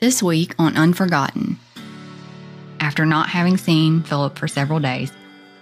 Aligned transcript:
This 0.00 0.22
week 0.22 0.54
on 0.60 0.76
Unforgotten. 0.76 1.58
After 2.78 3.04
not 3.04 3.28
having 3.28 3.56
seen 3.56 4.04
Philip 4.04 4.38
for 4.38 4.46
several 4.46 4.78
days, 4.78 5.10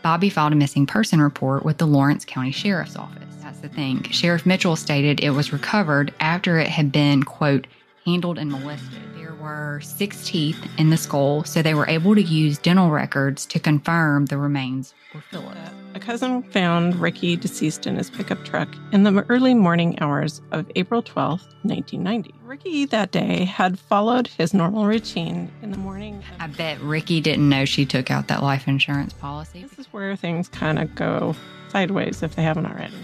Bobby 0.02 0.28
filed 0.28 0.52
a 0.52 0.56
missing 0.56 0.84
person 0.84 1.22
report 1.22 1.64
with 1.64 1.78
the 1.78 1.86
Lawrence 1.86 2.26
County 2.26 2.50
Sheriff's 2.50 2.96
Office. 2.96 3.34
That's 3.40 3.60
the 3.60 3.70
thing. 3.70 4.02
Sheriff 4.10 4.44
Mitchell 4.44 4.76
stated 4.76 5.20
it 5.20 5.30
was 5.30 5.54
recovered 5.54 6.12
after 6.20 6.58
it 6.58 6.66
had 6.66 6.92
been, 6.92 7.22
quote, 7.22 7.66
handled 8.04 8.36
and 8.36 8.52
molested. 8.52 9.00
There 9.16 9.34
were 9.36 9.80
six 9.82 10.26
teeth 10.26 10.62
in 10.76 10.90
the 10.90 10.98
skull, 10.98 11.42
so 11.44 11.62
they 11.62 11.72
were 11.72 11.88
able 11.88 12.14
to 12.14 12.22
use 12.22 12.58
dental 12.58 12.90
records 12.90 13.46
to 13.46 13.58
confirm 13.58 14.26
the 14.26 14.36
remains 14.36 14.92
were 15.14 15.22
Philip. 15.22 15.56
A 15.96 15.98
cousin 15.98 16.42
found 16.42 16.96
Ricky 16.96 17.36
deceased 17.36 17.86
in 17.86 17.96
his 17.96 18.10
pickup 18.10 18.44
truck 18.44 18.68
in 18.92 19.02
the 19.04 19.24
early 19.30 19.54
morning 19.54 19.98
hours 20.00 20.42
of 20.52 20.70
April 20.76 21.00
12, 21.00 21.40
1990. 21.62 22.34
Ricky 22.44 22.84
that 22.84 23.12
day 23.12 23.46
had 23.46 23.78
followed 23.78 24.26
his 24.26 24.52
normal 24.52 24.84
routine 24.84 25.50
in 25.62 25.70
the 25.70 25.78
morning. 25.78 26.22
I 26.38 26.48
bet 26.48 26.78
Ricky 26.82 27.22
didn't 27.22 27.48
know 27.48 27.64
she 27.64 27.86
took 27.86 28.10
out 28.10 28.28
that 28.28 28.42
life 28.42 28.68
insurance 28.68 29.14
policy. 29.14 29.62
This 29.62 29.78
is 29.78 29.86
where 29.86 30.14
things 30.16 30.50
kind 30.50 30.78
of 30.78 30.94
go 30.94 31.34
sideways 31.70 32.22
if 32.22 32.34
they 32.36 32.42
haven't 32.42 32.66
already. 32.66 32.98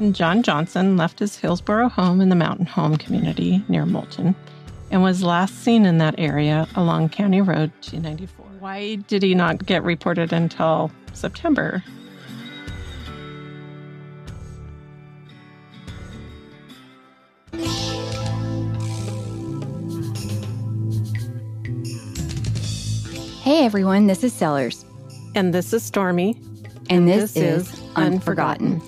And 0.00 0.12
John 0.12 0.42
Johnson 0.42 0.96
left 0.96 1.20
his 1.20 1.36
Hillsboro 1.36 1.90
home 1.90 2.20
in 2.20 2.28
the 2.28 2.34
Mountain 2.34 2.66
Home 2.66 2.96
community 2.96 3.62
near 3.68 3.86
Moulton 3.86 4.34
and 4.90 5.00
was 5.04 5.22
last 5.22 5.62
seen 5.62 5.86
in 5.86 5.98
that 5.98 6.16
area 6.18 6.66
along 6.74 7.10
County 7.10 7.40
Road 7.40 7.70
294. 7.82 8.46
Why 8.58 8.96
did 8.96 9.22
he 9.22 9.36
not 9.36 9.64
get 9.64 9.84
reported 9.84 10.32
until 10.32 10.90
September? 11.12 11.84
Hey 23.40 23.64
everyone, 23.64 24.06
this 24.06 24.22
is 24.22 24.32
Sellers, 24.32 24.84
And 25.34 25.52
this 25.54 25.72
is 25.72 25.82
Stormy, 25.82 26.40
and 26.88 27.08
this, 27.08 27.36
is 27.36 27.72
Unforgotten. 27.96 28.80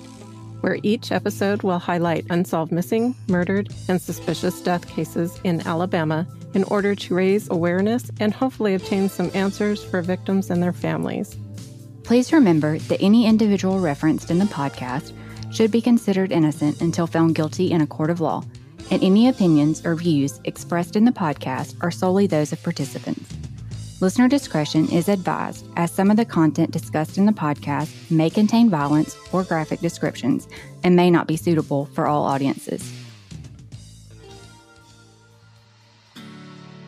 where 0.61 0.77
each 0.83 1.11
episode 1.11 1.63
will 1.63 1.79
highlight 1.79 2.25
unsolved 2.29 2.71
missing, 2.71 3.15
murdered, 3.27 3.73
and 3.89 4.01
suspicious 4.01 4.61
death 4.61 4.87
cases 4.87 5.39
in 5.43 5.65
Alabama 5.67 6.27
in 6.53 6.63
order 6.65 6.93
to 6.95 7.15
raise 7.15 7.49
awareness 7.49 8.11
and 8.19 8.33
hopefully 8.33 8.75
obtain 8.75 9.09
some 9.09 9.31
answers 9.33 9.83
for 9.83 10.01
victims 10.01 10.49
and 10.49 10.61
their 10.61 10.73
families. 10.73 11.35
Please 12.03 12.31
remember 12.31 12.77
that 12.77 13.01
any 13.01 13.25
individual 13.25 13.79
referenced 13.79 14.29
in 14.29 14.37
the 14.37 14.45
podcast 14.45 15.13
should 15.53 15.71
be 15.71 15.81
considered 15.81 16.31
innocent 16.31 16.81
until 16.81 17.07
found 17.07 17.35
guilty 17.35 17.71
in 17.71 17.81
a 17.81 17.87
court 17.87 18.09
of 18.09 18.21
law, 18.21 18.43
and 18.91 19.03
any 19.03 19.27
opinions 19.29 19.85
or 19.85 19.95
views 19.95 20.39
expressed 20.43 20.95
in 20.95 21.05
the 21.05 21.11
podcast 21.11 21.75
are 21.81 21.91
solely 21.91 22.27
those 22.27 22.51
of 22.51 22.61
participants. 22.61 23.33
Listener 24.01 24.27
discretion 24.27 24.89
is 24.89 25.07
advised 25.07 25.65
as 25.77 25.91
some 25.91 26.11
of 26.11 26.17
the 26.17 26.25
content 26.25 26.71
discussed 26.71 27.17
in 27.17 27.25
the 27.25 27.31
podcast 27.31 28.11
may 28.11 28.29
contain 28.29 28.69
violence 28.69 29.15
or 29.31 29.43
graphic 29.43 29.79
descriptions 29.79 30.47
and 30.83 30.95
may 30.95 31.09
not 31.09 31.27
be 31.27 31.37
suitable 31.37 31.85
for 31.85 32.07
all 32.07 32.23
audiences. 32.23 32.91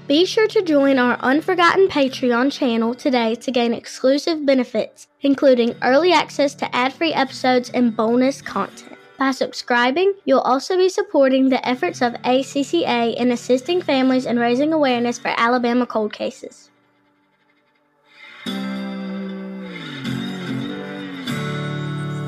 Be 0.07 0.25
sure 0.25 0.47
to 0.47 0.61
join 0.61 0.99
our 0.99 1.17
Unforgotten 1.21 1.87
Patreon 1.87 2.51
channel 2.51 2.93
today 2.93 3.33
to 3.35 3.51
gain 3.51 3.73
exclusive 3.73 4.45
benefits, 4.45 5.07
including 5.21 5.75
early 5.81 6.11
access 6.11 6.53
to 6.55 6.75
ad 6.75 6.93
free 6.93 7.13
episodes 7.13 7.71
and 7.71 7.95
bonus 7.95 8.41
content. 8.41 8.97
By 9.17 9.31
subscribing, 9.31 10.13
you'll 10.25 10.41
also 10.41 10.75
be 10.77 10.89
supporting 10.89 11.49
the 11.49 11.65
efforts 11.67 12.01
of 12.01 12.13
ACCA 12.23 13.15
in 13.15 13.31
assisting 13.31 13.81
families 13.81 14.25
and 14.25 14.37
raising 14.37 14.73
awareness 14.73 15.17
for 15.17 15.33
Alabama 15.37 15.85
cold 15.85 16.13
cases. 16.13 16.69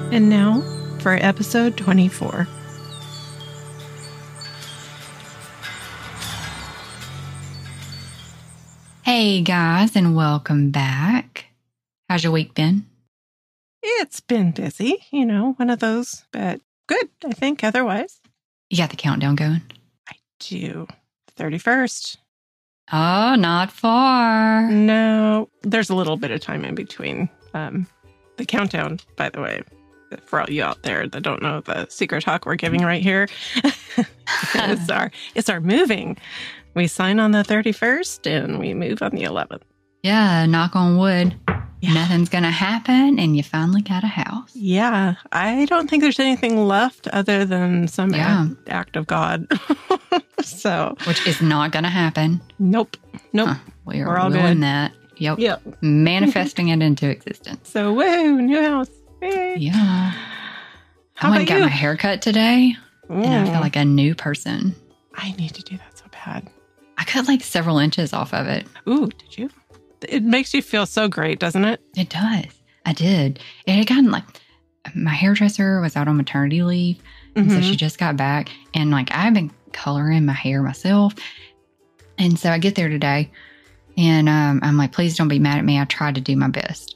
And 0.09 0.29
now 0.29 0.62
for 1.00 1.13
episode 1.13 1.75
24. 1.78 2.47
Hey 9.03 9.41
guys, 9.41 9.95
and 9.95 10.16
welcome 10.16 10.72
back. 10.72 11.47
How's 12.09 12.23
your 12.23 12.31
week 12.31 12.53
been? 12.53 12.85
It's 13.84 14.22
been 14.22 14.51
busy, 14.51 15.03
you 15.12 15.25
know, 15.25 15.53
one 15.57 15.69
of 15.69 15.79
those, 15.79 16.24
but 16.31 16.62
good, 16.88 17.09
I 17.25 17.34
think, 17.34 17.63
otherwise. 17.63 18.22
You 18.69 18.78
got 18.78 18.89
the 18.91 18.95
countdown 18.95 19.35
going? 19.35 19.62
I 20.09 20.13
do. 20.39 20.88
31st. 21.38 22.18
Oh, 22.94 23.35
not 23.35 23.72
far. 23.72 24.69
No, 24.72 25.50
there's 25.63 25.89
a 25.89 25.95
little 25.95 26.16
bit 26.16 26.31
of 26.31 26.39
time 26.39 26.63
in 26.63 26.75
between. 26.75 27.29
Um, 27.53 27.88
the 28.38 28.45
countdown, 28.45 29.00
by 29.18 29.29
the 29.29 29.41
way, 29.41 29.62
for 30.25 30.40
all 30.41 30.50
you 30.50 30.63
out 30.63 30.84
there 30.84 31.07
that 31.07 31.22
don't 31.22 31.41
know 31.41 31.62
the 31.62 31.88
secret 31.90 32.23
talk 32.23 32.45
we're 32.45 32.56
giving 32.56 32.81
right 32.84 33.01
here, 33.01 33.28
it's 34.56 34.90
our 34.90 35.12
it's 35.35 35.50
our 35.50 35.59
moving. 35.62 36.18
We 36.73 36.88
sign 36.88 37.19
on 37.19 37.31
the 37.31 37.44
31st 37.44 38.28
and 38.28 38.59
we 38.59 38.73
move 38.73 39.01
on 39.01 39.12
the 39.12 39.23
11th. 39.23 39.62
Yeah, 40.03 40.45
knock 40.45 40.75
on 40.75 40.97
wood. 40.97 41.35
Yeah. 41.81 41.94
Nothing's 41.94 42.29
going 42.29 42.44
to 42.44 42.50
happen, 42.50 43.19
and 43.19 43.38
you 43.38 43.44
finally 43.44 43.81
got 43.84 44.03
a 44.03 44.07
house. 44.07 44.50
Yeah, 44.56 45.13
I 45.31 45.66
don't 45.66 45.88
think 45.88 46.01
there's 46.01 46.19
anything 46.19 46.66
left 46.68 47.07
other 47.09 47.45
than 47.45 47.88
some 47.88 48.12
Yeah. 48.13 48.47
act, 48.50 48.69
act 48.69 48.95
of 48.95 49.06
God. 49.06 49.47
so, 50.41 50.95
Which 51.06 51.25
is 51.28 51.39
not 51.39 51.72
going 51.72 51.84
to 51.84 51.89
happen. 51.89 52.41
nope, 52.57 52.97
nope. 53.31 53.50
Huh, 53.50 53.56
we 53.85 54.01
are 54.01 54.07
We're 54.07 54.18
all 54.18 54.31
doing 54.31 54.56
good. 54.56 54.63
that. 54.63 54.91
Yep. 55.18 55.38
Yep. 55.39 55.62
Manifesting 55.81 56.69
it 56.69 56.81
into 56.81 57.07
existence. 57.09 57.69
So, 57.69 57.94
woo, 57.94 58.41
new 58.41 58.62
house. 58.62 58.89
Yeah. 59.22 60.11
How 61.16 61.28
I 61.28 61.31
went 61.31 61.39
and 61.41 61.47
got 61.47 61.55
you? 61.57 61.61
my 61.61 61.67
hair 61.69 61.97
cut 61.97 62.22
today, 62.22 62.75
and 63.09 63.33
I 63.33 63.47
Mm, 63.47 63.51
feel 63.51 63.61
like 63.61 63.75
a 63.75 63.85
new 63.85 64.13
person. 64.16 64.75
I 65.16 65.31
need 65.33 65.53
to 65.55 65.63
do 65.63 65.78
that 65.78 65.97
so 65.97 66.05
bad. 66.11 66.47
I 66.97 67.03
cut 67.05 67.27
like 67.27 67.41
several 67.44 67.79
inches 67.79 68.13
off 68.13 68.33
of 68.33 68.47
it. 68.47 68.67
Ooh, 68.88 69.07
did 69.07 69.38
you? 69.38 69.50
It 70.07 70.23
makes 70.23 70.53
you 70.53 70.61
feel 70.61 70.85
so 70.85 71.07
great, 71.07 71.39
doesn't 71.39 71.66
it? 71.66 71.81
It 71.95 72.09
does. 72.09 72.45
I 72.85 72.94
did. 72.94 73.39
It 73.66 73.73
had 73.75 73.88
gotten 73.88 74.11
like 74.11 74.23
my 74.95 75.11
hairdresser 75.11 75.81
was 75.81 75.95
out 75.95 76.07
on 76.07 76.17
maternity 76.17 76.61
leave. 76.63 77.01
And 77.35 77.51
so 77.51 77.61
she 77.61 77.75
just 77.75 78.00
got 78.00 78.17
back. 78.17 78.50
And 78.73 78.89
like 78.89 79.09
I've 79.11 79.33
been 79.33 79.51
coloring 79.73 80.25
my 80.25 80.33
hair 80.33 80.63
myself. 80.63 81.13
And 82.17 82.39
so 82.39 82.50
I 82.51 82.57
get 82.57 82.73
there 82.75 82.89
today 82.89 83.29
and 83.97 84.27
um, 84.29 84.59
I'm 84.63 84.77
like, 84.77 84.91
please 84.91 85.16
don't 85.17 85.27
be 85.27 85.38
mad 85.39 85.57
at 85.59 85.66
me. 85.66 85.79
I 85.79 85.85
tried 85.85 86.16
to 86.16 86.22
do 86.22 86.35
my 86.35 86.47
best. 86.47 86.95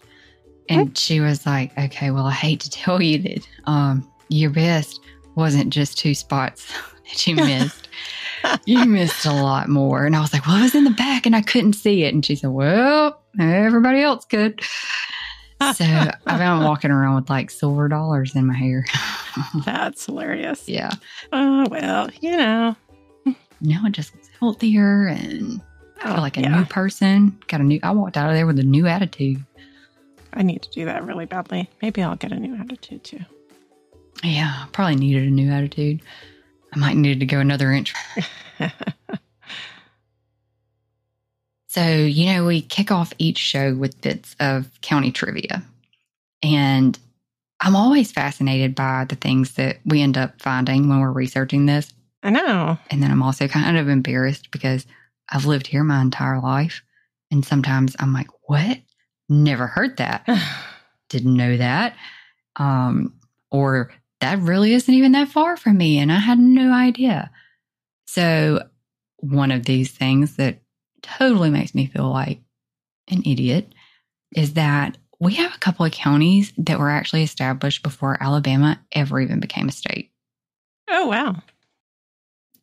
And 0.79 0.97
she 0.97 1.19
was 1.19 1.45
like, 1.45 1.77
okay, 1.77 2.11
well, 2.11 2.25
I 2.25 2.31
hate 2.31 2.59
to 2.61 2.69
tell 2.69 3.01
you 3.01 3.17
that 3.19 3.47
um, 3.65 4.09
your 4.29 4.49
best 4.49 4.99
wasn't 5.35 5.71
just 5.71 5.97
two 5.97 6.13
spots 6.13 6.71
that 7.09 7.27
you 7.27 7.35
missed. 7.35 7.87
you 8.65 8.85
missed 8.85 9.25
a 9.25 9.33
lot 9.33 9.69
more. 9.69 10.05
And 10.05 10.15
I 10.15 10.21
was 10.21 10.33
like, 10.33 10.45
well, 10.47 10.57
it 10.57 10.61
was 10.63 10.75
in 10.75 10.83
the 10.83 10.89
back 10.91 11.25
and 11.25 11.35
I 11.35 11.41
couldn't 11.41 11.73
see 11.73 12.03
it. 12.03 12.13
And 12.13 12.25
she 12.25 12.35
said, 12.35 12.49
well, 12.49 13.21
everybody 13.39 14.01
else 14.01 14.25
could. 14.25 14.61
So 15.75 15.85
I've 15.85 16.39
been 16.39 16.59
walking 16.63 16.89
around 16.89 17.15
with 17.15 17.29
like 17.29 17.51
silver 17.51 17.87
dollars 17.87 18.35
in 18.35 18.47
my 18.47 18.55
hair. 18.55 18.83
That's 19.65 20.05
hilarious. 20.07 20.67
yeah. 20.67 20.91
Oh, 21.31 21.67
well, 21.69 22.09
you 22.19 22.35
know. 22.35 22.75
Now 23.61 23.85
it 23.85 23.91
just 23.91 24.13
looks 24.15 24.29
healthier 24.39 25.05
and 25.07 25.61
I 25.99 26.07
feel 26.07 26.17
Oh, 26.17 26.21
like 26.21 26.37
a 26.37 26.41
yeah. 26.41 26.57
new 26.57 26.65
person. 26.65 27.37
Got 27.47 27.61
a 27.61 27.63
new, 27.63 27.79
I 27.83 27.91
walked 27.91 28.17
out 28.17 28.27
of 28.27 28.33
there 28.35 28.47
with 28.47 28.57
a 28.57 28.63
new 28.63 28.87
attitude. 28.87 29.45
I 30.33 30.43
need 30.43 30.61
to 30.63 30.69
do 30.69 30.85
that 30.85 31.05
really 31.05 31.25
badly. 31.25 31.69
Maybe 31.81 32.01
I'll 32.01 32.15
get 32.15 32.31
a 32.31 32.39
new 32.39 32.55
attitude 32.55 33.03
too. 33.03 33.19
Yeah, 34.23 34.65
probably 34.71 34.95
needed 34.95 35.23
a 35.23 35.31
new 35.31 35.51
attitude. 35.51 36.01
I 36.73 36.79
might 36.79 36.95
need 36.95 37.19
to 37.19 37.25
go 37.25 37.39
another 37.39 37.71
inch. 37.71 37.93
So, 41.71 41.87
you 41.87 42.25
know, 42.25 42.45
we 42.45 42.61
kick 42.61 42.91
off 42.91 43.13
each 43.17 43.37
show 43.37 43.73
with 43.73 44.01
bits 44.01 44.35
of 44.41 44.69
county 44.81 45.09
trivia. 45.09 45.63
And 46.43 46.99
I'm 47.61 47.77
always 47.77 48.11
fascinated 48.11 48.75
by 48.75 49.05
the 49.07 49.15
things 49.15 49.53
that 49.53 49.77
we 49.85 50.01
end 50.01 50.17
up 50.17 50.41
finding 50.41 50.89
when 50.89 50.99
we're 50.99 51.13
researching 51.13 51.67
this. 51.67 51.93
I 52.23 52.31
know. 52.31 52.77
And 52.89 53.01
then 53.01 53.09
I'm 53.09 53.23
also 53.23 53.47
kind 53.47 53.77
of 53.77 53.87
embarrassed 53.87 54.51
because 54.51 54.85
I've 55.29 55.45
lived 55.45 55.65
here 55.65 55.85
my 55.85 56.01
entire 56.01 56.41
life 56.41 56.81
And 57.31 57.45
sometimes 57.45 57.95
I'm 57.99 58.11
like, 58.11 58.27
what? 58.49 58.77
Never 59.31 59.65
heard 59.65 59.95
that. 59.95 60.27
Didn't 61.09 61.37
know 61.37 61.55
that. 61.55 61.95
Um, 62.57 63.13
or 63.49 63.93
that 64.19 64.39
really 64.39 64.73
isn't 64.73 64.93
even 64.93 65.13
that 65.13 65.29
far 65.29 65.55
from 65.55 65.77
me. 65.77 65.99
And 65.99 66.11
I 66.11 66.19
had 66.19 66.37
no 66.37 66.73
idea. 66.73 67.31
So, 68.07 68.67
one 69.19 69.51
of 69.51 69.63
these 69.63 69.89
things 69.89 70.35
that 70.35 70.59
totally 71.01 71.49
makes 71.49 71.73
me 71.73 71.85
feel 71.85 72.09
like 72.09 72.41
an 73.07 73.23
idiot 73.25 73.73
is 74.35 74.55
that 74.55 74.97
we 75.21 75.35
have 75.35 75.55
a 75.55 75.59
couple 75.59 75.85
of 75.85 75.93
counties 75.93 76.51
that 76.57 76.79
were 76.79 76.89
actually 76.89 77.23
established 77.23 77.83
before 77.83 78.21
Alabama 78.21 78.81
ever 78.91 79.21
even 79.21 79.39
became 79.39 79.69
a 79.69 79.71
state. 79.71 80.11
Oh, 80.89 81.07
wow. 81.07 81.37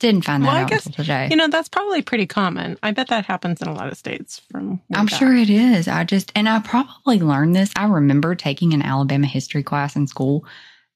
Didn't 0.01 0.23
find 0.25 0.45
that 0.45 0.49
Well, 0.49 0.57
I 0.57 0.63
out 0.63 0.69
guess, 0.71 0.85
today. 0.85 1.27
You 1.31 1.37
know, 1.37 1.49
that's 1.49 1.69
probably 1.69 2.03
pretty 2.03 2.27
common. 2.27 2.79
I 2.85 2.93
bet 2.93 3.09
that 3.09 3.25
happens 3.27 3.61
in 3.61 3.67
a 3.69 3.75
lot 3.75 3.89
of 3.91 3.99
states 3.99 4.41
from 4.51 4.81
I'm 4.95 5.07
back. 5.07 5.19
sure 5.19 5.35
it 5.35 5.51
is. 5.51 5.89
I 5.89 6.05
just, 6.05 6.31
and 6.37 6.49
I 6.49 6.61
probably 6.61 7.19
learned 7.19 7.57
this. 7.57 7.73
I 7.75 7.87
remember 7.87 8.35
taking 8.37 8.75
an 8.75 8.83
Alabama 8.83 9.27
history 9.27 9.65
class 9.65 9.97
in 9.97 10.07
school, 10.07 10.45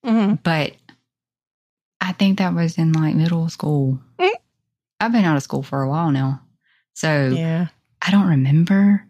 Mhm. 0.07 0.41
but 0.45 0.73
I 2.01 2.13
think 2.13 2.39
that 2.39 2.55
was 2.55 2.79
in 2.79 2.93
like 2.93 3.15
middle 3.17 3.49
school. 3.49 4.01
Mm. 4.21 4.31
I've 5.01 5.13
been 5.13 5.25
out 5.25 5.37
of 5.37 5.43
school 5.43 5.63
for 5.65 5.83
a 5.83 5.89
while 5.89 6.11
now. 6.13 6.41
So 6.95 7.29
Yeah. 7.29 7.69
I 8.07 8.11
don't 8.13 8.29
remember, 8.29 9.05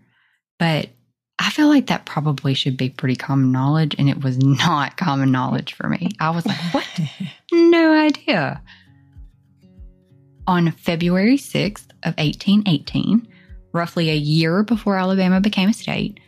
but 0.58 0.88
I 1.38 1.50
feel 1.50 1.68
like 1.68 1.88
that 1.88 2.06
probably 2.06 2.54
should 2.54 2.76
be 2.76 2.88
pretty 2.88 3.16
common 3.16 3.52
knowledge. 3.52 3.94
And 3.98 4.08
it 4.08 4.22
was 4.22 4.38
not 4.42 4.96
common 4.96 5.30
knowledge 5.32 5.74
for 5.74 5.88
me. 5.88 6.10
I 6.20 6.30
was 6.30 6.46
like, 6.46 6.58
what? 6.72 6.86
No 7.52 7.92
idea. 7.92 8.62
On 10.46 10.72
February 10.72 11.36
6th 11.36 11.90
of 12.02 12.16
1818, 12.18 13.28
roughly 13.72 14.10
a 14.10 14.16
year 14.16 14.64
before 14.64 14.96
Alabama 14.96 15.40
became 15.40 15.68
a 15.68 15.72
state, 15.72 16.18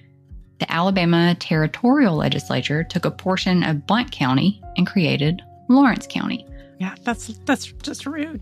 the 0.60 0.72
Alabama 0.72 1.34
Territorial 1.34 2.14
Legislature 2.14 2.84
took 2.84 3.04
a 3.04 3.10
portion 3.10 3.64
of 3.64 3.86
Blount 3.86 4.12
County 4.12 4.62
and 4.76 4.86
created 4.86 5.42
Lawrence 5.68 6.06
County. 6.08 6.46
yeah, 6.78 6.94
that's 7.02 7.26
that's 7.44 7.66
just 7.82 8.06
rude. 8.06 8.40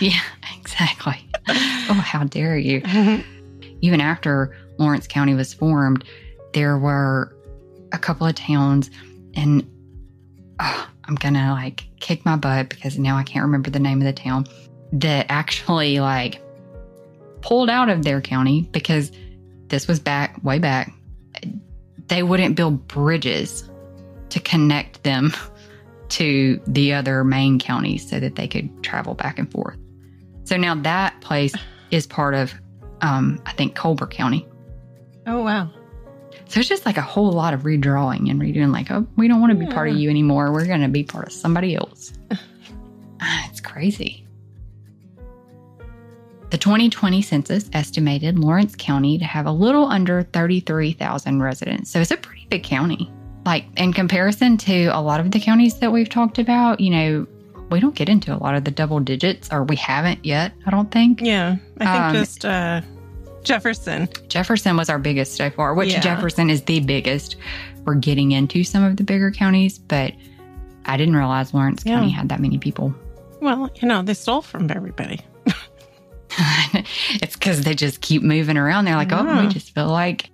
Yeah, 0.00 0.20
exactly. 0.58 1.16
oh, 1.48 2.02
how 2.04 2.24
dare 2.24 2.58
you. 2.58 2.82
Even 3.80 4.00
after 4.00 4.56
Lawrence 4.78 5.06
County 5.06 5.34
was 5.34 5.54
formed, 5.54 6.04
there 6.52 6.78
were 6.78 7.36
a 7.92 7.98
couple 7.98 8.26
of 8.26 8.34
towns, 8.34 8.90
and 9.34 9.68
oh, 10.60 10.88
I'm 11.04 11.14
gonna 11.14 11.52
like 11.52 11.84
kick 12.00 12.24
my 12.24 12.36
butt 12.36 12.70
because 12.70 12.98
now 12.98 13.16
I 13.16 13.22
can't 13.22 13.44
remember 13.44 13.70
the 13.70 13.78
name 13.78 13.98
of 13.98 14.04
the 14.04 14.12
town 14.12 14.46
that 14.92 15.26
actually 15.28 16.00
like 16.00 16.40
pulled 17.40 17.70
out 17.70 17.88
of 17.88 18.04
their 18.04 18.20
county 18.20 18.68
because 18.72 19.10
this 19.68 19.88
was 19.88 19.98
back 20.00 20.42
way 20.44 20.58
back. 20.58 20.92
They 22.08 22.22
wouldn't 22.22 22.56
build 22.56 22.86
bridges 22.88 23.68
to 24.30 24.40
connect 24.40 25.02
them 25.02 25.32
to 26.10 26.60
the 26.66 26.92
other 26.92 27.24
main 27.24 27.58
counties 27.58 28.08
so 28.08 28.20
that 28.20 28.36
they 28.36 28.46
could 28.46 28.82
travel 28.82 29.14
back 29.14 29.38
and 29.38 29.50
forth. 29.50 29.78
So 30.44 30.56
now 30.56 30.74
that 30.74 31.20
place 31.20 31.54
is 31.90 32.06
part 32.06 32.34
of, 32.34 32.52
um, 33.00 33.40
I 33.46 33.52
think, 33.52 33.74
Colbert 33.74 34.10
County. 34.10 34.46
oh 35.26 35.42
wow. 35.42 35.70
So 36.48 36.60
it's 36.60 36.68
just 36.68 36.84
like 36.84 36.98
a 36.98 37.02
whole 37.02 37.32
lot 37.32 37.54
of 37.54 37.62
redrawing 37.62 38.30
and 38.30 38.40
redoing, 38.40 38.72
like, 38.72 38.90
oh, 38.90 39.06
we 39.16 39.26
don't 39.28 39.40
want 39.40 39.52
to 39.52 39.58
be 39.58 39.66
part 39.66 39.88
of 39.88 39.96
you 39.96 40.10
anymore. 40.10 40.52
We're 40.52 40.66
going 40.66 40.82
to 40.82 40.88
be 40.88 41.02
part 41.02 41.26
of 41.26 41.32
somebody 41.32 41.74
else. 41.74 42.12
It's 43.48 43.60
crazy. 43.60 44.21
The 46.52 46.58
2020 46.58 47.22
census 47.22 47.70
estimated 47.72 48.38
Lawrence 48.38 48.74
County 48.76 49.16
to 49.16 49.24
have 49.24 49.46
a 49.46 49.50
little 49.50 49.86
under 49.86 50.22
33,000 50.22 51.42
residents. 51.42 51.90
So 51.90 51.98
it's 51.98 52.10
a 52.10 52.16
pretty 52.18 52.46
big 52.50 52.62
county. 52.62 53.10
Like, 53.46 53.64
in 53.78 53.94
comparison 53.94 54.58
to 54.58 54.88
a 54.88 55.00
lot 55.00 55.18
of 55.18 55.30
the 55.30 55.40
counties 55.40 55.78
that 55.78 55.90
we've 55.90 56.10
talked 56.10 56.38
about, 56.38 56.78
you 56.78 56.90
know, 56.90 57.26
we 57.70 57.80
don't 57.80 57.94
get 57.94 58.10
into 58.10 58.34
a 58.34 58.36
lot 58.36 58.54
of 58.54 58.64
the 58.64 58.70
double 58.70 59.00
digits, 59.00 59.48
or 59.50 59.64
we 59.64 59.76
haven't 59.76 60.26
yet, 60.26 60.52
I 60.66 60.70
don't 60.70 60.90
think. 60.90 61.22
Yeah. 61.22 61.56
I 61.80 61.84
think 61.86 62.04
Um, 62.04 62.14
just 62.16 62.44
uh 62.44 62.82
Jefferson. 63.44 64.10
Jefferson 64.28 64.76
was 64.76 64.90
our 64.90 64.98
biggest 64.98 65.34
so 65.36 65.48
far, 65.48 65.72
which 65.72 65.94
Yeah. 65.94 66.00
Jefferson 66.00 66.50
is 66.50 66.60
the 66.64 66.80
biggest. 66.80 67.36
We're 67.86 67.94
getting 67.94 68.32
into 68.32 68.62
some 68.62 68.84
of 68.84 68.98
the 68.98 69.04
bigger 69.04 69.30
counties, 69.30 69.78
but 69.78 70.12
I 70.84 70.98
didn't 70.98 71.16
realize 71.16 71.54
Lawrence 71.54 71.82
Yeah. 71.86 71.94
County 71.94 72.10
had 72.10 72.28
that 72.28 72.40
many 72.40 72.58
people. 72.58 72.94
Well, 73.40 73.70
you 73.80 73.88
know, 73.88 74.02
they 74.02 74.12
stole 74.12 74.42
from 74.42 74.70
everybody. 74.70 75.18
it's 77.20 77.34
because 77.34 77.62
they 77.62 77.74
just 77.74 78.00
keep 78.00 78.22
moving 78.22 78.56
around. 78.56 78.84
They're 78.84 78.96
like, 78.96 79.12
oh, 79.12 79.24
we 79.24 79.30
mm. 79.30 79.52
just 79.52 79.74
feel 79.74 79.88
like 79.88 80.30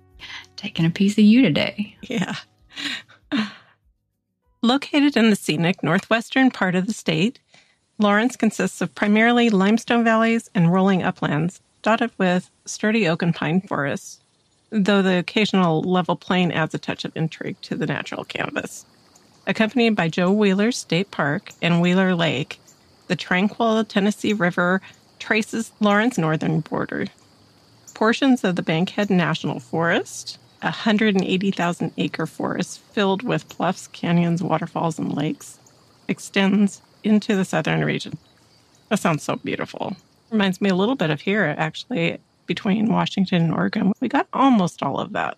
taking 0.55 0.85
a 0.85 0.89
piece 0.89 1.17
of 1.17 1.23
you 1.23 1.41
today. 1.41 1.95
Yeah. 2.01 2.35
Located 4.61 5.15
in 5.15 5.29
the 5.29 5.35
scenic 5.35 5.83
northwestern 5.83 6.51
part 6.51 6.75
of 6.75 6.85
the 6.85 6.93
state, 6.93 7.39
Lawrence 7.97 8.35
consists 8.35 8.81
of 8.81 8.93
primarily 8.95 9.49
limestone 9.49 10.03
valleys 10.03 10.49
and 10.55 10.71
rolling 10.71 11.03
uplands, 11.03 11.61
dotted 11.81 12.11
with 12.17 12.49
sturdy 12.65 13.07
oak 13.07 13.21
and 13.21 13.35
pine 13.35 13.61
forests, 13.61 14.21
though 14.69 15.01
the 15.01 15.17
occasional 15.17 15.81
level 15.81 16.15
plain 16.15 16.51
adds 16.51 16.73
a 16.73 16.77
touch 16.77 17.05
of 17.05 17.15
intrigue 17.15 17.57
to 17.61 17.75
the 17.75 17.85
natural 17.85 18.23
canvas. 18.23 18.85
Accompanied 19.47 19.95
by 19.95 20.09
Joe 20.09 20.31
Wheeler 20.31 20.71
State 20.71 21.11
Park 21.11 21.51
and 21.61 21.81
Wheeler 21.81 22.13
Lake, 22.15 22.59
the 23.07 23.15
tranquil 23.15 23.83
Tennessee 23.83 24.33
River 24.33 24.81
traces 25.19 25.71
Lawrence 25.79 26.17
northern 26.17 26.61
border. 26.61 27.07
Portions 27.93 28.43
of 28.43 28.55
the 28.55 28.61
Bankhead 28.61 29.09
National 29.09 29.59
Forest, 29.59 30.37
a 30.61 30.67
180,000 30.67 31.91
acre 31.97 32.25
forest 32.25 32.79
filled 32.91 33.23
with 33.23 33.57
bluffs, 33.57 33.87
canyons, 33.87 34.41
waterfalls, 34.41 34.97
and 34.97 35.13
lakes, 35.13 35.59
extends 36.07 36.81
into 37.03 37.35
the 37.35 37.45
southern 37.45 37.83
region. 37.83 38.17
That 38.89 38.99
sounds 38.99 39.23
so 39.23 39.35
beautiful. 39.37 39.95
Reminds 40.31 40.61
me 40.61 40.69
a 40.69 40.75
little 40.75 40.95
bit 40.95 41.09
of 41.09 41.21
here, 41.21 41.55
actually, 41.57 42.19
between 42.45 42.91
Washington 42.91 43.43
and 43.43 43.53
Oregon. 43.53 43.93
We 43.99 44.07
got 44.07 44.27
almost 44.33 44.81
all 44.81 44.99
of 44.99 45.13
that. 45.13 45.37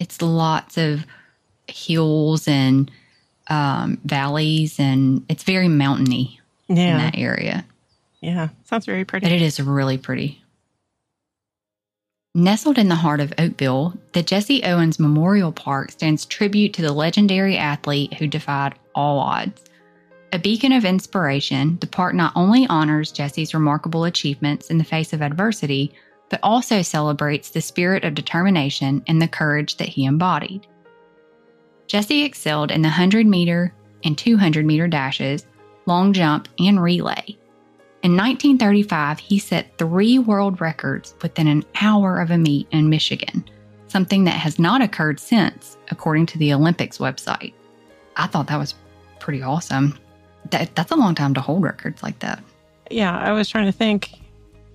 It's 0.00 0.20
lots 0.20 0.76
of 0.76 1.06
hills 1.68 2.48
and 2.48 2.90
um, 3.48 3.98
valleys, 4.04 4.78
and 4.78 5.24
it's 5.28 5.44
very 5.44 5.68
mountainy 5.68 6.40
in 6.68 6.76
that 6.76 7.16
area. 7.16 7.64
Yeah. 8.24 8.48
Sounds 8.64 8.86
very 8.86 9.04
pretty. 9.04 9.26
But 9.26 9.32
it 9.32 9.42
is 9.42 9.60
really 9.60 9.98
pretty. 9.98 10.42
Nestled 12.34 12.78
in 12.78 12.88
the 12.88 12.94
heart 12.94 13.20
of 13.20 13.34
Oakville, 13.38 13.94
the 14.12 14.22
Jesse 14.22 14.64
Owens 14.64 14.98
Memorial 14.98 15.52
Park 15.52 15.92
stands 15.92 16.24
tribute 16.24 16.72
to 16.72 16.82
the 16.82 16.92
legendary 16.92 17.58
athlete 17.58 18.14
who 18.14 18.26
defied 18.26 18.74
all 18.94 19.18
odds. 19.18 19.62
A 20.32 20.38
beacon 20.38 20.72
of 20.72 20.86
inspiration, 20.86 21.76
the 21.80 21.86
park 21.86 22.14
not 22.14 22.32
only 22.34 22.66
honors 22.68 23.12
Jesse's 23.12 23.54
remarkable 23.54 24.04
achievements 24.04 24.70
in 24.70 24.78
the 24.78 24.84
face 24.84 25.12
of 25.12 25.20
adversity, 25.20 25.94
but 26.30 26.40
also 26.42 26.80
celebrates 26.80 27.50
the 27.50 27.60
spirit 27.60 28.04
of 28.04 28.14
determination 28.14 29.04
and 29.06 29.20
the 29.20 29.28
courage 29.28 29.76
that 29.76 29.88
he 29.90 30.06
embodied. 30.06 30.66
Jesse 31.86 32.24
excelled 32.24 32.70
in 32.70 32.80
the 32.80 32.88
100 32.88 33.26
meter 33.26 33.74
and 34.02 34.16
200 34.16 34.64
meter 34.64 34.88
dashes, 34.88 35.46
long 35.86 36.14
jump, 36.14 36.48
and 36.58 36.82
relay. 36.82 37.36
In 38.04 38.12
1935, 38.18 39.18
he 39.18 39.38
set 39.38 39.78
three 39.78 40.18
world 40.18 40.60
records 40.60 41.14
within 41.22 41.48
an 41.48 41.64
hour 41.80 42.20
of 42.20 42.30
a 42.30 42.36
meet 42.36 42.68
in 42.70 42.90
Michigan, 42.90 43.42
something 43.88 44.24
that 44.24 44.34
has 44.34 44.58
not 44.58 44.82
occurred 44.82 45.18
since, 45.18 45.78
according 45.90 46.26
to 46.26 46.38
the 46.38 46.52
Olympics 46.52 46.98
website. 46.98 47.54
I 48.18 48.26
thought 48.26 48.48
that 48.48 48.58
was 48.58 48.74
pretty 49.20 49.40
awesome. 49.42 49.98
That, 50.50 50.74
that's 50.76 50.92
a 50.92 50.96
long 50.96 51.14
time 51.14 51.32
to 51.32 51.40
hold 51.40 51.62
records 51.62 52.02
like 52.02 52.18
that. 52.18 52.42
yeah. 52.90 53.18
I 53.18 53.32
was 53.32 53.48
trying 53.48 53.64
to 53.66 53.72
think, 53.72 54.10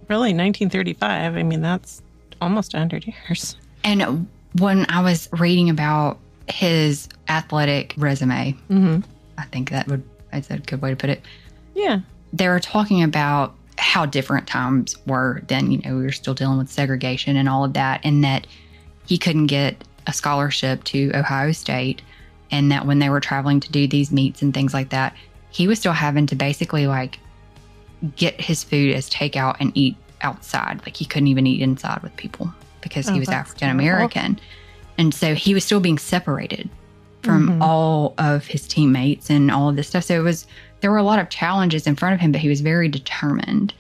really, 0.08 0.34
1935. 0.34 1.36
I 1.36 1.44
mean, 1.44 1.62
that's 1.62 2.02
almost 2.42 2.74
100 2.74 3.06
years. 3.06 3.56
And 3.84 4.28
when 4.58 4.88
I 4.90 5.04
was 5.04 5.30
reading 5.34 5.70
about 5.70 6.18
his 6.48 7.08
athletic 7.28 7.94
resume, 7.96 8.58
Mm-hmm. 8.72 9.02
I 9.38 9.46
think 9.46 9.70
that 9.70 9.88
would 9.88 10.04
that's 10.32 10.50
a 10.50 10.58
good 10.58 10.82
way 10.82 10.90
to 10.90 10.96
put 10.96 11.12
it. 11.12 11.22
Yeah. 11.76 12.00
They 12.34 12.48
were 12.48 12.60
talking 12.60 13.04
about 13.04 13.56
how 13.78 14.06
different 14.06 14.48
times 14.48 14.96
were 15.06 15.42
then. 15.48 15.72
You 15.72 15.80
know, 15.80 15.96
we 15.96 16.04
were 16.04 16.12
still 16.12 16.34
dealing 16.34 16.58
with 16.58 16.70
segregation 16.70 17.36
and 17.36 17.48
all 17.50 17.64
of 17.64 17.74
that, 17.74 18.02
and 18.04 18.24
that 18.24 18.48
he 19.06 19.18
couldn't 19.18 19.48
get 19.48 19.84
a 20.08 20.14
scholarship 20.14 20.84
to 20.86 21.12
Ohio 21.14 21.52
State, 21.52 22.02
and 22.52 22.72
that 22.72 22.86
when 22.86 23.00
they 23.00 23.10
were 23.10 23.20
traveling 23.20 23.60
to 23.62 23.72
do 23.72 23.88
these 23.88 24.12
meets 24.12 24.42
and 24.42 24.54
things 24.54 24.74
like 24.74 24.90
that, 24.90 25.16
he 25.52 25.68
was 25.68 25.80
still 25.80 25.94
having 25.94 26.26
to 26.28 26.36
basically 26.36 26.88
like 26.88 27.20
get 28.16 28.40
his 28.40 28.64
food 28.64 28.96
as 28.96 29.10
takeout 29.10 29.58
and 29.60 29.72
eat 29.76 29.96
outside. 30.22 30.82
Like 30.86 30.96
he 30.96 31.06
couldn't 31.06 31.28
even 31.28 31.48
eat 31.48 31.62
inside 31.62 32.02
with 32.02 32.16
people 32.16 32.54
because 32.82 33.10
Oh, 33.10 33.14
he 33.14 33.20
was 33.20 33.30
African 33.30 33.70
American. 33.70 34.40
And 34.98 35.14
so 35.14 35.34
he 35.34 35.54
was 35.54 35.64
still 35.64 35.80
being 35.80 35.98
separated 35.98 36.70
from 37.24 37.50
Mhm. 37.50 37.62
all 37.62 38.14
of 38.18 38.46
his 38.48 38.68
teammates 38.68 39.30
and 39.30 39.52
all 39.52 39.70
of 39.70 39.76
this 39.76 39.88
stuff. 39.88 40.04
So 40.06 40.16
it 40.20 40.24
was 40.24 40.48
there 40.82 40.92
were 40.92 40.98
a 40.98 41.04
lot 41.04 41.20
of 41.20 41.30
challenges 41.30 41.86
in 41.88 41.96
front 41.98 42.14
of 42.16 42.22
him, 42.22 42.32
but 42.32 42.40
he 42.42 42.48
was 42.48 42.62
very 42.62 42.88
determined 42.88 43.74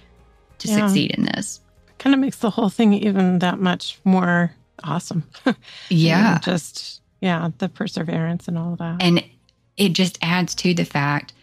to 0.60 0.67
Yeah. 0.67 0.75
succeed 0.88 1.12
in 1.12 1.24
this. 1.25 1.62
kind 1.98 2.13
of 2.13 2.19
makes 2.22 2.38
the 2.38 2.50
whole 2.50 2.69
thing 2.69 2.93
even 2.93 3.39
that 3.39 3.60
much 3.60 4.00
more 4.05 4.51
awesome. 4.86 5.24
Yeah. 5.89 6.36
And 6.36 6.43
just, 6.43 7.01
yeah, 7.19 7.50
the 7.58 7.67
perseverance 7.67 8.48
and 8.48 8.58
all 8.58 8.72
of 8.72 8.79
that. 8.79 9.01
And 9.03 9.22
it 9.75 9.91
just 9.93 10.17
adds 10.22 10.55
to 10.55 10.74
the 10.74 10.86
fact 10.86 11.34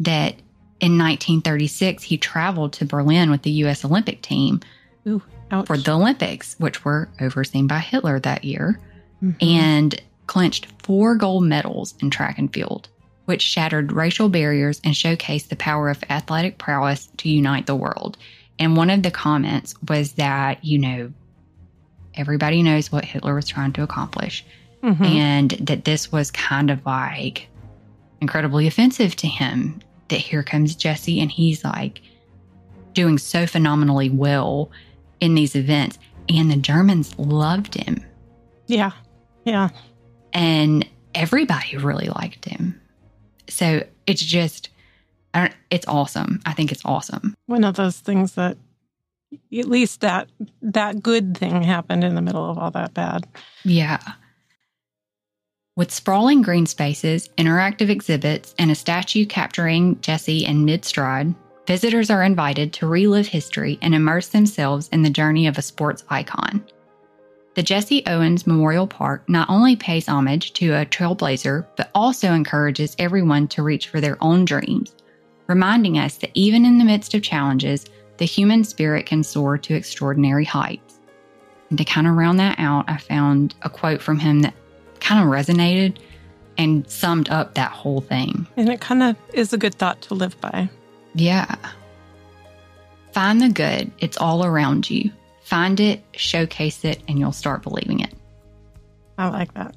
that 0.00 0.34
in 0.80 0.98
1936, 0.98 2.02
he 2.02 2.18
traveled 2.18 2.74
to 2.74 2.84
Berlin 2.84 3.30
with 3.30 3.40
the 3.40 3.50
U.S. 3.52 3.84
Olympic 3.86 4.20
team 4.20 4.60
Ooh, 5.08 5.22
for 5.64 5.78
the 5.78 5.92
Olympics, 5.92 6.56
which 6.58 6.84
were 6.84 7.08
overseen 7.20 7.66
by 7.66 7.78
Hitler 7.78 8.20
that 8.20 8.44
year, 8.44 8.78
Mhm. 9.22 9.42
and 9.42 10.02
clinched 10.26 10.66
four 10.82 11.14
gold 11.16 11.44
medals 11.44 11.94
in 12.00 12.10
track 12.10 12.38
and 12.38 12.52
field, 12.52 12.88
which 13.26 13.42
shattered 13.42 13.92
racial 13.92 14.28
barriers 14.28 14.80
and 14.84 14.94
showcased 14.94 15.48
the 15.48 15.56
power 15.56 15.88
of 15.90 16.02
athletic 16.10 16.58
prowess 16.58 17.08
to 17.18 17.28
unite 17.28 17.66
the 17.66 17.76
world. 17.76 18.16
And 18.58 18.76
one 18.76 18.90
of 18.90 19.02
the 19.02 19.10
comments 19.10 19.74
was 19.88 20.12
that, 20.12 20.64
you 20.64 20.78
know, 20.78 21.12
everybody 22.14 22.62
knows 22.62 22.90
what 22.90 23.04
Hitler 23.04 23.34
was 23.34 23.46
trying 23.46 23.72
to 23.74 23.82
accomplish 23.82 24.44
Mhm. 24.82 25.04
and 25.04 25.50
that 25.60 25.84
this 25.84 26.10
was 26.10 26.30
kind 26.30 26.70
of 26.70 26.84
like 26.86 27.48
incredibly 28.20 28.66
offensive 28.66 29.14
to 29.16 29.26
him 29.26 29.80
that 30.08 30.20
here 30.20 30.42
comes 30.42 30.74
Jesse 30.74 31.20
and 31.20 31.30
he's 31.30 31.62
like 31.64 32.00
doing 32.94 33.18
so 33.18 33.46
phenomenally 33.46 34.08
well 34.08 34.70
in 35.20 35.34
these 35.34 35.54
events 35.56 35.98
and 36.28 36.50
the 36.50 36.56
Germans 36.56 37.18
loved 37.18 37.74
him 37.74 38.02
yeah. 38.68 38.90
Yeah. 39.44 39.68
And 40.36 40.86
everybody 41.14 41.78
really 41.78 42.08
liked 42.08 42.44
him. 42.44 42.78
So 43.48 43.82
it's 44.06 44.22
just 44.22 44.68
I 45.34 45.40
don't, 45.40 45.54
it's 45.70 45.86
awesome. 45.88 46.40
I 46.46 46.52
think 46.52 46.70
it's 46.70 46.84
awesome. 46.84 47.34
One 47.46 47.64
of 47.64 47.74
those 47.76 47.98
things 47.98 48.32
that 48.32 48.56
at 49.58 49.68
least 49.68 50.02
that 50.02 50.28
that 50.62 51.02
good 51.02 51.36
thing 51.36 51.62
happened 51.62 52.04
in 52.04 52.14
the 52.14 52.22
middle 52.22 52.48
of 52.48 52.58
all 52.58 52.70
that 52.72 52.94
bad. 52.94 53.26
Yeah. 53.64 54.00
With 55.74 55.92
sprawling 55.92 56.40
green 56.40 56.66
spaces, 56.66 57.28
interactive 57.36 57.90
exhibits, 57.90 58.54
and 58.58 58.70
a 58.70 58.74
statue 58.74 59.26
capturing 59.26 60.00
Jesse 60.00 60.44
in 60.44 60.64
mid 60.64 60.84
stride, 60.84 61.34
visitors 61.66 62.10
are 62.10 62.22
invited 62.22 62.72
to 62.74 62.86
relive 62.86 63.26
history 63.26 63.78
and 63.82 63.94
immerse 63.94 64.28
themselves 64.28 64.88
in 64.88 65.02
the 65.02 65.10
journey 65.10 65.46
of 65.46 65.58
a 65.58 65.62
sports 65.62 66.04
icon. 66.08 66.64
The 67.56 67.62
Jesse 67.62 68.04
Owens 68.06 68.46
Memorial 68.46 68.86
Park 68.86 69.26
not 69.30 69.48
only 69.48 69.76
pays 69.76 70.10
homage 70.10 70.52
to 70.52 70.74
a 70.74 70.84
trailblazer, 70.84 71.66
but 71.76 71.90
also 71.94 72.34
encourages 72.34 72.94
everyone 72.98 73.48
to 73.48 73.62
reach 73.62 73.88
for 73.88 73.98
their 73.98 74.22
own 74.22 74.44
dreams, 74.44 74.94
reminding 75.46 75.98
us 75.98 76.18
that 76.18 76.32
even 76.34 76.66
in 76.66 76.76
the 76.76 76.84
midst 76.84 77.14
of 77.14 77.22
challenges, 77.22 77.86
the 78.18 78.26
human 78.26 78.62
spirit 78.62 79.06
can 79.06 79.22
soar 79.22 79.56
to 79.56 79.74
extraordinary 79.74 80.44
heights. 80.44 81.00
And 81.70 81.78
to 81.78 81.84
kind 81.86 82.06
of 82.06 82.14
round 82.16 82.38
that 82.40 82.58
out, 82.58 82.90
I 82.90 82.98
found 82.98 83.54
a 83.62 83.70
quote 83.70 84.02
from 84.02 84.18
him 84.18 84.40
that 84.40 84.52
kind 85.00 85.24
of 85.24 85.32
resonated 85.32 85.96
and 86.58 86.88
summed 86.90 87.30
up 87.30 87.54
that 87.54 87.72
whole 87.72 88.02
thing. 88.02 88.46
And 88.58 88.68
it 88.68 88.82
kind 88.82 89.02
of 89.02 89.16
is 89.32 89.54
a 89.54 89.58
good 89.58 89.76
thought 89.76 90.02
to 90.02 90.14
live 90.14 90.38
by. 90.42 90.68
Yeah. 91.14 91.56
Find 93.12 93.40
the 93.40 93.48
good, 93.48 93.90
it's 93.98 94.18
all 94.18 94.44
around 94.44 94.90
you. 94.90 95.10
Find 95.46 95.78
it, 95.78 96.02
showcase 96.16 96.84
it, 96.84 97.00
and 97.06 97.20
you'll 97.20 97.30
start 97.30 97.62
believing 97.62 98.00
it. 98.00 98.12
I 99.16 99.28
like 99.28 99.54
that. 99.54 99.76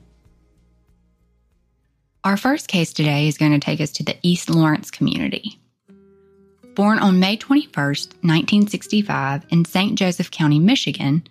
Our 2.24 2.38
first 2.38 2.68
case 2.68 2.92
today 2.92 3.28
is 3.28 3.38
going 3.38 3.52
to 3.52 3.60
take 3.60 3.80
us 3.80 3.92
to 3.92 4.04
the 4.04 4.18
East 4.24 4.50
Lawrence 4.50 4.90
community. 4.90 5.60
Born 6.74 6.98
on 6.98 7.20
May 7.20 7.38
21st, 7.38 8.16
1965, 8.24 9.46
in 9.52 9.64
St. 9.64 9.96
Joseph 9.96 10.32
County, 10.32 10.58
Michigan, 10.58 11.24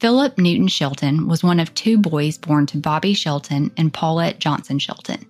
Philip 0.00 0.36
Newton 0.36 0.66
Shelton 0.66 1.28
was 1.28 1.44
one 1.44 1.60
of 1.60 1.72
two 1.74 1.96
boys 1.96 2.38
born 2.38 2.66
to 2.66 2.78
Bobby 2.78 3.14
Shelton 3.14 3.70
and 3.76 3.94
Paulette 3.94 4.40
Johnson 4.40 4.80
Shelton. 4.80 5.24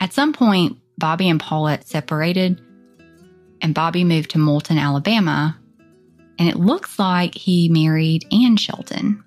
At 0.00 0.14
some 0.14 0.32
point, 0.32 0.78
Bobby 0.96 1.28
and 1.28 1.38
Paulette 1.38 1.86
separated, 1.86 2.58
and 3.60 3.74
Bobby 3.74 4.02
moved 4.02 4.30
to 4.30 4.38
Moulton, 4.38 4.78
Alabama, 4.78 5.59
and 6.40 6.48
it 6.48 6.56
looks 6.56 6.98
like 6.98 7.36
he 7.36 7.68
married 7.68 8.26
Ann 8.32 8.56
Shelton 8.56 9.22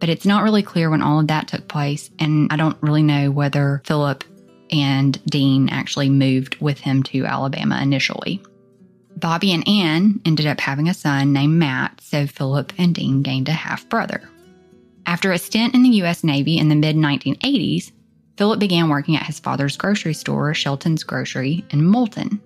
but 0.00 0.08
it's 0.08 0.26
not 0.26 0.42
really 0.42 0.62
clear 0.62 0.90
when 0.90 1.02
all 1.02 1.20
of 1.20 1.28
that 1.28 1.46
took 1.46 1.68
place. 1.68 2.10
And 2.18 2.50
I 2.50 2.56
don't 2.56 2.82
really 2.82 3.02
know 3.02 3.30
whether 3.30 3.82
Philip 3.84 4.24
and 4.72 5.22
Dean 5.26 5.68
actually 5.68 6.08
moved 6.08 6.60
with 6.60 6.80
him 6.80 7.02
to 7.04 7.26
Alabama 7.26 7.78
initially. 7.80 8.42
Bobby 9.16 9.52
and 9.52 9.68
Ann 9.68 10.20
ended 10.24 10.46
up 10.46 10.60
having 10.60 10.88
a 10.88 10.94
son 10.94 11.32
named 11.32 11.58
Matt, 11.58 12.00
so 12.00 12.26
Philip 12.26 12.72
and 12.78 12.94
Dean 12.94 13.22
gained 13.22 13.48
a 13.48 13.52
half 13.52 13.86
brother. 13.88 14.22
After 15.04 15.32
a 15.32 15.38
stint 15.38 15.74
in 15.74 15.82
the 15.82 15.96
U.S. 15.96 16.24
Navy 16.24 16.56
in 16.56 16.68
the 16.68 16.74
mid 16.74 16.96
1980s, 16.96 17.92
Philip 18.38 18.58
began 18.58 18.88
working 18.88 19.16
at 19.16 19.26
his 19.26 19.38
father's 19.38 19.76
grocery 19.76 20.14
store, 20.14 20.54
Shelton's 20.54 21.04
Grocery, 21.04 21.64
in 21.70 21.84
Moulton. 21.84 22.40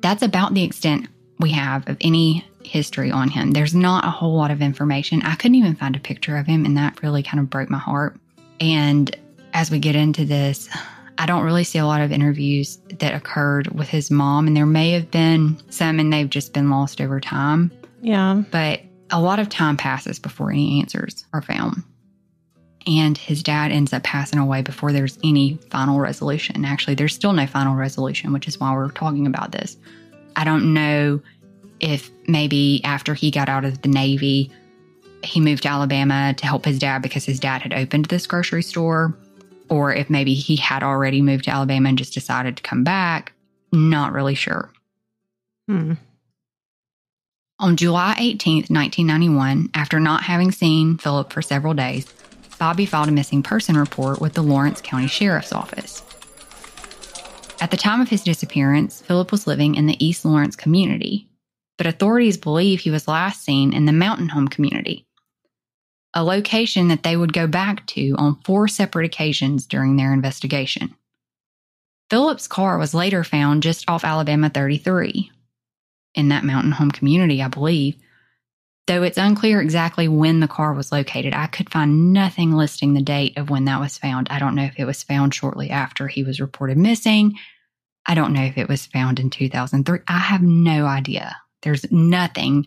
That's 0.00 0.22
about 0.22 0.54
the 0.54 0.64
extent 0.64 1.08
we 1.38 1.52
have 1.52 1.88
of 1.88 1.96
any 2.00 2.44
history 2.64 3.10
on 3.10 3.28
him. 3.28 3.52
There's 3.52 3.74
not 3.74 4.04
a 4.04 4.10
whole 4.10 4.34
lot 4.34 4.50
of 4.50 4.62
information. 4.62 5.22
I 5.22 5.34
couldn't 5.34 5.56
even 5.56 5.76
find 5.76 5.94
a 5.96 6.00
picture 6.00 6.36
of 6.36 6.46
him, 6.46 6.64
and 6.64 6.76
that 6.76 7.02
really 7.02 7.22
kind 7.22 7.40
of 7.40 7.50
broke 7.50 7.70
my 7.70 7.78
heart. 7.78 8.16
And 8.60 9.14
as 9.52 9.70
we 9.70 9.78
get 9.78 9.96
into 9.96 10.24
this, 10.24 10.68
I 11.18 11.26
don't 11.26 11.44
really 11.44 11.64
see 11.64 11.78
a 11.78 11.86
lot 11.86 12.00
of 12.00 12.10
interviews 12.10 12.78
that 12.98 13.14
occurred 13.14 13.68
with 13.68 13.88
his 13.88 14.10
mom, 14.10 14.46
and 14.46 14.56
there 14.56 14.66
may 14.66 14.90
have 14.90 15.10
been 15.10 15.56
some, 15.70 16.00
and 16.00 16.12
they've 16.12 16.28
just 16.28 16.52
been 16.52 16.70
lost 16.70 17.00
over 17.00 17.20
time. 17.20 17.70
Yeah. 18.02 18.42
But 18.50 18.80
a 19.10 19.20
lot 19.20 19.38
of 19.38 19.48
time 19.48 19.76
passes 19.76 20.18
before 20.18 20.50
any 20.50 20.80
answers 20.80 21.24
are 21.32 21.42
found. 21.42 21.82
And 22.86 23.16
his 23.16 23.42
dad 23.42 23.72
ends 23.72 23.92
up 23.92 24.02
passing 24.02 24.38
away 24.38 24.60
before 24.60 24.92
there's 24.92 25.18
any 25.24 25.58
final 25.70 26.00
resolution. 26.00 26.64
Actually, 26.64 26.96
there's 26.96 27.14
still 27.14 27.32
no 27.32 27.46
final 27.46 27.76
resolution, 27.76 28.32
which 28.32 28.46
is 28.46 28.60
why 28.60 28.74
we're 28.74 28.90
talking 28.90 29.26
about 29.26 29.52
this. 29.52 29.76
I 30.36 30.44
don't 30.44 30.74
know 30.74 31.20
if 31.84 32.10
maybe 32.26 32.80
after 32.82 33.12
he 33.12 33.30
got 33.30 33.50
out 33.50 33.66
of 33.66 33.82
the 33.82 33.88
Navy, 33.88 34.50
he 35.22 35.38
moved 35.38 35.64
to 35.64 35.68
Alabama 35.68 36.32
to 36.34 36.46
help 36.46 36.64
his 36.64 36.78
dad 36.78 37.02
because 37.02 37.26
his 37.26 37.38
dad 37.38 37.60
had 37.60 37.74
opened 37.74 38.06
this 38.06 38.26
grocery 38.26 38.62
store, 38.62 39.14
or 39.68 39.92
if 39.92 40.08
maybe 40.08 40.32
he 40.32 40.56
had 40.56 40.82
already 40.82 41.20
moved 41.20 41.44
to 41.44 41.50
Alabama 41.50 41.90
and 41.90 41.98
just 41.98 42.14
decided 42.14 42.56
to 42.56 42.62
come 42.62 42.84
back. 42.84 43.34
Not 43.70 44.14
really 44.14 44.34
sure. 44.34 44.70
Hmm. 45.68 45.94
On 47.58 47.76
July 47.76 48.14
18th, 48.18 48.70
1991, 48.70 49.68
after 49.74 50.00
not 50.00 50.22
having 50.22 50.52
seen 50.52 50.96
Philip 50.96 51.34
for 51.34 51.42
several 51.42 51.74
days, 51.74 52.06
Bobby 52.58 52.86
filed 52.86 53.08
a 53.08 53.12
missing 53.12 53.42
person 53.42 53.76
report 53.76 54.22
with 54.22 54.32
the 54.32 54.42
Lawrence 54.42 54.80
County 54.80 55.06
Sheriff's 55.06 55.52
Office. 55.52 56.02
At 57.60 57.70
the 57.70 57.76
time 57.76 58.00
of 58.00 58.08
his 58.08 58.24
disappearance, 58.24 59.02
Philip 59.02 59.30
was 59.30 59.46
living 59.46 59.74
in 59.74 59.86
the 59.86 60.02
East 60.04 60.24
Lawrence 60.24 60.56
community, 60.56 61.28
but 61.76 61.86
authorities 61.86 62.36
believe 62.36 62.80
he 62.80 62.90
was 62.90 63.08
last 63.08 63.44
seen 63.44 63.72
in 63.72 63.84
the 63.84 63.92
Mountain 63.92 64.28
Home 64.28 64.48
community, 64.48 65.06
a 66.12 66.22
location 66.22 66.88
that 66.88 67.02
they 67.02 67.16
would 67.16 67.32
go 67.32 67.46
back 67.46 67.86
to 67.88 68.14
on 68.18 68.40
four 68.44 68.68
separate 68.68 69.06
occasions 69.06 69.66
during 69.66 69.96
their 69.96 70.12
investigation. 70.12 70.94
Philip's 72.10 72.46
car 72.46 72.78
was 72.78 72.94
later 72.94 73.24
found 73.24 73.62
just 73.62 73.88
off 73.88 74.04
Alabama 74.04 74.48
33 74.48 75.30
in 76.14 76.28
that 76.28 76.44
Mountain 76.44 76.72
Home 76.72 76.90
community, 76.90 77.42
I 77.42 77.48
believe. 77.48 77.96
Though 78.86 79.02
it's 79.02 79.18
unclear 79.18 79.62
exactly 79.62 80.08
when 80.08 80.40
the 80.40 80.48
car 80.48 80.74
was 80.74 80.92
located, 80.92 81.32
I 81.34 81.46
could 81.46 81.70
find 81.70 82.12
nothing 82.12 82.52
listing 82.52 82.92
the 82.92 83.02
date 83.02 83.38
of 83.38 83.48
when 83.48 83.64
that 83.64 83.80
was 83.80 83.96
found. 83.96 84.28
I 84.30 84.38
don't 84.38 84.54
know 84.54 84.64
if 84.64 84.78
it 84.78 84.84
was 84.84 85.02
found 85.02 85.34
shortly 85.34 85.70
after 85.70 86.06
he 86.06 86.22
was 86.22 86.40
reported 86.40 86.76
missing. 86.76 87.34
I 88.06 88.14
don't 88.14 88.34
know 88.34 88.44
if 88.44 88.58
it 88.58 88.68
was 88.68 88.84
found 88.84 89.18
in 89.18 89.30
2003. 89.30 90.00
I 90.06 90.18
have 90.18 90.42
no 90.42 90.84
idea. 90.84 91.34
There's 91.64 91.90
nothing 91.90 92.66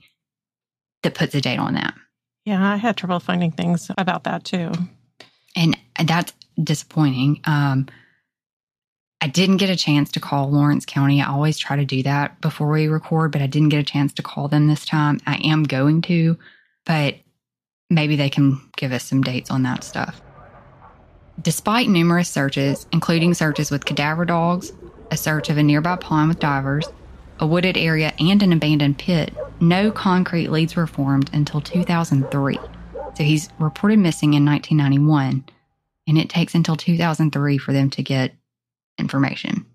that 1.04 1.16
puts 1.16 1.34
a 1.36 1.42
date 1.42 1.60
on 1.60 1.76
that. 1.76 1.94
Yeah, 2.46 2.74
I 2.74 2.78
had 2.78 2.98
trouble 2.98 3.20
finding 3.20 3.52
things 3.52 3.92
about 3.98 4.24
that 4.26 4.44
too. 4.44 4.72
And 5.56 5.78
that's 6.04 6.34
disappointing. 6.62 7.42
Um, 7.46 7.88
I 9.22 9.28
didn't 9.28 9.58
get 9.58 9.70
a 9.70 9.76
chance 9.76 10.12
to 10.12 10.20
call 10.20 10.52
Lawrence 10.52 10.86
County. 10.86 11.22
I 11.22 11.30
always 11.30 11.58
try 11.58 11.76
to 11.76 11.86
do 11.86 12.04
that 12.04 12.40
before 12.42 12.70
we 12.70 12.88
record, 12.88 13.32
but 13.32 13.42
I 13.42 13.48
didn't 13.48 13.70
get 13.70 13.80
a 13.80 13.84
chance 13.84 14.14
to 14.14 14.24
call 14.24 14.48
them 14.48 14.68
this 14.68 14.86
time. 14.86 15.20
I 15.26 15.38
am 15.38 15.64
going 15.64 16.02
to, 16.04 16.38
but 16.86 17.16
maybe 17.90 18.16
they 18.16 18.30
can 18.30 18.62
give 18.76 18.92
us 18.92 19.04
some 19.04 19.22
dates 19.22 19.50
on 19.50 19.64
that 19.64 19.84
stuff. 19.84 20.22
Despite 21.42 21.90
numerous 21.90 22.30
searches, 22.30 22.88
including 22.92 23.34
searches 23.34 23.72
with 23.72 23.86
cadaver 23.86 24.26
dogs, 24.26 24.72
a 25.12 25.18
search 25.18 25.50
of 25.50 25.58
a 25.58 25.64
nearby 25.64 25.96
pond 25.96 26.30
with 26.30 26.40
divers, 26.40 26.88
a 27.40 27.48
wooded 27.48 27.78
area, 27.78 28.14
and 28.20 28.42
an 28.42 28.54
abandoned 28.54 28.98
pit, 28.98 29.34
no 29.60 29.92
concrete 29.92 30.50
leads 30.50 30.76
were 30.76 30.88
formed 30.88 31.30
until 31.34 31.62
2003. 31.62 32.58
So 33.16 33.24
he's 33.24 33.50
reported 33.60 34.00
missing 34.00 34.34
in 34.34 34.46
1991, 34.46 35.46
and 36.08 36.18
it 36.18 36.30
takes 36.30 36.56
until 36.56 36.76
2003 36.76 37.58
for 37.58 37.74
them 37.74 37.90
to 37.92 38.04
get 38.04 38.34
information. 38.98 39.66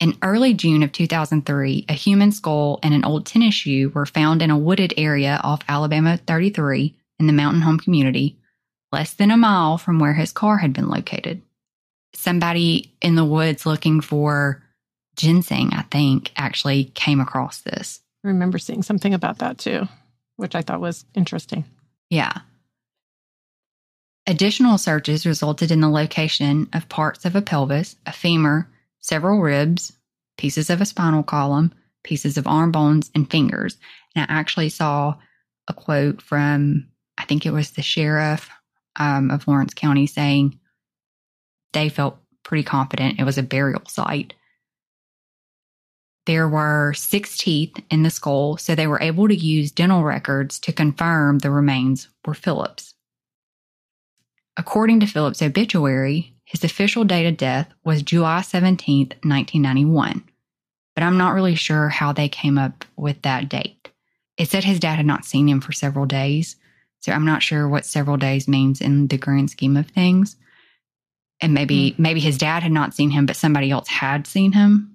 In 0.00 0.18
early 0.22 0.52
June 0.52 0.82
of 0.82 0.92
2003, 0.92 1.86
a 1.88 1.92
human 1.92 2.32
skull 2.32 2.80
and 2.82 2.92
an 2.92 3.04
old 3.04 3.24
tennis 3.24 3.54
shoe 3.54 3.90
were 3.90 4.04
found 4.04 4.42
in 4.42 4.50
a 4.50 4.58
wooded 4.58 4.92
area 4.96 5.40
off 5.44 5.62
Alabama 5.68 6.16
33 6.16 6.96
in 7.20 7.26
the 7.26 7.32
Mountain 7.32 7.62
Home 7.62 7.78
community, 7.78 8.36
less 8.90 9.14
than 9.14 9.30
a 9.30 9.36
mile 9.36 9.78
from 9.78 9.98
where 9.98 10.14
his 10.14 10.32
car 10.32 10.58
had 10.58 10.72
been 10.72 10.88
located. 10.88 11.40
Somebody 12.14 12.92
in 13.00 13.14
the 13.14 13.24
woods 13.24 13.64
looking 13.64 14.00
for 14.00 14.61
ginseng, 15.16 15.72
I 15.72 15.82
think, 15.82 16.32
actually 16.36 16.84
came 16.84 17.20
across 17.20 17.60
this. 17.60 18.00
I 18.24 18.28
remember 18.28 18.58
seeing 18.58 18.82
something 18.82 19.14
about 19.14 19.38
that 19.38 19.58
too, 19.58 19.88
which 20.36 20.54
I 20.54 20.62
thought 20.62 20.80
was 20.80 21.04
interesting. 21.14 21.64
Yeah. 22.10 22.32
Additional 24.26 24.78
searches 24.78 25.26
resulted 25.26 25.72
in 25.72 25.80
the 25.80 25.88
location 25.88 26.68
of 26.72 26.88
parts 26.88 27.24
of 27.24 27.34
a 27.34 27.42
pelvis, 27.42 27.96
a 28.06 28.12
femur, 28.12 28.68
several 29.00 29.40
ribs, 29.40 29.92
pieces 30.38 30.70
of 30.70 30.80
a 30.80 30.86
spinal 30.86 31.24
column, 31.24 31.74
pieces 32.04 32.38
of 32.38 32.46
arm 32.46 32.70
bones, 32.70 33.10
and 33.14 33.30
fingers. 33.30 33.76
And 34.14 34.30
I 34.30 34.34
actually 34.34 34.68
saw 34.68 35.16
a 35.68 35.74
quote 35.74 36.22
from, 36.22 36.88
I 37.18 37.24
think 37.24 37.46
it 37.46 37.52
was 37.52 37.72
the 37.72 37.82
sheriff 37.82 38.48
um, 38.96 39.30
of 39.30 39.48
Lawrence 39.48 39.74
County 39.74 40.06
saying 40.06 40.58
they 41.72 41.88
felt 41.88 42.18
pretty 42.44 42.62
confident 42.62 43.18
it 43.18 43.24
was 43.24 43.38
a 43.38 43.42
burial 43.42 43.82
site. 43.88 44.34
There 46.26 46.48
were 46.48 46.94
six 46.94 47.36
teeth 47.36 47.74
in 47.90 48.04
the 48.04 48.10
skull, 48.10 48.56
so 48.56 48.74
they 48.74 48.86
were 48.86 49.00
able 49.00 49.26
to 49.28 49.34
use 49.34 49.72
dental 49.72 50.04
records 50.04 50.58
to 50.60 50.72
confirm 50.72 51.38
the 51.38 51.50
remains 51.50 52.08
were 52.24 52.34
Phillips. 52.34 52.94
According 54.56 55.00
to 55.00 55.06
Phillips' 55.06 55.42
obituary, 55.42 56.34
his 56.44 56.62
official 56.62 57.04
date 57.04 57.26
of 57.26 57.36
death 57.36 57.72
was 57.82 58.02
July 58.02 58.42
17, 58.42 59.08
1991, 59.22 60.22
but 60.94 61.02
I'm 61.02 61.16
not 61.16 61.34
really 61.34 61.54
sure 61.54 61.88
how 61.88 62.12
they 62.12 62.28
came 62.28 62.58
up 62.58 62.84
with 62.96 63.22
that 63.22 63.48
date. 63.48 63.90
It 64.36 64.48
said 64.48 64.64
his 64.64 64.78
dad 64.78 64.96
had 64.96 65.06
not 65.06 65.24
seen 65.24 65.48
him 65.48 65.60
for 65.60 65.72
several 65.72 66.06
days, 66.06 66.56
so 67.00 67.10
I'm 67.12 67.24
not 67.24 67.42
sure 67.42 67.68
what 67.68 67.86
several 67.86 68.16
days 68.16 68.46
means 68.46 68.80
in 68.80 69.08
the 69.08 69.18
grand 69.18 69.50
scheme 69.50 69.76
of 69.76 69.88
things. 69.88 70.36
And 71.40 71.54
maybe 71.54 71.90
hmm. 71.92 72.02
maybe 72.02 72.20
his 72.20 72.38
dad 72.38 72.62
had 72.62 72.70
not 72.70 72.94
seen 72.94 73.10
him, 73.10 73.26
but 73.26 73.36
somebody 73.36 73.70
else 73.70 73.88
had 73.88 74.26
seen 74.26 74.52
him. 74.52 74.91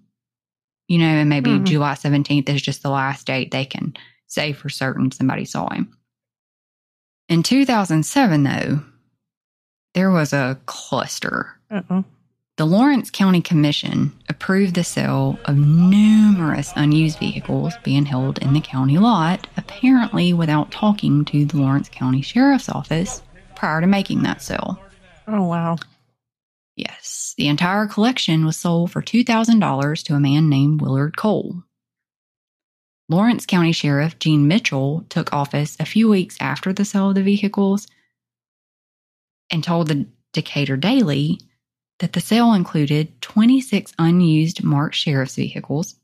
You 0.87 0.99
know, 0.99 1.05
and 1.05 1.29
maybe 1.29 1.49
Mhm. 1.51 1.65
July 1.65 1.95
17th 1.95 2.47
is 2.49 2.61
just 2.61 2.81
the 2.81 2.89
last 2.89 3.27
date 3.27 3.51
they 3.51 3.65
can 3.65 3.93
say 4.27 4.53
for 4.53 4.69
certain 4.69 5.11
somebody 5.11 5.45
saw 5.45 5.69
him. 5.69 5.91
In 7.29 7.43
2007, 7.43 8.43
though, 8.43 8.81
there 9.93 10.11
was 10.11 10.31
a 10.33 10.57
cluster. 10.65 11.57
Uh-oh. 11.69 12.05
The 12.55 12.65
Lawrence 12.65 13.11
County 13.11 13.41
Commission 13.41 14.13
approved 14.29 14.75
the 14.75 14.83
sale 14.83 15.37
of 15.45 15.57
numerous 15.57 16.71
unused 16.75 17.19
vehicles 17.19 17.73
being 17.83 18.05
held 18.05 18.39
in 18.39 18.53
the 18.53 18.61
county 18.61 18.97
lot, 18.97 19.45
apparently 19.57 20.33
without 20.33 20.71
talking 20.71 21.23
to 21.25 21.45
the 21.45 21.57
Lawrence 21.57 21.89
County 21.89 22.21
Sheriff's 22.21 22.69
Office 22.69 23.21
prior 23.55 23.81
to 23.81 23.87
making 23.87 24.23
that 24.23 24.41
sale. 24.41 24.79
Oh, 25.27 25.43
wow. 25.43 25.77
Yes, 26.77 27.33
the 27.37 27.47
entire 27.47 27.87
collection 27.87 28.45
was 28.45 28.55
sold 28.55 28.91
for 28.91 29.01
$2,000 29.01 30.03
to 30.03 30.13
a 30.13 30.19
man 30.19 30.47
named 30.47 30.79
Willard 30.79 31.17
Cole. 31.17 31.63
Lawrence 33.09 33.47
County 33.47 33.71
Sheriff 33.71 34.19
Gene 34.19 34.47
Mitchell 34.47 35.03
took 35.09 35.33
office 35.33 35.75
a 35.79 35.85
few 35.85 36.07
weeks 36.07 36.37
after 36.39 36.71
the 36.71 36.85
sale 36.85 37.09
of 37.09 37.15
the 37.15 37.23
vehicles 37.23 37.87
and 39.49 39.63
told 39.63 39.87
the 39.87 40.05
Decatur 40.33 40.77
Daily 40.77 41.39
that 41.97 42.13
the 42.13 42.21
sale 42.21 42.53
included 42.53 43.19
26 43.21 43.93
unused 43.97 44.63
marked 44.63 44.95
sheriff's 44.95 45.35
vehicles, 45.35 45.95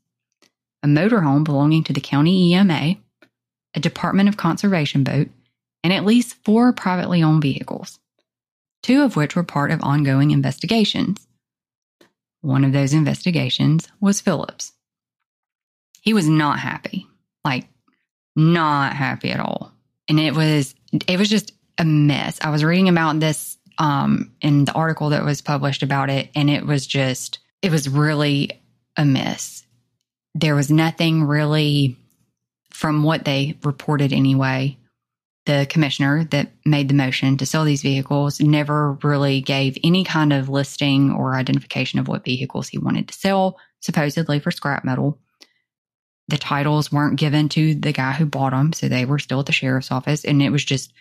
a 0.82 0.88
motorhome 0.88 1.44
belonging 1.44 1.84
to 1.84 1.92
the 1.92 2.00
county 2.00 2.52
EMA, 2.52 2.96
a 3.74 3.80
Department 3.80 4.28
of 4.28 4.36
Conservation 4.36 5.04
boat, 5.04 5.28
and 5.84 5.92
at 5.92 6.04
least 6.04 6.34
four 6.44 6.72
privately 6.72 7.22
owned 7.22 7.42
vehicles 7.42 8.00
two 8.84 9.02
of 9.02 9.16
which 9.16 9.34
were 9.34 9.42
part 9.42 9.70
of 9.70 9.82
ongoing 9.82 10.30
investigations. 10.30 11.26
One 12.42 12.64
of 12.64 12.74
those 12.74 12.92
investigations 12.92 13.88
was 13.98 14.20
Phillips. 14.20 14.72
He 16.02 16.12
was 16.12 16.28
not 16.28 16.58
happy, 16.58 17.06
like 17.46 17.66
not 18.36 18.92
happy 18.92 19.30
at 19.30 19.40
all. 19.40 19.72
And 20.06 20.20
it 20.20 20.34
was 20.36 20.74
it 21.08 21.18
was 21.18 21.30
just 21.30 21.52
a 21.78 21.84
mess. 21.84 22.38
I 22.42 22.50
was 22.50 22.62
reading 22.62 22.90
about 22.90 23.18
this 23.20 23.56
um 23.78 24.30
in 24.42 24.66
the 24.66 24.72
article 24.72 25.08
that 25.10 25.24
was 25.24 25.40
published 25.40 25.82
about 25.82 26.10
it 26.10 26.28
and 26.36 26.50
it 26.50 26.66
was 26.66 26.86
just 26.86 27.38
it 27.62 27.72
was 27.72 27.88
really 27.88 28.50
a 28.98 29.06
mess. 29.06 29.64
There 30.34 30.54
was 30.54 30.70
nothing 30.70 31.24
really 31.24 31.96
from 32.70 33.02
what 33.02 33.24
they 33.24 33.56
reported 33.62 34.12
anyway 34.12 34.76
the 35.46 35.66
commissioner 35.68 36.24
that 36.24 36.52
made 36.64 36.88
the 36.88 36.94
motion 36.94 37.36
to 37.36 37.46
sell 37.46 37.64
these 37.64 37.82
vehicles 37.82 38.40
never 38.40 38.92
really 39.02 39.40
gave 39.40 39.76
any 39.84 40.04
kind 40.04 40.32
of 40.32 40.48
listing 40.48 41.12
or 41.12 41.34
identification 41.34 41.98
of 41.98 42.08
what 42.08 42.24
vehicles 42.24 42.68
he 42.68 42.78
wanted 42.78 43.08
to 43.08 43.14
sell, 43.14 43.58
supposedly 43.80 44.40
for 44.40 44.50
scrap 44.50 44.84
metal. 44.84 45.18
The 46.28 46.38
titles 46.38 46.90
weren't 46.90 47.18
given 47.18 47.50
to 47.50 47.74
the 47.74 47.92
guy 47.92 48.12
who 48.12 48.24
bought 48.24 48.52
them, 48.52 48.72
so 48.72 48.88
they 48.88 49.04
were 49.04 49.18
still 49.18 49.40
at 49.40 49.46
the 49.46 49.52
sheriff's 49.52 49.92
office, 49.92 50.24
and 50.24 50.42
it 50.42 50.50
was 50.50 50.64
just 50.64 50.92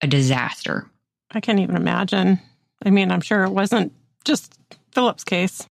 a 0.00 0.06
disaster. 0.06 0.88
I 1.32 1.40
can't 1.40 1.58
even 1.58 1.76
imagine. 1.76 2.40
I 2.84 2.90
mean, 2.90 3.10
I'm 3.10 3.20
sure 3.20 3.42
it 3.42 3.50
wasn't 3.50 3.92
just 4.24 4.56
Phillips' 4.92 5.24
case. 5.24 5.66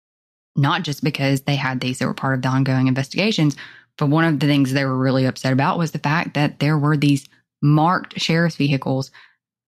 Not 0.55 0.81
just 0.81 1.03
because 1.03 1.41
they 1.41 1.55
had 1.55 1.79
these 1.79 1.99
that 1.99 2.07
were 2.07 2.15
part 2.15 2.33
of 2.33 2.41
the 2.41 2.47
ongoing 2.47 2.87
investigations, 2.87 3.55
but 3.97 4.09
one 4.09 4.25
of 4.25 4.39
the 4.39 4.47
things 4.47 4.73
they 4.73 4.85
were 4.85 4.97
really 4.97 5.25
upset 5.25 5.53
about 5.53 5.77
was 5.77 5.91
the 5.91 5.99
fact 5.99 6.33
that 6.33 6.59
there 6.59 6.77
were 6.77 6.97
these 6.97 7.27
marked 7.65 8.19
sheriff's 8.19 8.55
vehicles 8.55 9.11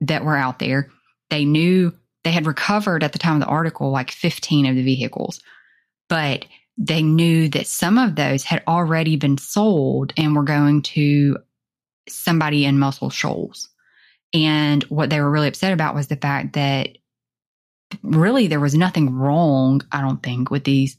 that 0.00 0.24
were 0.24 0.36
out 0.36 0.58
there. 0.58 0.90
They 1.30 1.44
knew 1.44 1.92
they 2.24 2.30
had 2.30 2.46
recovered 2.46 3.02
at 3.02 3.12
the 3.12 3.18
time 3.18 3.34
of 3.34 3.40
the 3.40 3.46
article 3.46 3.90
like 3.90 4.10
15 4.10 4.66
of 4.66 4.76
the 4.76 4.82
vehicles, 4.82 5.40
but 6.08 6.44
they 6.76 7.02
knew 7.02 7.48
that 7.48 7.66
some 7.66 7.98
of 7.98 8.14
those 8.14 8.44
had 8.44 8.62
already 8.68 9.16
been 9.16 9.36
sold 9.36 10.12
and 10.16 10.34
were 10.34 10.44
going 10.44 10.82
to 10.82 11.38
somebody 12.08 12.64
in 12.64 12.78
Muscle 12.78 13.10
Shoals. 13.10 13.68
And 14.32 14.84
what 14.84 15.10
they 15.10 15.20
were 15.20 15.30
really 15.30 15.48
upset 15.48 15.72
about 15.72 15.94
was 15.94 16.06
the 16.06 16.16
fact 16.16 16.52
that 16.52 16.98
really 18.02 18.46
there 18.46 18.60
was 18.60 18.74
nothing 18.74 19.14
wrong, 19.14 19.80
I 19.90 20.00
don't 20.00 20.22
think, 20.22 20.50
with 20.50 20.64
these 20.64 20.96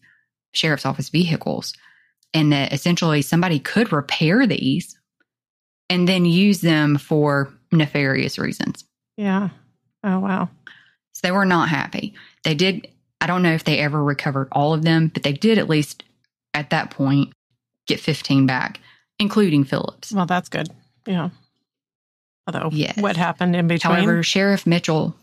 sheriff's 0.52 0.86
office 0.86 1.10
vehicles. 1.10 1.74
And 2.34 2.52
that 2.52 2.74
essentially 2.74 3.22
somebody 3.22 3.60
could 3.60 3.92
repair 3.92 4.46
these 4.46 4.99
and 5.90 6.08
then 6.08 6.26
use 6.26 6.62
them 6.62 6.98
for 6.98 7.52
nefarious 7.72 8.38
reasons. 8.38 8.84
Yeah. 9.18 9.50
Oh, 10.04 10.20
wow. 10.20 10.50
So 11.14 11.22
they 11.24 11.32
were 11.32 11.46
not 11.46 11.70
happy. 11.70 12.14
They 12.44 12.56
did, 12.56 12.88
I 13.20 13.28
don't 13.28 13.44
know 13.44 13.54
if 13.54 13.64
they 13.64 13.80
ever 13.80 14.02
recovered 14.04 14.48
all 14.52 14.74
of 14.74 14.84
them, 14.84 15.08
but 15.14 15.24
they 15.24 15.34
did 15.34 15.58
at 15.58 15.68
least 15.70 16.04
at 16.54 16.70
that 16.70 16.92
point 16.92 17.34
get 17.88 18.00
15 18.00 18.46
back, 18.46 18.80
including 19.20 19.64
Phillips. 19.66 20.12
Well, 20.12 20.26
that's 20.26 20.50
good. 20.50 20.70
Yeah. 21.06 21.30
Although, 22.48 22.70
Yes. 22.72 22.98
what 22.98 23.18
happened 23.18 23.56
in 23.56 23.68
between? 23.68 23.94
However, 23.96 24.24
Sheriff 24.24 24.66
Mitchell, 24.66 25.16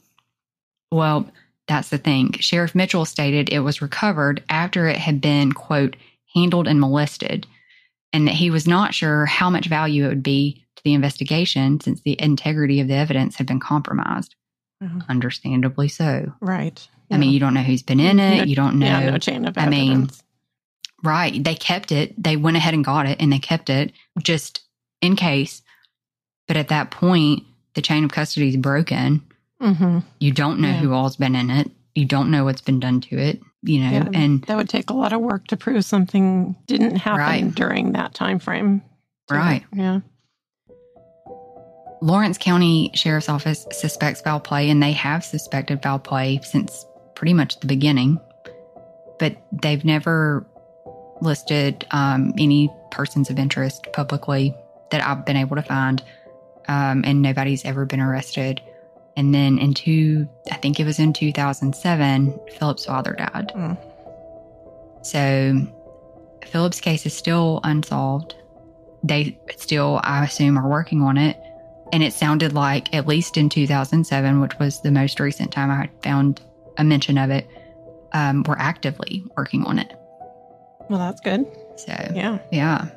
well, 0.93 1.29
that's 1.67 1.89
the 1.89 1.99
thing. 1.99 2.33
Sheriff 2.39 2.75
Mitchell 2.75 3.05
stated 3.05 3.49
it 3.49 3.61
was 3.61 3.83
recovered 3.83 4.43
after 4.49 4.87
it 4.87 4.97
had 4.99 5.21
been, 5.21 5.53
quote, 5.53 5.97
handled 6.35 6.69
and 6.69 6.79
molested, 6.81 7.47
and 8.13 8.27
that 8.29 8.35
he 8.35 8.51
was 8.51 8.67
not 8.67 8.95
sure 8.95 9.27
how 9.27 9.51
much 9.51 9.67
value 9.67 10.05
it 10.05 10.09
would 10.09 10.23
be 10.23 10.65
to 10.77 10.85
the 10.85 10.95
investigation 10.95 11.81
since 11.81 12.01
the 12.03 12.21
integrity 12.21 12.81
of 12.81 12.89
the 12.89 12.95
evidence 12.95 13.37
had 13.37 13.47
been 13.47 13.61
compromised. 13.61 14.35
Mhm. 14.83 15.09
Understandably 15.09 15.89
so. 15.89 16.33
right. 16.41 16.87
I 17.11 17.19
mean, 17.19 17.31
you 17.31 17.39
don't 17.39 17.55
know 17.55 17.63
who's 17.63 17.83
been 17.85 18.01
in 18.01 18.19
it. 18.19 18.39
No- 18.39 18.43
you 18.45 18.57
don't 18.57 18.79
know. 18.81 18.87
yeah, 18.87 19.11
no 19.11 19.19
chain 19.19 19.47
of 19.47 19.57
I 19.57 19.69
mean. 19.69 20.11
Right. 21.05 21.43
They 21.43 21.55
kept 21.55 21.93
it. 21.93 22.21
They 22.21 22.37
went 22.37 22.57
ahead 22.57 22.75
and 22.75 22.85
got 22.85 23.07
it 23.07 23.21
and 23.21 23.33
they 23.33 23.39
kept 23.39 23.71
it 23.71 23.93
just 24.23 24.63
in 25.01 25.15
case. 25.15 25.63
But 26.49 26.57
at 26.57 26.69
that 26.69 26.91
point, 26.91 27.45
the 27.75 27.83
chain 27.83 28.03
of 28.05 28.11
custody 28.11 28.49
is 28.49 28.57
broken. 28.57 29.23
hmm 29.61 30.01
You 30.19 30.33
don't 30.33 30.59
know 30.61 30.69
Yeah. 30.69 30.79
who 30.79 30.93
all's 30.93 31.17
been 31.17 31.37
in 31.37 31.49
it. 31.51 31.71
You 31.95 32.05
don't 32.07 32.31
know 32.31 32.45
what's 32.45 32.61
been 32.61 32.81
done 32.81 33.01
to 33.03 33.17
it, 33.19 33.41
you 33.67 33.81
know, 33.81 33.91
Yeah, 33.91 34.09
and 34.15 34.43
that 34.45 34.57
would 34.57 34.69
take 34.69 34.91
a 34.91 34.95
lot 34.95 35.13
of 35.13 35.21
work 35.21 35.47
to 35.49 35.57
prove 35.57 35.85
something 35.85 36.57
didn't 36.67 36.97
happen 36.97 37.21
Right. 37.21 37.55
during 37.55 37.93
that 37.93 38.15
time 38.15 38.39
frame. 38.39 38.83
Right. 39.31 39.65
Yeah. 39.75 40.01
Lawrence 42.03 42.39
County 42.39 42.91
Sheriff's 42.95 43.29
Office 43.29 43.67
suspects 43.73 44.21
foul 44.21 44.39
play, 44.41 44.71
and 44.71 44.83
they 44.83 44.93
have 44.93 45.25
suspected 45.25 45.83
foul 45.83 45.99
play 45.99 46.41
since 46.43 46.85
pretty 47.15 47.33
much 47.33 47.59
the 47.61 47.67
beginning, 47.67 48.21
but 49.19 49.37
they've 49.63 49.85
never 49.85 50.47
listed 51.23 51.87
um, 51.93 52.35
any 52.39 52.71
persons 52.91 53.31
of 53.31 53.39
interest 53.39 53.89
publicly 53.95 54.55
that 54.91 55.03
I've 55.05 55.25
been 55.25 55.37
able 55.39 55.57
to 55.57 55.63
find, 55.63 56.03
um, 56.69 57.03
and 57.07 57.23
nobody's 57.23 57.65
ever 57.65 57.87
been 57.87 58.01
arrested. 58.01 58.61
And 59.17 59.35
then 59.35 59.59
in 59.59 59.73
two, 59.75 60.29
I 60.51 60.57
think 60.57 60.79
it 60.79 60.85
was 60.85 60.99
in 60.99 61.13
2007, 61.13 62.39
Philip's 62.59 62.85
father 62.85 63.15
died. 63.15 63.51
Mm. 63.55 63.79
So 65.03 65.67
Philip's 66.45 66.81
case 66.81 67.07
is 67.07 67.15
still 67.17 67.61
unsolved. 67.65 68.35
They 69.03 69.39
still, 69.57 70.01
I 70.05 70.25
assume, 70.25 70.59
are 70.59 70.69
working 70.69 71.01
on 71.03 71.17
it. 71.17 71.39
And 71.93 72.03
it 72.03 72.13
sounded 72.13 72.53
like, 72.53 72.93
at 72.95 73.07
least 73.07 73.37
in 73.37 73.49
2007, 73.49 74.41
which 74.41 74.59
was 74.59 74.81
the 74.83 74.91
most 74.91 75.21
recent 75.21 75.53
time 75.53 75.71
I 75.71 75.89
found 76.03 76.43
a 76.77 76.85
mention 76.85 77.17
of 77.17 77.31
it, 77.31 77.49
um, 78.13 78.43
we're 78.47 78.57
actively 78.59 79.25
working 79.37 79.65
on 79.65 79.79
it. 79.79 79.93
Well, 80.91 80.99
that's 80.99 81.21
good. 81.21 81.47
So, 81.77 81.93
Yeah. 82.15 82.39
yeah. 82.51 82.89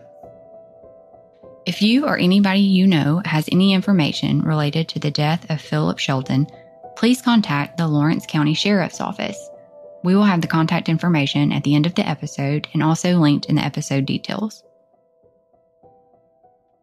If 1.65 1.81
you 1.81 2.05
or 2.05 2.17
anybody 2.17 2.61
you 2.61 2.87
know 2.87 3.21
has 3.25 3.49
any 3.51 3.73
information 3.73 4.41
related 4.41 4.87
to 4.89 4.99
the 4.99 5.11
death 5.11 5.49
of 5.51 5.61
Philip 5.61 5.99
Shelton, 5.99 6.47
please 6.95 7.21
contact 7.21 7.77
the 7.77 7.87
Lawrence 7.87 8.25
County 8.25 8.53
Sheriff's 8.53 9.01
Office. 9.01 9.37
We 10.03 10.15
will 10.15 10.23
have 10.23 10.41
the 10.41 10.47
contact 10.47 10.87
information 10.87 11.51
at 11.51 11.63
the 11.63 11.75
end 11.75 11.85
of 11.85 11.95
the 11.95 12.07
episode 12.07 12.67
and 12.73 12.81
also 12.81 13.19
linked 13.19 13.47
in 13.47 13.55
the 13.55 13.65
episode 13.65 14.05
details. 14.05 14.63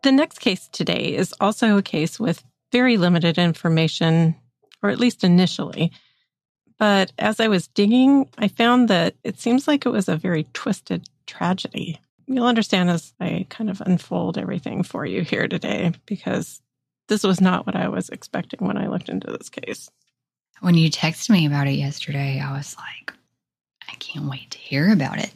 The 0.03 0.13
next 0.13 0.39
case 0.41 0.69
today 0.69 1.15
is 1.17 1.35
also 1.41 1.79
a 1.79 1.83
case 1.83 2.21
with 2.21 2.45
very 2.71 2.99
limited 2.99 3.39
information, 3.39 4.37
or 4.83 4.91
at 4.91 5.01
least 5.01 5.25
initially. 5.25 5.91
But 6.79 7.13
as 7.19 7.41
I 7.41 7.49
was 7.49 7.69
digging, 7.69 8.29
I 8.37 8.49
found 8.49 8.89
that 8.89 9.15
it 9.25 9.41
seems 9.41 9.67
like 9.67 9.87
it 9.87 9.91
was 9.91 10.09
a 10.09 10.17
very 10.17 10.45
twisted 10.53 11.09
tragedy. 11.27 11.99
You'll 12.27 12.47
understand 12.47 12.91
as 12.91 13.13
I 13.21 13.47
kind 13.49 13.71
of 13.71 13.81
unfold 13.81 14.37
everything 14.37 14.83
for 14.83 15.07
you 15.07 15.23
here 15.23 15.47
today, 15.47 15.93
because 16.07 16.61
this 17.09 17.23
was 17.23 17.41
not 17.41 17.67
what 17.67 17.77
I 17.77 17.89
was 17.89 18.09
expecting 18.09 18.67
when 18.67 18.77
I 18.77 18.89
looked 18.89 19.09
into 19.09 19.31
this 19.31 19.49
case. 19.49 19.91
When 20.61 20.75
you 20.75 20.91
texted 20.91 21.31
me 21.31 21.47
about 21.47 21.69
it 21.69 21.73
yesterday, 21.73 22.41
I 22.41 22.57
was 22.57 22.77
like, 22.77 23.13
I 23.89 23.95
can't 23.95 24.29
wait 24.29 24.51
to 24.51 24.59
hear 24.59 24.93
about 24.93 25.19
it. 25.19 25.31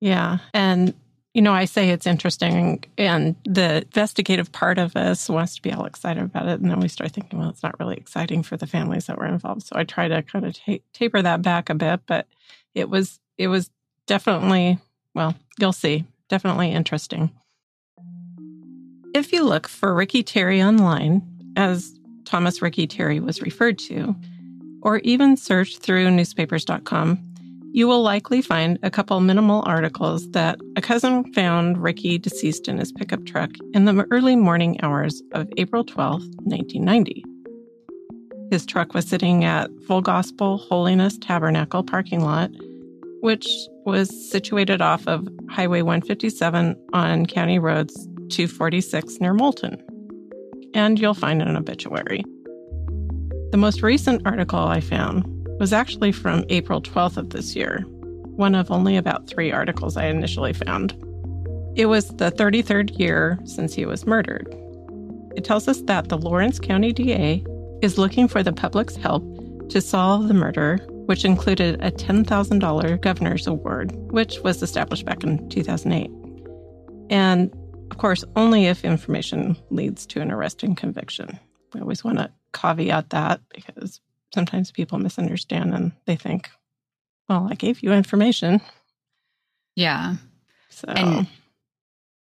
Yeah. 0.00 0.38
And, 0.52 0.92
you 1.34 1.42
know, 1.42 1.52
I 1.52 1.66
say 1.66 1.90
it's 1.90 2.06
interesting, 2.06 2.82
and 2.98 3.36
the 3.44 3.76
investigative 3.76 4.50
part 4.50 4.78
of 4.78 4.96
us 4.96 5.28
wants 5.28 5.54
to 5.54 5.62
be 5.62 5.72
all 5.72 5.84
excited 5.84 6.24
about 6.24 6.48
it. 6.48 6.60
And 6.60 6.70
then 6.70 6.80
we 6.80 6.88
start 6.88 7.12
thinking, 7.12 7.38
well, 7.38 7.50
it's 7.50 7.62
not 7.62 7.78
really 7.78 7.96
exciting 7.96 8.42
for 8.42 8.56
the 8.56 8.66
families 8.66 9.06
that 9.06 9.18
were 9.18 9.26
involved. 9.26 9.62
So 9.62 9.76
I 9.76 9.84
try 9.84 10.08
to 10.08 10.22
kind 10.22 10.44
of 10.46 10.54
ta- 10.54 10.82
taper 10.92 11.22
that 11.22 11.42
back 11.42 11.70
a 11.70 11.74
bit, 11.74 12.00
but 12.06 12.26
it 12.74 12.90
was, 12.90 13.20
it 13.38 13.48
was 13.48 13.70
definitely, 14.06 14.78
well, 15.14 15.36
you'll 15.60 15.72
see, 15.72 16.04
definitely 16.34 16.72
interesting. 16.72 17.30
If 19.14 19.32
you 19.32 19.44
look 19.44 19.68
for 19.68 19.94
Ricky 19.94 20.24
Terry 20.24 20.60
online, 20.60 21.22
as 21.54 21.96
Thomas 22.24 22.60
Ricky 22.60 22.88
Terry 22.88 23.20
was 23.20 23.40
referred 23.40 23.78
to, 23.86 24.16
or 24.82 24.98
even 24.98 25.36
search 25.36 25.78
through 25.78 26.10
newspapers.com, 26.10 27.20
you 27.72 27.86
will 27.86 28.02
likely 28.02 28.42
find 28.42 28.80
a 28.82 28.90
couple 28.90 29.20
minimal 29.20 29.62
articles 29.64 30.28
that 30.32 30.58
a 30.74 30.80
cousin 30.80 31.32
found 31.34 31.80
Ricky 31.80 32.18
deceased 32.18 32.66
in 32.66 32.78
his 32.78 32.90
pickup 32.90 33.24
truck 33.24 33.50
in 33.72 33.84
the 33.84 34.04
early 34.10 34.34
morning 34.34 34.80
hours 34.82 35.22
of 35.34 35.48
April 35.56 35.84
12, 35.84 36.20
1990. 36.42 37.24
His 38.50 38.66
truck 38.66 38.92
was 38.92 39.06
sitting 39.06 39.44
at 39.44 39.70
Full 39.86 40.00
Gospel 40.00 40.58
Holiness 40.58 41.16
Tabernacle 41.16 41.84
parking 41.84 42.24
lot, 42.24 42.50
which 43.20 43.46
was 43.84 44.30
situated 44.30 44.80
off 44.80 45.06
of 45.06 45.28
Highway 45.48 45.82
157 45.82 46.76
on 46.92 47.26
County 47.26 47.58
Roads 47.58 47.94
246 48.30 49.20
near 49.20 49.34
Moulton. 49.34 49.82
And 50.74 50.98
you'll 50.98 51.14
find 51.14 51.42
an 51.42 51.56
obituary. 51.56 52.24
The 53.50 53.58
most 53.58 53.82
recent 53.82 54.26
article 54.26 54.58
I 54.58 54.80
found 54.80 55.24
was 55.60 55.72
actually 55.72 56.12
from 56.12 56.44
April 56.48 56.82
12th 56.82 57.16
of 57.16 57.30
this 57.30 57.54
year, 57.54 57.84
one 58.36 58.54
of 58.54 58.70
only 58.70 58.96
about 58.96 59.28
three 59.28 59.52
articles 59.52 59.96
I 59.96 60.06
initially 60.06 60.52
found. 60.52 60.92
It 61.76 61.86
was 61.86 62.08
the 62.16 62.32
33rd 62.32 62.98
year 62.98 63.38
since 63.44 63.74
he 63.74 63.84
was 63.84 64.06
murdered. 64.06 64.46
It 65.36 65.44
tells 65.44 65.68
us 65.68 65.80
that 65.82 66.08
the 66.08 66.18
Lawrence 66.18 66.58
County 66.58 66.92
DA 66.92 67.44
is 67.82 67.98
looking 67.98 68.28
for 68.28 68.42
the 68.42 68.52
public's 68.52 68.96
help 68.96 69.24
to 69.68 69.80
solve 69.80 70.28
the 70.28 70.34
murder, 70.34 70.78
which 71.06 71.24
included 71.24 71.82
a 71.82 71.90
$10,000 71.90 73.00
governor's 73.00 73.46
award, 73.46 73.92
which 74.10 74.40
was 74.40 74.62
established 74.62 75.04
back 75.04 75.22
in 75.24 75.48
2008. 75.48 76.10
And 77.10 77.52
of 77.90 77.98
course, 77.98 78.24
only 78.34 78.66
if 78.66 78.84
information 78.84 79.56
leads 79.70 80.06
to 80.06 80.20
an 80.20 80.30
arrest 80.30 80.62
and 80.62 80.76
conviction. 80.76 81.38
We 81.72 81.80
always 81.80 82.02
want 82.02 82.18
to 82.18 82.30
caveat 82.52 83.10
that 83.10 83.40
because 83.54 84.00
sometimes 84.32 84.72
people 84.72 84.98
misunderstand 84.98 85.74
and 85.74 85.92
they 86.06 86.16
think, 86.16 86.50
well, 87.28 87.48
I 87.50 87.54
gave 87.54 87.82
you 87.82 87.92
information. 87.92 88.60
Yeah. 89.76 90.16
So, 90.70 90.88
And 90.88 91.26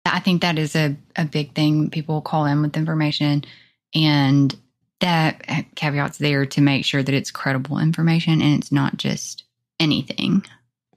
I 0.06 0.20
think 0.20 0.42
that 0.42 0.58
is 0.58 0.76
a, 0.76 0.96
a 1.16 1.26
big 1.26 1.54
thing. 1.54 1.90
People 1.90 2.22
call 2.22 2.46
in 2.46 2.62
with 2.62 2.78
information, 2.78 3.46
and 3.94 4.56
that 5.02 5.66
caveat's 5.76 6.18
there 6.18 6.46
to 6.46 6.62
make 6.62 6.86
sure 6.86 7.04
that 7.04 7.14
it's 7.14 7.32
credible 7.32 7.78
information 7.80 8.42
and 8.42 8.58
it's 8.62 8.72
not 8.72 8.98
just 8.98 9.44
anything. 9.80 10.44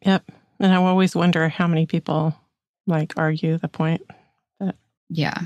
yep. 0.03 0.25
And 0.61 0.73
I 0.73 0.77
always 0.77 1.17
wonder 1.17 1.49
how 1.49 1.67
many 1.67 1.85
people 1.87 2.35
like 2.87 3.15
argue 3.17 3.59
the 3.59 3.69
point. 3.69 4.03
Yeah. 5.11 5.39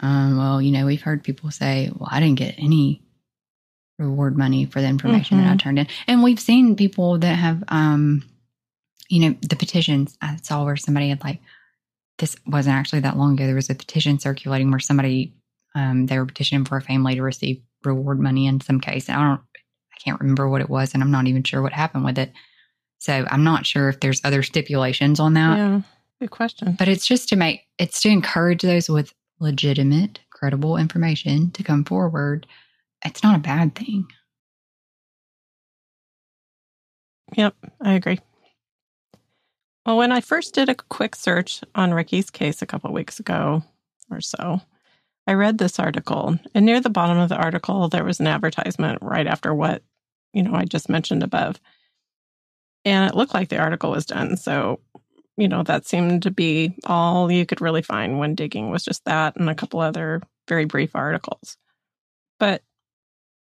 Um, 0.00 0.38
well, 0.38 0.62
you 0.62 0.72
know, 0.72 0.86
we've 0.86 1.02
heard 1.02 1.22
people 1.22 1.50
say, 1.50 1.90
well, 1.94 2.08
I 2.10 2.20
didn't 2.20 2.38
get 2.38 2.54
any 2.58 3.02
reward 3.98 4.38
money 4.38 4.64
for 4.64 4.80
the 4.80 4.86
information 4.88 5.38
that 5.38 5.46
I 5.50 5.54
Mhm. 5.54 5.58
turned 5.60 5.78
in. 5.78 5.86
And 6.06 6.22
we've 6.22 6.40
seen 6.40 6.76
people 6.76 7.18
that 7.18 7.34
have, 7.36 7.62
um, 7.68 8.24
you 9.08 9.20
know, 9.20 9.36
the 9.42 9.56
petitions. 9.56 10.16
I 10.22 10.36
saw 10.42 10.64
where 10.64 10.76
somebody 10.76 11.10
had 11.10 11.22
like, 11.22 11.40
this 12.18 12.36
wasn't 12.46 12.76
actually 12.76 13.00
that 13.00 13.16
long 13.18 13.34
ago. 13.34 13.46
There 13.46 13.54
was 13.54 13.70
a 13.70 13.74
petition 13.74 14.18
circulating 14.18 14.70
where 14.70 14.80
somebody, 14.80 15.34
um, 15.74 16.06
they 16.06 16.18
were 16.18 16.26
petitioning 16.26 16.64
for 16.64 16.76
a 16.78 16.82
family 16.82 17.14
to 17.16 17.22
receive 17.22 17.60
reward 17.84 18.20
money 18.20 18.46
in 18.46 18.60
some 18.60 18.80
case. 18.80 19.08
I 19.08 19.14
don't, 19.14 19.40
I 19.40 19.98
can't 20.02 20.20
remember 20.20 20.48
what 20.48 20.60
it 20.60 20.70
was, 20.70 20.94
and 20.94 21.02
I'm 21.02 21.10
not 21.10 21.26
even 21.26 21.42
sure 21.42 21.62
what 21.62 21.72
happened 21.72 22.04
with 22.04 22.18
it. 22.18 22.32
So 22.98 23.26
I'm 23.30 23.44
not 23.44 23.66
sure 23.66 23.88
if 23.88 24.00
there's 24.00 24.20
other 24.24 24.42
stipulations 24.42 25.18
on 25.18 25.34
that 25.34 25.58
yeah. 25.58 25.80
Good 26.20 26.30
question. 26.30 26.76
but 26.78 26.86
it's 26.86 27.06
just 27.06 27.28
to 27.30 27.36
make 27.36 27.62
it's 27.78 28.00
to 28.02 28.08
encourage 28.08 28.62
those 28.62 28.88
with 28.88 29.12
legitimate 29.40 30.20
credible 30.30 30.76
information 30.76 31.50
to 31.50 31.64
come 31.64 31.84
forward 31.84 32.46
it's 33.04 33.24
not 33.24 33.34
a 33.34 33.40
bad 33.40 33.74
thing 33.74 34.06
Yep, 37.36 37.54
I 37.80 37.92
agree. 37.94 38.18
Well, 39.86 39.96
when 39.96 40.12
I 40.12 40.20
first 40.20 40.54
did 40.54 40.68
a 40.68 40.74
quick 40.74 41.16
search 41.16 41.62
on 41.74 41.94
Ricky's 41.94 42.30
case 42.30 42.62
a 42.62 42.66
couple 42.66 42.92
weeks 42.92 43.18
ago 43.18 43.62
or 44.10 44.20
so, 44.20 44.60
I 45.26 45.34
read 45.34 45.58
this 45.58 45.78
article, 45.78 46.36
and 46.54 46.66
near 46.66 46.80
the 46.80 46.90
bottom 46.90 47.18
of 47.18 47.28
the 47.28 47.36
article, 47.36 47.88
there 47.88 48.04
was 48.04 48.18
an 48.18 48.26
advertisement 48.26 48.98
right 49.02 49.26
after 49.26 49.54
what, 49.54 49.82
you 50.32 50.42
know, 50.42 50.54
I 50.54 50.64
just 50.64 50.88
mentioned 50.88 51.22
above. 51.22 51.60
And 52.84 53.08
it 53.08 53.16
looked 53.16 53.34
like 53.34 53.48
the 53.48 53.58
article 53.58 53.92
was 53.92 54.06
done. 54.06 54.36
So, 54.36 54.80
you 55.36 55.46
know, 55.46 55.62
that 55.62 55.86
seemed 55.86 56.24
to 56.24 56.30
be 56.32 56.74
all 56.84 57.30
you 57.30 57.46
could 57.46 57.60
really 57.60 57.82
find 57.82 58.18
when 58.18 58.34
digging 58.34 58.70
was 58.70 58.84
just 58.84 59.04
that 59.04 59.36
and 59.36 59.48
a 59.48 59.54
couple 59.54 59.80
other 59.80 60.20
very 60.48 60.64
brief 60.64 60.96
articles. 60.96 61.56
But 62.40 62.62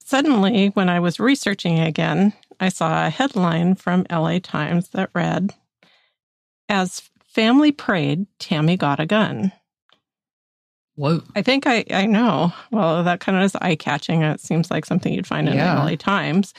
suddenly, 0.04 0.68
when 0.70 0.90
I 0.90 1.00
was 1.00 1.20
researching 1.20 1.80
again, 1.80 2.34
I 2.60 2.70
saw 2.70 3.08
a 3.08 3.10
headline 3.10 3.76
from 3.76 4.06
LA 4.12 4.40
Times 4.40 4.90
that 4.90 5.12
read, 5.16 5.54
As 6.68 7.10
family 7.24 7.72
prayed, 7.72 8.28
Tammy 8.38 8.76
got 8.76 9.00
a 9.00 9.06
gun. 9.06 9.54
Whoa 11.00 11.22
I 11.36 11.42
think 11.42 11.66
I, 11.66 11.86
I 11.92 12.06
know. 12.06 12.52
Well, 12.72 13.04
that 13.04 13.20
kind 13.20 13.38
of 13.38 13.44
is 13.44 13.56
eye 13.56 13.76
catching. 13.76 14.22
It 14.22 14.40
seems 14.42 14.70
like 14.70 14.86
something 14.86 15.14
you'd 15.14 15.26
find 15.28 15.48
in 15.48 15.56
Yeah. 15.56 15.76
the 15.76 15.82
LA 15.92 15.96
Times. 15.96 16.54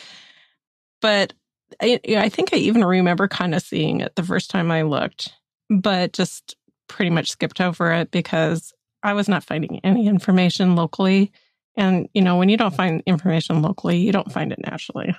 But 1.00 1.32
I, 1.80 2.00
I 2.08 2.28
think 2.28 2.52
I 2.52 2.56
even 2.56 2.84
remember 2.84 3.28
kind 3.28 3.54
of 3.54 3.62
seeing 3.62 4.00
it 4.00 4.14
the 4.16 4.22
first 4.22 4.50
time 4.50 4.70
I 4.70 4.82
looked, 4.82 5.30
but 5.68 6.12
just 6.12 6.56
pretty 6.88 7.10
much 7.10 7.30
skipped 7.30 7.60
over 7.60 7.92
it 7.92 8.10
because 8.10 8.72
I 9.02 9.12
was 9.14 9.28
not 9.28 9.44
finding 9.44 9.80
any 9.84 10.06
information 10.08 10.74
locally. 10.74 11.32
And, 11.76 12.08
you 12.12 12.22
know, 12.22 12.36
when 12.36 12.48
you 12.48 12.56
don't 12.56 12.74
find 12.74 13.02
information 13.06 13.62
locally, 13.62 13.98
you 13.98 14.12
don't 14.12 14.32
find 14.32 14.52
it 14.52 14.58
naturally. 14.58 15.14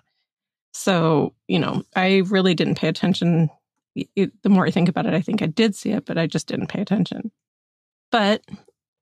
So, 0.73 1.33
you 1.47 1.59
know, 1.59 1.83
I 1.95 2.17
really 2.27 2.53
didn't 2.53 2.75
pay 2.75 2.87
attention. 2.87 3.49
It, 3.95 4.31
the 4.43 4.49
more 4.49 4.65
I 4.65 4.71
think 4.71 4.89
about 4.89 5.05
it, 5.05 5.13
I 5.13 5.21
think 5.21 5.41
I 5.41 5.47
did 5.47 5.75
see 5.75 5.91
it, 5.91 6.05
but 6.05 6.17
I 6.17 6.27
just 6.27 6.47
didn't 6.47 6.67
pay 6.67 6.81
attention. 6.81 7.31
But 8.11 8.43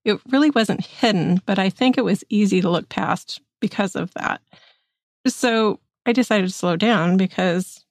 it 0.05 0.19
really 0.29 0.49
wasn't 0.49 0.85
hidden, 0.85 1.41
but 1.45 1.59
I 1.59 1.69
think 1.69 1.97
it 1.97 2.05
was 2.05 2.23
easy 2.29 2.61
to 2.61 2.69
look 2.69 2.89
past 2.89 3.41
because 3.59 3.95
of 3.95 4.13
that. 4.13 4.41
So 5.27 5.79
I 6.05 6.13
decided 6.13 6.47
to 6.47 6.53
slow 6.53 6.75
down 6.75 7.17
because, 7.17 7.83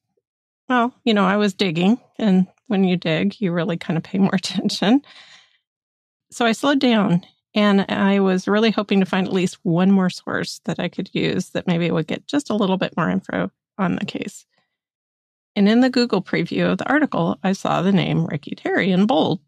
well, 0.69 0.95
you 1.05 1.15
know, 1.15 1.25
I 1.25 1.37
was 1.37 1.55
digging, 1.55 2.01
and 2.19 2.47
when 2.67 2.85
you 2.85 2.97
dig, 2.97 3.41
you 3.41 3.53
really 3.53 3.77
kind 3.77 3.97
of 3.97 4.03
pay 4.03 4.19
more 4.19 4.35
attention. 4.35 5.03
So 6.31 6.45
I 6.45 6.53
slowed 6.53 6.79
down 6.79 7.25
and 7.55 7.87
I 7.89 8.21
was 8.21 8.47
really 8.47 8.71
hoping 8.71 9.01
to 9.01 9.07
find 9.07 9.27
at 9.27 9.33
least 9.33 9.59
one 9.63 9.91
more 9.91 10.11
source 10.11 10.61
that 10.65 10.79
I 10.79 10.89
could 10.89 11.11
use 11.15 11.51
that 11.51 11.67
maybe 11.67 11.91
would 11.91 12.07
get 12.07 12.27
just 12.27 12.51
a 12.51 12.55
little 12.55 12.77
bit 12.77 12.95
more 12.97 13.09
info 13.09 13.51
on 13.79 13.97
the 13.97 14.05
case. 14.05 14.45
And 15.57 15.69
in 15.69 15.81
the 15.81 15.91
Google 15.91 16.23
preview 16.23 16.71
of 16.71 16.79
the 16.79 16.89
article, 16.89 17.39
I 17.43 17.53
saw 17.53 17.83
the 17.83 17.93
name 17.93 18.27
Ricky 18.27 18.55
Terry 18.55 18.93
in 18.93 19.07
bold. 19.07 19.41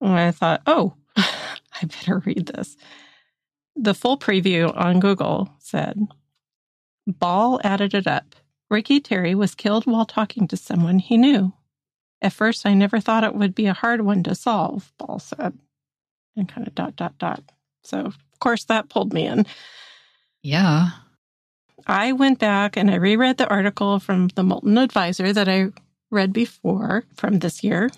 And 0.00 0.12
I 0.12 0.30
thought, 0.30 0.62
oh, 0.66 0.94
I 1.80 1.86
better 1.86 2.18
read 2.20 2.46
this. 2.46 2.76
The 3.74 3.94
full 3.94 4.18
preview 4.18 4.74
on 4.76 5.00
Google 5.00 5.50
said, 5.58 6.00
Ball 7.06 7.60
added 7.62 7.94
it 7.94 8.06
up. 8.06 8.34
Ricky 8.70 9.00
Terry 9.00 9.34
was 9.34 9.54
killed 9.54 9.86
while 9.86 10.06
talking 10.06 10.48
to 10.48 10.56
someone 10.56 10.98
he 10.98 11.16
knew. 11.16 11.52
At 12.22 12.32
first, 12.32 12.66
I 12.66 12.74
never 12.74 12.98
thought 13.00 13.24
it 13.24 13.34
would 13.34 13.54
be 13.54 13.66
a 13.66 13.74
hard 13.74 14.00
one 14.00 14.22
to 14.24 14.34
solve, 14.34 14.92
Ball 14.98 15.18
said, 15.18 15.58
and 16.36 16.48
kind 16.48 16.66
of 16.66 16.74
dot, 16.74 16.96
dot, 16.96 17.18
dot. 17.18 17.42
So, 17.84 17.98
of 18.00 18.16
course, 18.40 18.64
that 18.64 18.88
pulled 18.88 19.12
me 19.12 19.26
in. 19.26 19.46
Yeah. 20.42 20.90
I 21.86 22.12
went 22.12 22.38
back 22.38 22.76
and 22.76 22.90
I 22.90 22.96
reread 22.96 23.36
the 23.36 23.48
article 23.48 24.00
from 24.00 24.28
the 24.28 24.42
Moulton 24.42 24.76
Advertiser 24.76 25.32
that 25.32 25.48
I 25.48 25.68
read 26.10 26.32
before 26.32 27.04
from 27.16 27.38
this 27.38 27.62
year. 27.62 27.90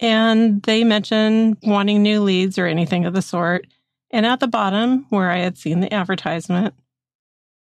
And 0.00 0.62
they 0.62 0.84
mentioned 0.84 1.56
wanting 1.62 2.02
new 2.02 2.20
leads 2.22 2.58
or 2.58 2.66
anything 2.66 3.04
of 3.04 3.14
the 3.14 3.22
sort. 3.22 3.66
And 4.10 4.24
at 4.24 4.40
the 4.40 4.46
bottom, 4.46 5.06
where 5.10 5.30
I 5.30 5.38
had 5.38 5.58
seen 5.58 5.80
the 5.80 5.92
advertisement, 5.92 6.74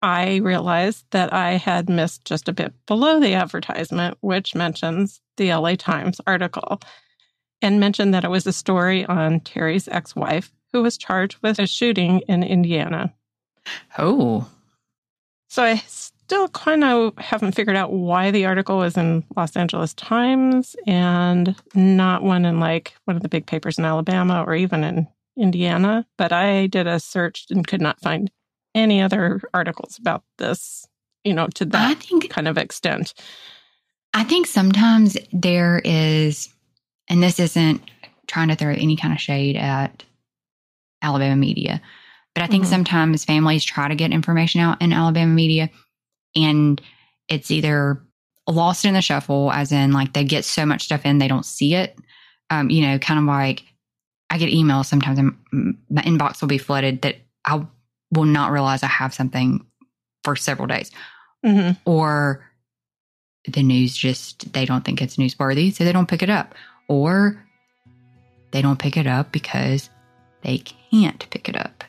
I 0.02 0.36
realized 0.36 1.06
that 1.12 1.32
I 1.32 1.52
had 1.52 1.88
missed 1.88 2.24
just 2.24 2.48
a 2.48 2.52
bit 2.52 2.74
below 2.86 3.20
the 3.20 3.34
advertisement, 3.34 4.18
which 4.20 4.54
mentions 4.54 5.20
the 5.36 5.54
LA 5.54 5.76
Times 5.76 6.20
article 6.26 6.80
and 7.62 7.80
mentioned 7.80 8.12
that 8.12 8.24
it 8.24 8.30
was 8.30 8.46
a 8.46 8.52
story 8.52 9.06
on 9.06 9.40
Terry's 9.40 9.88
ex 9.88 10.14
wife 10.14 10.52
who 10.72 10.82
was 10.82 10.98
charged 10.98 11.38
with 11.42 11.58
a 11.58 11.66
shooting 11.66 12.20
in 12.28 12.42
Indiana. 12.42 13.14
Oh. 13.96 14.46
So 15.48 15.62
I 15.62 15.82
still 16.26 16.48
kind 16.48 16.84
of 16.84 17.16
haven't 17.18 17.54
figured 17.54 17.76
out 17.76 17.92
why 17.92 18.30
the 18.30 18.46
article 18.46 18.78
was 18.78 18.96
in 18.96 19.22
Los 19.36 19.56
Angeles 19.56 19.92
Times 19.94 20.74
and 20.86 21.54
not 21.74 22.22
one 22.22 22.44
in 22.46 22.60
like 22.60 22.94
one 23.04 23.16
of 23.16 23.22
the 23.22 23.28
big 23.28 23.46
papers 23.46 23.78
in 23.78 23.84
Alabama 23.84 24.42
or 24.46 24.54
even 24.54 24.84
in 24.84 25.06
Indiana. 25.38 26.06
But 26.16 26.32
I 26.32 26.66
did 26.68 26.86
a 26.86 26.98
search 26.98 27.46
and 27.50 27.66
could 27.66 27.82
not 27.82 28.00
find 28.00 28.30
any 28.74 29.02
other 29.02 29.42
articles 29.52 29.98
about 29.98 30.24
this, 30.38 30.86
you 31.24 31.34
know, 31.34 31.46
to 31.56 31.64
that 31.66 31.98
think 31.98 32.30
kind 32.30 32.48
of 32.48 32.56
extent. 32.56 33.12
I 34.14 34.24
think 34.24 34.46
sometimes 34.46 35.16
there 35.32 35.82
is, 35.84 36.48
and 37.08 37.22
this 37.22 37.38
isn't 37.38 37.82
trying 38.26 38.48
to 38.48 38.56
throw 38.56 38.72
any 38.72 38.96
kind 38.96 39.12
of 39.12 39.20
shade 39.20 39.56
at 39.56 40.04
Alabama 41.02 41.36
media, 41.36 41.82
but 42.34 42.42
I 42.42 42.46
think 42.46 42.64
Mhm. 42.64 42.68
sometimes 42.68 43.24
families 43.24 43.62
try 43.64 43.88
to 43.88 43.94
get 43.94 44.10
information 44.12 44.60
out 44.60 44.80
in 44.80 44.92
Alabama 44.92 45.32
media 45.32 45.68
and 46.36 46.80
it's 47.28 47.50
either 47.50 48.00
lost 48.46 48.84
in 48.84 48.94
the 48.94 49.02
shuffle, 49.02 49.50
as 49.52 49.72
in 49.72 49.92
like 49.92 50.12
they 50.12 50.24
get 50.24 50.44
so 50.44 50.66
much 50.66 50.82
stuff 50.84 51.06
in, 51.06 51.18
they 51.18 51.28
don't 51.28 51.46
see 51.46 51.74
it. 51.74 51.96
Um, 52.50 52.68
you 52.70 52.82
know, 52.86 52.98
kind 52.98 53.18
of 53.18 53.26
like 53.26 53.64
I 54.30 54.38
get 54.38 54.52
emails 54.52 54.86
sometimes 54.86 55.18
and 55.18 55.76
my 55.90 56.02
inbox 56.02 56.40
will 56.40 56.48
be 56.48 56.58
flooded 56.58 57.02
that 57.02 57.16
I 57.44 57.64
will 58.12 58.24
not 58.24 58.50
realize 58.52 58.82
I 58.82 58.88
have 58.88 59.14
something 59.14 59.64
for 60.24 60.36
several 60.36 60.66
days 60.66 60.90
hmm 61.44 61.72
or 61.84 62.44
the 63.46 63.62
news 63.62 63.94
just 63.96 64.52
they 64.54 64.64
don't 64.64 64.84
think 64.84 65.02
it's 65.02 65.16
newsworthy 65.16 65.72
so 65.74 65.84
they 65.84 65.92
don't 65.92 66.08
pick 66.08 66.22
it 66.22 66.30
up 66.30 66.54
or 66.88 67.38
they 68.52 68.62
don't 68.62 68.78
pick 68.78 68.96
it 68.96 69.06
up 69.06 69.30
because 69.32 69.90
they 70.42 70.58
can't 70.58 71.28
pick 71.30 71.48
it 71.48 71.56
up 71.56 71.84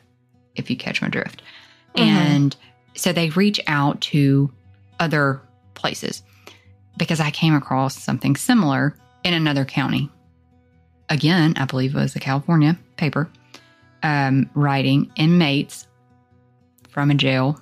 if 0.54 0.68
you 0.70 0.76
catch 0.76 1.00
my 1.00 1.08
drift 1.08 1.42
Mhm. 1.94 2.02
and 2.02 2.56
so 2.96 3.12
they 3.12 3.30
reach 3.30 3.60
out 3.66 4.00
to 4.00 4.52
other 5.00 5.40
places 5.74 6.22
because 6.96 7.20
i 7.20 7.30
came 7.30 7.54
across 7.54 7.96
something 8.02 8.34
similar 8.36 8.96
in 9.24 9.34
another 9.34 9.64
county 9.64 10.10
again 11.08 11.54
i 11.56 11.64
believe 11.64 11.94
it 11.94 11.98
was 11.98 12.16
a 12.16 12.20
california 12.20 12.76
paper 12.96 13.28
um, 14.02 14.48
writing 14.54 15.10
inmates 15.16 15.86
from 16.88 17.10
a 17.10 17.14
jail 17.14 17.60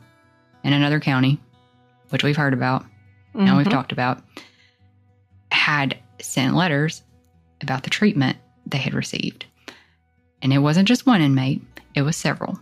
in 0.62 0.72
another 0.72 1.00
county 1.00 1.40
which 2.10 2.22
we've 2.22 2.36
heard 2.36 2.52
about 2.52 2.84
now 3.36 3.56
we've 3.56 3.66
Mhm. 3.66 3.70
talked 3.72 3.90
about, 3.90 4.22
had 5.50 5.98
sent 6.20 6.54
letters 6.54 7.02
about 7.60 7.82
the 7.82 7.90
treatment 7.90 8.36
they 8.64 8.78
had 8.78 8.94
received. 8.94 9.44
And 10.40 10.52
it 10.52 10.58
wasn't 10.58 10.86
just 10.86 11.04
one 11.04 11.20
inmate, 11.20 11.60
it 11.96 12.02
was 12.02 12.14
several. 12.16 12.60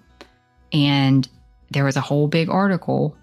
And 0.73 1.29
there 1.73 1.85
was 1.85 1.97
a 1.97 2.01
whole 2.01 2.29
big 2.29 2.49
article 2.51 3.17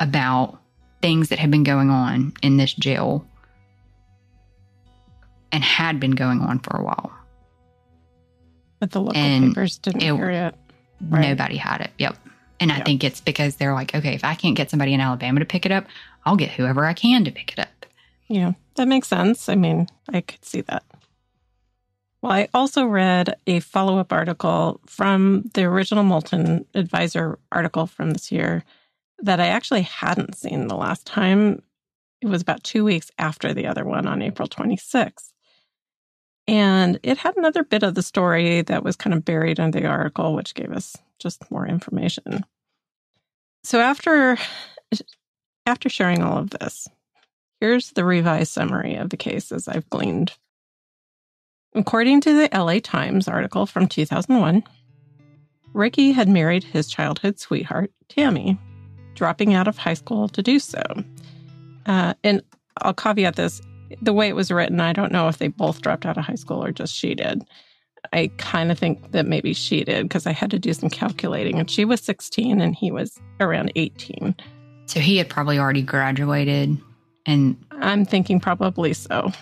about 0.00 0.58
things 1.02 1.28
that 1.28 1.38
had 1.38 1.50
been 1.50 1.64
going 1.64 1.90
on 1.90 2.32
in 2.42 2.56
this 2.56 2.72
jail 2.74 3.26
and 5.52 5.62
had 5.62 6.00
been 6.00 6.12
going 6.12 6.40
on 6.40 6.58
for 6.58 6.76
a 6.76 6.82
while. 6.82 7.12
But 8.80 8.90
the 8.90 9.00
local 9.00 9.16
And 9.20 9.50
papers 9.54 9.78
didn't 9.78 10.02
it- 10.02 10.14
hear 10.16 10.30
it. 10.30 10.54
Right. 11.08 11.28
Nobody 11.28 11.56
had 11.56 11.80
it. 11.80 11.90
Yep. 11.98 12.16
And 12.60 12.72
I 12.72 12.80
think 12.80 13.04
it's 13.04 13.20
because 13.20 13.56
they're 13.56 13.74
like, 13.74 13.94
okay, 13.94 14.14
if 14.14 14.24
I 14.24 14.34
can't 14.36 14.56
get 14.56 14.70
somebody 14.70 14.94
in 14.94 15.00
Alabama 15.00 15.40
to 15.40 15.46
pick 15.46 15.66
it 15.66 15.72
up, 15.72 15.86
I'll 16.24 16.36
get 16.36 16.50
whoever 16.52 16.86
I 16.86 16.94
can 16.94 17.24
to 17.24 17.30
pick 17.30 17.52
it 17.52 17.58
up. 17.58 17.68
Yeah, 18.28 18.52
that 18.76 18.88
makes 18.88 19.08
sense. 19.08 19.48
I 19.48 19.54
mean, 19.54 19.86
I 20.08 20.22
could 20.22 20.42
see 20.44 20.62
that. 20.62 20.82
Well, 22.24 22.32
I 22.32 22.48
also 22.54 22.86
read 22.86 23.36
a 23.46 23.60
follow 23.60 23.98
up 23.98 24.10
article 24.10 24.80
from 24.86 25.42
the 25.52 25.64
original 25.64 26.04
Moulton 26.04 26.64
Advertiser 26.74 27.38
article 27.52 27.86
from 27.86 28.12
this 28.12 28.32
year 28.32 28.64
that 29.18 29.40
I 29.40 29.48
actually 29.48 29.82
hadn't 29.82 30.34
seen 30.34 30.66
the 30.66 30.74
last 30.74 31.06
time. 31.06 31.60
It 32.22 32.28
was 32.28 32.40
about 32.40 32.64
two 32.64 32.82
weeks 32.82 33.10
after 33.18 33.52
the 33.52 33.66
other 33.66 33.84
one 33.84 34.06
on 34.06 34.22
April 34.22 34.48
26th. 34.48 35.34
And 36.48 36.98
it 37.02 37.18
had 37.18 37.36
another 37.36 37.62
bit 37.62 37.82
of 37.82 37.94
the 37.94 38.02
story 38.02 38.62
that 38.62 38.82
was 38.82 38.96
kind 38.96 39.12
of 39.12 39.26
buried 39.26 39.58
in 39.58 39.72
the 39.72 39.84
article, 39.84 40.34
which 40.34 40.54
gave 40.54 40.72
us 40.72 40.96
just 41.18 41.50
more 41.50 41.66
information. 41.66 42.42
So 43.64 43.80
after 43.80 44.38
after 45.66 45.90
sharing 45.90 46.22
all 46.22 46.38
of 46.38 46.48
this, 46.48 46.88
Here's 47.60 47.92
the 47.92 48.04
revised 48.04 48.52
summary 48.52 48.96
of 48.96 49.10
the 49.10 49.16
case 49.16 49.50
as 49.52 49.68
I've 49.68 49.88
gleaned. 49.88 50.32
According 51.74 52.20
to 52.22 52.32
the 52.32 52.48
LA 52.56 52.78
Times 52.78 53.26
article 53.28 53.66
from 53.66 53.88
2001, 53.88 54.62
Ricky 55.72 56.12
had 56.12 56.28
married 56.28 56.62
his 56.62 56.86
childhood 56.86 57.38
sweetheart, 57.38 57.90
Tammy, 58.08 58.58
dropping 59.14 59.54
out 59.54 59.66
of 59.66 59.76
high 59.76 59.94
school 59.94 60.28
to 60.28 60.42
do 60.42 60.58
so. 60.58 60.82
Uh, 61.86 62.14
and 62.22 62.42
I'll 62.82 62.94
caveat 62.94 63.36
this 63.36 63.60
the 64.02 64.12
way 64.12 64.28
it 64.28 64.36
was 64.36 64.50
written, 64.50 64.80
I 64.80 64.92
don't 64.92 65.12
know 65.12 65.28
if 65.28 65.38
they 65.38 65.48
both 65.48 65.82
dropped 65.82 66.06
out 66.06 66.16
of 66.16 66.24
high 66.24 66.34
school 66.34 66.64
or 66.64 66.72
just 66.72 66.94
she 66.94 67.14
did. 67.14 67.42
I 68.12 68.30
kind 68.36 68.70
of 68.70 68.78
think 68.78 69.12
that 69.12 69.26
maybe 69.26 69.54
she 69.54 69.82
did 69.84 70.04
because 70.04 70.26
I 70.26 70.32
had 70.32 70.50
to 70.50 70.58
do 70.58 70.72
some 70.72 70.90
calculating, 70.90 71.58
and 71.58 71.70
she 71.70 71.84
was 71.84 72.00
16 72.00 72.60
and 72.60 72.74
he 72.74 72.90
was 72.90 73.18
around 73.40 73.72
18. 73.76 74.34
So 74.86 75.00
he 75.00 75.16
had 75.16 75.28
probably 75.28 75.58
already 75.58 75.82
graduated 75.82 76.78
and 77.26 77.56
I'm 77.80 78.04
thinking 78.04 78.38
probably 78.38 78.92
so. 78.92 79.32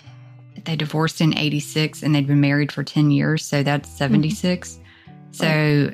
They 0.65 0.75
divorced 0.75 1.21
in 1.21 1.37
86 1.37 2.03
and 2.03 2.13
they'd 2.13 2.27
been 2.27 2.41
married 2.41 2.71
for 2.71 2.83
10 2.83 3.11
years. 3.11 3.45
So 3.45 3.63
that's 3.63 3.89
76. 3.89 4.79
So 5.31 5.91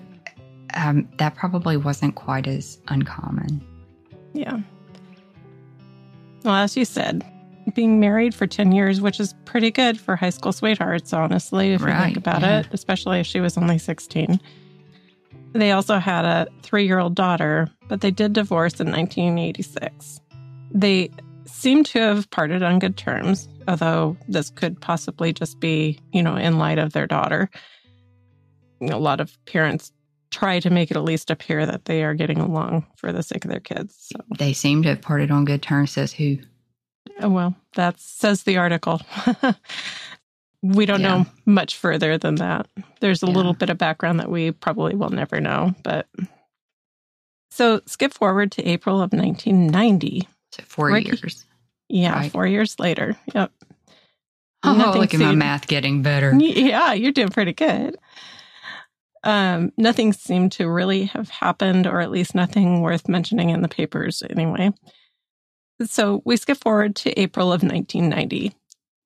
um, 0.76 1.08
that 1.18 1.36
probably 1.36 1.78
wasn't 1.78 2.16
quite 2.16 2.48
as 2.48 2.80
uncommon. 2.88 3.62
Yeah. 4.34 4.60
Well, 6.44 6.56
as 6.56 6.78
you 6.78 6.86
said, 6.86 7.26
being 7.74 8.00
married 8.00 8.34
for 8.34 8.48
10 8.48 8.72
years, 8.72 9.02
which 9.02 9.20
is 9.20 9.34
pretty 9.46 9.72
good 9.72 10.00
for 10.00 10.16
high 10.16 10.30
school 10.30 10.52
sweethearts, 10.52 11.14
honestly, 11.14 11.74
if 11.74 11.82
you 11.82 11.88
think 11.88 12.18
about 12.18 12.42
yeah. 12.42 12.60
it, 12.60 12.68
especially 12.72 13.20
if 13.20 13.28
she 13.28 13.40
was 13.40 13.58
only 13.58 13.78
16. 13.78 14.40
They 15.54 15.72
also 15.72 15.98
had 15.98 16.26
a 16.26 16.48
three 16.62 16.86
year 16.86 17.00
old 17.00 17.16
daughter, 17.16 17.70
but 17.88 18.02
they 18.02 18.12
did 18.12 18.34
divorce 18.34 18.80
in 18.80 18.92
1986. 18.92 20.22
They 20.72 21.10
seem 21.46 21.84
to 21.86 22.00
have 22.00 22.30
parted 22.30 22.62
on 22.62 22.80
good 22.80 22.98
terms, 22.98 23.50
although 23.70 24.18
this 24.28 24.50
could 24.50 24.82
possibly 24.82 25.32
just 25.32 25.60
be, 25.60 26.00
you 26.12 26.24
know, 26.24 26.36
in 26.36 26.58
light 26.58 26.80
of 26.80 26.92
their 26.94 27.08
daughter. 27.08 27.50
A 28.82 28.98
lot 28.98 29.22
of 29.22 29.38
parents 29.46 29.92
try 30.32 30.60
to 30.60 30.70
make 30.70 30.90
it 30.92 30.98
at 30.98 31.04
least 31.04 31.30
appear 31.30 31.66
that 31.66 31.86
they 31.86 32.04
are 32.04 32.14
getting 32.14 32.40
along 32.40 32.86
for 32.98 33.12
the 33.12 33.24
sake 33.24 33.46
of 33.46 33.52
their 33.52 33.60
kids. 33.60 33.96
So. 34.14 34.20
They 34.38 34.54
seem 34.54 34.84
to 34.84 34.90
have 34.90 35.02
parted 35.02 35.32
on 35.32 35.46
good 35.46 35.62
terms, 35.62 35.92
says 35.92 36.14
who? 36.14 36.38
Oh, 37.22 37.30
well, 37.30 37.56
that 37.76 38.00
says 38.00 38.44
the 38.44 38.58
article. 38.58 39.02
we 40.64 40.86
don't 40.86 41.02
Yeah. 41.02 41.18
know 41.20 41.26
much 41.46 41.76
further 41.78 42.18
than 42.18 42.36
that. 42.36 42.68
There's 43.02 43.24
a 43.24 43.28
Yeah. 43.28 43.34
little 43.34 43.54
bit 43.54 43.70
of 43.70 43.78
background 43.78 44.20
that 44.20 44.30
we 44.32 44.52
probably 44.52 44.96
will 44.96 45.10
never 45.10 45.40
know. 45.42 45.74
But 45.84 46.08
so 47.52 47.82
skip 47.86 48.14
forward 48.14 48.52
to 48.54 48.66
April 48.68 49.02
of 49.02 49.12
1990. 49.12 50.28
So 50.52 50.64
four 50.66 50.88
Ricky. 50.88 51.08
years. 51.22 51.46
Yeah, 51.90 52.14
Right. 52.14 52.32
four 52.32 52.46
years 52.48 52.80
later. 52.80 53.18
Yep. 53.34 53.52
Oh, 54.64 54.74
Nothing 54.76 55.02
look 55.02 55.14
at 55.14 55.20
my 55.20 55.32
math 55.34 55.68
getting 55.68 56.02
better. 56.04 56.34
Yeah, 56.40 56.94
you're 56.94 57.12
doing 57.12 57.30
pretty 57.30 57.54
good. 57.54 57.98
Um, 59.24 59.72
nothing 59.78 60.14
seemed 60.14 60.52
to 60.54 60.70
really 60.70 61.06
have 61.06 61.30
happened, 61.30 61.88
or 61.88 62.00
at 62.00 62.12
least 62.12 62.36
nothing 62.36 62.82
worth 62.82 63.10
mentioning 63.10 63.50
in 63.50 63.62
the 63.62 63.68
papers 63.68 64.24
anyway. 64.30 64.72
So 65.84 66.22
we 66.26 66.38
skip 66.38 66.58
forward 66.58 66.96
to 66.98 67.20
April 67.20 67.52
of 67.52 67.64
1990. 67.64 68.54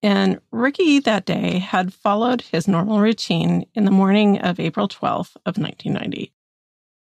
And 0.01 0.39
Ricky 0.51 0.99
that 0.99 1.25
day 1.25 1.59
had 1.59 1.93
followed 1.93 2.41
his 2.41 2.67
normal 2.67 2.99
routine 2.99 3.65
in 3.73 3.85
the 3.85 3.91
morning 3.91 4.39
of 4.39 4.59
April 4.59 4.87
12th 4.87 5.35
of 5.45 5.57
1990. 5.57 6.31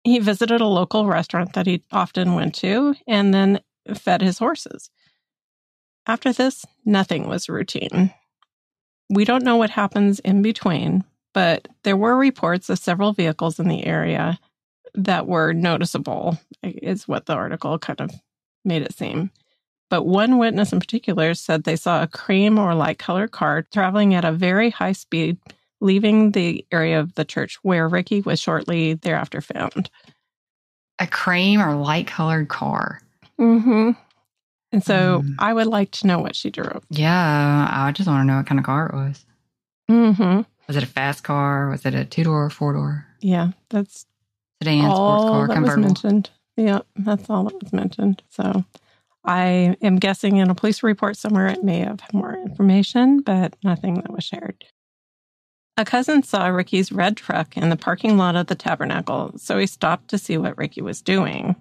He 0.04 0.18
visited 0.18 0.60
a 0.60 0.66
local 0.66 1.06
restaurant 1.06 1.54
that 1.54 1.66
he 1.66 1.82
often 1.92 2.34
went 2.34 2.54
to 2.56 2.94
and 3.08 3.32
then 3.32 3.60
fed 3.94 4.22
his 4.22 4.38
horses. 4.38 4.90
After 6.06 6.32
this, 6.32 6.64
nothing 6.84 7.28
was 7.28 7.48
routine. 7.48 8.12
We 9.08 9.24
don't 9.24 9.44
know 9.44 9.56
what 9.56 9.70
happens 9.70 10.20
in 10.20 10.42
between, 10.42 11.04
but 11.34 11.68
there 11.82 11.96
were 11.96 12.16
reports 12.16 12.68
of 12.70 12.78
several 12.78 13.12
vehicles 13.12 13.58
in 13.58 13.68
the 13.68 13.84
area 13.84 14.38
that 14.94 15.26
were 15.26 15.52
noticeable, 15.52 16.38
is 16.62 17.06
what 17.06 17.26
the 17.26 17.34
article 17.34 17.78
kind 17.78 18.00
of 18.00 18.10
made 18.64 18.82
it 18.82 18.94
seem. 18.94 19.30
But 19.88 20.04
one 20.04 20.38
witness 20.38 20.72
in 20.72 20.78
particular 20.78 21.34
said 21.34 21.64
they 21.64 21.76
saw 21.76 22.02
a 22.02 22.08
cream 22.08 22.58
or 22.58 22.74
light 22.74 22.98
colored 22.98 23.32
car 23.32 23.62
traveling 23.72 24.14
at 24.14 24.24
a 24.24 24.32
very 24.32 24.70
high 24.70 24.92
speed, 24.92 25.36
leaving 25.80 26.30
the 26.32 26.64
area 26.70 27.00
of 27.00 27.14
the 27.14 27.24
church 27.24 27.58
where 27.62 27.88
Ricky 27.88 28.20
was 28.20 28.40
shortly 28.40 28.94
thereafter 28.94 29.40
found. 29.40 29.90
A 31.00 31.06
cream 31.06 31.60
or 31.60 31.74
light 31.74 32.06
colored 32.06 32.48
car. 32.48 33.00
Mm-hmm. 33.38 33.92
And 34.72 34.84
so 34.84 35.22
Mm. 35.22 35.34
I 35.38 35.52
would 35.52 35.66
like 35.66 35.90
to 35.92 36.06
know 36.06 36.18
what 36.20 36.36
she 36.36 36.50
drove. 36.50 36.84
Yeah, 36.90 37.68
I 37.70 37.90
just 37.92 38.08
want 38.08 38.20
to 38.22 38.24
know 38.24 38.36
what 38.36 38.46
kind 38.46 38.58
of 38.58 38.64
car 38.64 38.86
it 38.86 38.94
was. 38.94 39.24
Mm-hmm. 39.90 40.42
Was 40.68 40.76
it 40.76 40.82
a 40.84 40.86
fast 40.86 41.24
car? 41.24 41.68
Was 41.68 41.84
it 41.84 41.94
a 41.94 42.04
two 42.04 42.22
door, 42.24 42.48
four 42.50 42.72
door, 42.74 43.06
Yeah, 43.20 43.50
that's 43.70 44.06
sedan, 44.62 44.82
sports 44.84 45.24
car, 45.24 45.48
that 45.48 45.48
was 45.48 45.54
convertible? 45.56 45.82
mentioned. 45.88 46.30
Yeah, 46.56 46.80
that's 46.96 47.28
all 47.28 47.44
that 47.44 47.60
was 47.62 47.72
mentioned. 47.72 48.22
So 48.28 48.64
I 49.24 49.76
am 49.82 49.96
guessing 49.98 50.36
in 50.36 50.48
a 50.50 50.54
police 50.54 50.82
report 50.84 51.16
somewhere 51.16 51.46
it 51.48 51.64
may 51.64 51.80
have 51.80 52.00
more 52.12 52.34
information, 52.34 53.20
but 53.20 53.56
nothing 53.64 53.94
that 53.96 54.12
was 54.12 54.22
shared. 54.24 54.64
A 55.76 55.84
cousin 55.84 56.22
saw 56.22 56.46
Ricky's 56.48 56.92
red 56.92 57.16
truck 57.16 57.56
in 57.56 57.70
the 57.70 57.76
parking 57.76 58.16
lot 58.18 58.36
of 58.36 58.46
the 58.46 58.54
tabernacle, 58.54 59.32
so 59.36 59.58
he 59.58 59.66
stopped 59.66 60.08
to 60.08 60.18
see 60.18 60.36
what 60.36 60.56
Ricky 60.58 60.82
was 60.82 61.00
doing. 61.02 61.56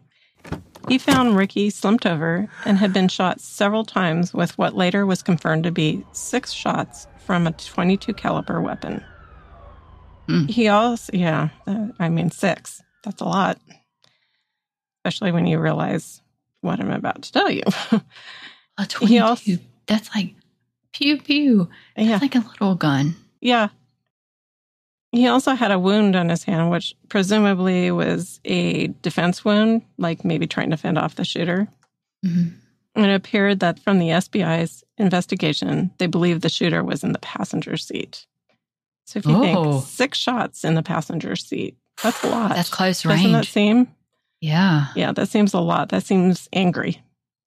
He 0.89 0.97
found 0.97 1.37
Ricky 1.37 1.69
slumped 1.69 2.05
over 2.05 2.47
and 2.65 2.77
had 2.77 2.91
been 2.93 3.07
shot 3.07 3.39
several 3.39 3.85
times 3.85 4.33
with 4.33 4.57
what 4.57 4.75
later 4.75 5.05
was 5.05 5.21
confirmed 5.21 5.63
to 5.65 5.71
be 5.71 6.03
six 6.11 6.51
shots 6.51 7.07
from 7.25 7.47
a 7.47 7.51
22 7.51 8.13
caliber 8.13 8.59
weapon. 8.59 9.03
Hmm. 10.27 10.45
He 10.47 10.67
also, 10.67 11.11
yeah, 11.15 11.49
uh, 11.67 11.87
I 11.99 12.09
mean 12.09 12.31
six. 12.31 12.81
That's 13.03 13.21
a 13.21 13.25
lot, 13.25 13.59
especially 14.99 15.31
when 15.31 15.45
you 15.47 15.59
realize 15.59 16.21
what 16.61 16.79
I'm 16.79 16.91
about 16.91 17.21
to 17.23 17.31
tell 17.31 17.49
you. 17.49 17.63
A 18.77 18.83
He 18.83 18.87
22. 18.87 19.19
also- 19.23 19.51
That's 19.87 20.13
like 20.15 20.35
pew 20.91 21.19
pew. 21.21 21.69
That's 21.95 22.07
yeah, 22.09 22.17
like 22.21 22.35
a 22.35 22.39
little 22.39 22.75
gun. 22.75 23.15
yeah. 23.41 23.69
He 25.11 25.27
also 25.27 25.53
had 25.55 25.71
a 25.71 25.79
wound 25.79 26.15
on 26.15 26.29
his 26.29 26.43
hand, 26.43 26.69
which 26.69 26.95
presumably 27.09 27.89
was 27.91 28.39
a 28.45 28.87
defense 29.01 29.43
wound, 29.43 29.81
like 29.97 30.23
maybe 30.23 30.45
trying 30.45 30.69
to 30.69 30.77
fend 30.77 30.97
off 30.99 31.15
the 31.15 31.25
shooter. 31.25 31.67
Mhm. 32.25 32.53
And 32.95 33.05
it 33.05 33.13
appeared 33.15 33.59
that 33.61 33.79
from 33.79 33.97
the 33.99 34.09
SBI's 34.11 34.83
investigation, 34.97 35.91
they 35.97 36.07
believed 36.07 36.41
the 36.41 36.49
shooter 36.49 36.83
was 36.83 37.03
in 37.03 37.13
the 37.13 37.19
passenger 37.19 37.75
seat. 37.77 38.25
So 39.07 39.17
if 39.19 39.25
you 39.25 39.35
Oh. 39.35 39.41
think 39.79 39.85
six 39.87 40.17
shots 40.19 40.63
in 40.63 40.75
the 40.75 40.83
passenger 40.83 41.35
seat, 41.35 41.75
that's 42.03 42.23
a 42.23 42.27
lot. 42.29 42.55
That's 42.55 42.69
close 42.69 43.01
Doesn't 43.03 43.31
that 43.31 43.37
range. 43.37 43.51
seem? 43.51 43.87
yeah. 44.41 44.87
Yeah, 44.95 45.11
that 45.13 45.29
seems 45.29 45.53
a 45.55 45.59
lot. 45.59 45.89
That 45.89 46.03
seems 46.05 46.47
angry 46.53 47.01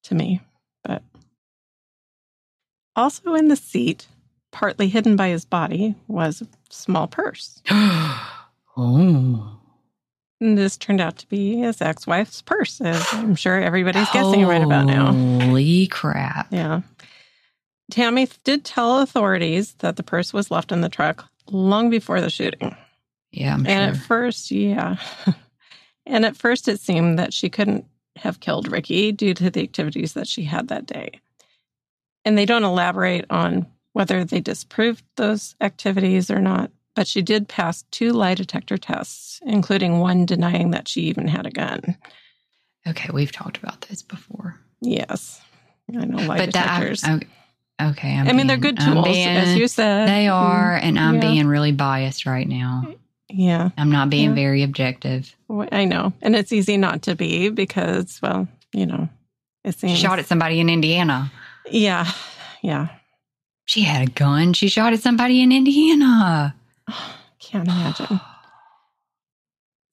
to 0.04 0.14
me. 0.16 0.40
But 0.82 1.02
also 2.96 3.34
in 3.34 3.48
the 3.48 3.56
seat, 3.56 4.06
partly 4.52 4.88
hidden 4.88 5.16
by 5.16 5.28
his 5.28 5.44
body, 5.44 5.94
was 6.06 6.42
a 6.42 6.46
small 6.70 7.08
purse. 7.08 7.60
oh. 8.76 9.58
And 10.40 10.58
this 10.58 10.76
turned 10.76 11.00
out 11.00 11.18
to 11.18 11.28
be 11.28 11.58
his 11.58 11.80
ex 11.80 12.06
wife's 12.06 12.42
purse, 12.42 12.80
as 12.80 13.04
I'm 13.12 13.34
sure 13.34 13.60
everybody's 13.60 14.10
guessing 14.10 14.44
right 14.44 14.62
about 14.62 14.86
now. 14.86 15.12
Holy 15.12 15.86
crap. 15.86 16.48
Yeah. 16.52 16.82
Tammy 17.90 18.28
did 18.44 18.64
tell 18.64 19.00
authorities 19.00 19.74
that 19.74 19.96
the 19.96 20.02
purse 20.02 20.32
was 20.32 20.50
left 20.50 20.72
in 20.72 20.80
the 20.80 20.88
truck 20.88 21.28
long 21.50 21.90
before 21.90 22.20
the 22.20 22.30
shooting. 22.30 22.74
Yeah, 23.30 23.54
I'm 23.54 23.66
And 23.66 23.94
sure. 23.94 24.02
at 24.02 24.06
first, 24.08 24.50
yeah. 24.50 24.96
and 26.06 26.24
at 26.24 26.36
first, 26.36 26.68
it 26.68 26.80
seemed 26.80 27.18
that 27.18 27.32
she 27.32 27.48
couldn't 27.48 27.84
have 28.16 28.40
killed 28.40 28.70
Ricky 28.70 29.12
due 29.12 29.34
to 29.34 29.50
the 29.50 29.62
activities 29.62 30.14
that 30.14 30.26
she 30.26 30.42
had 30.44 30.68
that 30.68 30.86
day. 30.86 31.20
And 32.24 32.36
they 32.36 32.46
don't 32.46 32.64
elaborate 32.64 33.26
on 33.30 33.66
whether 33.92 34.24
they 34.24 34.40
disproved 34.40 35.04
those 35.16 35.54
activities 35.60 36.30
or 36.30 36.40
not, 36.40 36.70
but 36.94 37.06
she 37.06 37.22
did 37.22 37.48
pass 37.48 37.84
two 37.90 38.12
lie 38.12 38.34
detector 38.34 38.76
tests, 38.78 39.40
including 39.44 39.98
one 39.98 40.26
denying 40.26 40.70
that 40.70 40.88
she 40.88 41.02
even 41.02 41.28
had 41.28 41.46
a 41.46 41.50
gun. 41.50 41.96
okay, 42.86 43.08
we've 43.12 43.32
talked 43.32 43.56
about 43.58 43.82
this 43.82 44.02
before. 44.02 44.58
Yes. 44.80 45.40
I 45.94 46.04
know 46.04 46.16
lie 46.26 46.38
but 46.38 46.52
that, 46.52 46.68
I, 46.68 46.80
detectors. 46.80 47.04
okay, 47.04 47.26
okay, 47.80 48.14
I'm 48.16 48.28
I 48.28 48.32
mean, 48.32 48.46
they're 48.46 48.56
good 48.56 48.78
tools, 48.78 49.04
being- 49.04 49.28
as 49.28 49.56
you 49.56 49.68
said. 49.68 50.08
They 50.08 50.26
mm-hmm. 50.26 50.34
are, 50.34 50.76
and 50.76 50.98
I'm 50.98 51.14
Yeah. 51.16 51.20
being 51.20 51.46
really 51.46 51.72
biased 51.72 52.26
right 52.26 52.48
now. 52.48 52.86
Yeah. 53.28 53.70
I'm 53.78 53.90
not 53.90 54.10
being 54.10 54.30
Yeah. 54.30 54.34
very 54.34 54.62
objective. 54.62 55.34
I 55.70 55.84
know. 55.86 56.12
And 56.22 56.36
it's 56.36 56.52
easy 56.52 56.76
not 56.76 57.02
to 57.02 57.14
be 57.14 57.48
because, 57.50 58.20
well, 58.22 58.46
you 58.72 58.84
know, 58.86 59.08
it 59.64 59.78
seems. 59.78 59.98
shot 59.98 60.18
at 60.18 60.26
somebody 60.26 60.60
in 60.60 60.68
Indiana. 60.68 61.30
Yeah. 61.70 62.10
Yeah. 62.62 62.88
She 63.64 63.82
had 63.82 64.08
a 64.08 64.10
gun. 64.10 64.52
She 64.52 64.68
shot 64.68 64.92
at 64.92 65.00
somebody 65.00 65.40
in 65.40 65.52
Indiana. 65.52 66.54
Can't 67.38 67.68
imagine. 67.68 68.20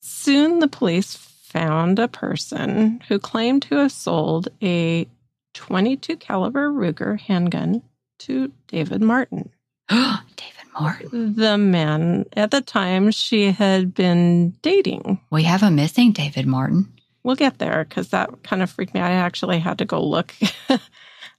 Soon 0.02 0.60
the 0.60 0.68
police 0.68 1.16
found 1.16 1.98
a 1.98 2.08
person 2.08 3.02
who 3.08 3.20
claimed 3.20 3.64
to 3.64 3.76
have 3.76 3.92
sold 3.92 4.50
a 4.62 5.08
22 5.54 6.18
caliber 6.18 6.70
Ruger 6.70 7.20
handgun 7.20 7.82
to 8.20 8.52
David 8.68 9.02
Martin. 9.02 9.50
David 9.90 10.74
Martin. 10.80 11.36
The 11.36 11.58
man 11.58 12.26
at 12.34 12.52
the 12.52 12.62
time 12.62 13.12
she 13.12 13.52
had 13.52 13.94
been 13.94 14.52
dating. 14.62 15.20
We 15.32 15.44
have 15.44 15.64
a 15.64 15.72
missing 15.72 16.12
David 16.12 16.46
Martin. 16.46 16.92
We'll 17.24 17.36
get 17.36 17.58
there 17.58 17.86
because 17.88 18.10
that 18.10 18.44
kind 18.44 18.62
of 18.62 18.70
freaked 18.70 18.94
me. 18.94 19.02
I 19.02 19.12
actually 19.12 19.60
had 19.60 19.80
to 19.80 19.86
go 19.86 20.04
look. 20.04 20.34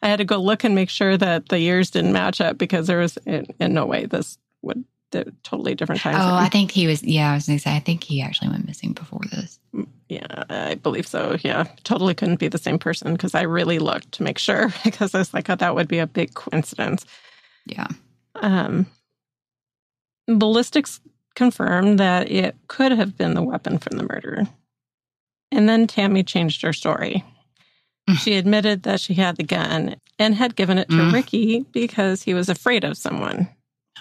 I 0.03 0.09
had 0.09 0.17
to 0.17 0.25
go 0.25 0.39
look 0.39 0.65
and 0.65 0.75
make 0.75 0.91
sure 0.91 1.17
that 1.17 1.49
the 1.49 1.59
years 1.59 1.91
didn't 1.91 2.13
match 2.13 2.41
up 2.41 2.59
because 2.59 2.87
there 2.87 2.99
was 2.99 3.17
in, 3.27 3.47
in 3.59 3.75
no 3.75 3.87
way 3.87 4.07
this 4.07 4.39
would 4.63 4.85
the 5.11 5.33
totally 5.43 5.75
different 5.75 6.01
times. 6.01 6.19
Oh, 6.21 6.35
I 6.35 6.49
think 6.49 6.71
he 6.71 6.87
was. 6.87 7.03
Yeah, 7.03 7.33
I 7.33 7.35
was 7.35 7.47
going 7.47 7.59
to 7.59 7.63
say, 7.63 7.75
I 7.75 7.81
think 7.81 8.05
he 8.05 8.23
actually 8.23 8.49
went 8.49 8.67
missing 8.67 8.93
before 8.93 9.21
this. 9.31 9.59
Yeah, 10.09 10.45
I 10.49 10.77
believe 10.77 11.07
so. 11.07 11.37
Yeah, 11.43 11.65
totally 11.85 12.15
couldn't 12.15 12.41
be 12.41 12.49
the 12.49 12.59
same 12.59 12.79
person 12.79 13.13
because 13.13 13.35
I 13.35 13.43
really 13.43 13.79
looked 13.79 14.13
to 14.13 14.23
make 14.23 14.39
sure 14.39 14.73
because 14.85 15.15
I 15.15 15.19
was 15.19 15.35
like, 15.35 15.51
oh, 15.51 15.57
that 15.57 15.75
would 15.75 15.89
be 15.89 15.99
a 15.99 16.07
big 16.07 16.35
coincidence. 16.35 17.05
Yeah. 17.67 17.89
Um, 18.37 18.87
ballistics 20.27 21.01
confirmed 21.35 21.99
that 21.99 22.31
it 22.31 22.57
could 22.69 22.93
have 22.93 23.17
been 23.17 23.35
the 23.35 23.43
weapon 23.43 23.79
from 23.79 23.97
the 23.97 24.05
murder. 24.05 24.45
And 25.53 25.69
then 25.69 25.87
Tammy 25.87 26.23
changed 26.23 26.63
her 26.63 26.73
story. 26.73 27.25
She 28.16 28.35
admitted 28.35 28.83
that 28.85 29.01
she 29.01 29.14
had 29.14 29.37
the 29.37 29.42
gun 29.42 29.96
and 30.18 30.35
had 30.35 30.57
given 30.57 30.79
it 30.79 30.88
to 30.88 30.94
Mm. 30.96 31.12
Ricky 31.12 31.61
because 31.73 32.23
he 32.23 32.35
was 32.35 32.49
afraid 32.49 32.85
of 32.85 32.96
someone. 32.96 33.49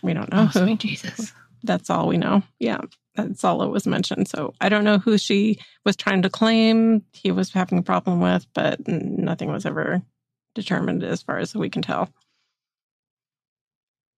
We 0.03 0.13
don't 0.13 0.31
know 0.31 0.43
Oh, 0.43 0.45
who. 0.47 0.59
sweet 0.65 0.79
Jesus. 0.79 1.33
That's 1.63 1.89
all 1.89 2.07
we 2.07 2.17
know. 2.17 2.41
Yeah, 2.59 2.79
that's 3.15 3.43
all 3.43 3.61
it 3.63 3.69
was 3.69 3.85
mentioned. 3.85 4.27
So 4.29 4.53
I 4.61 4.69
don't 4.69 4.83
know 4.85 4.97
who 4.97 5.17
she 5.17 5.59
was 5.85 5.95
trying 5.95 6.21
to 6.21 6.29
claim 6.29 7.03
he 7.13 7.31
was 7.31 7.51
having 7.51 7.77
a 7.77 7.83
problem 7.83 8.21
with, 8.21 8.45
but 8.53 8.87
nothing 8.87 9.51
was 9.51 9.65
ever 9.65 10.01
determined 10.55 11.03
as 11.03 11.21
far 11.21 11.37
as 11.37 11.53
we 11.55 11.69
can 11.69 11.81
tell. 11.81 12.09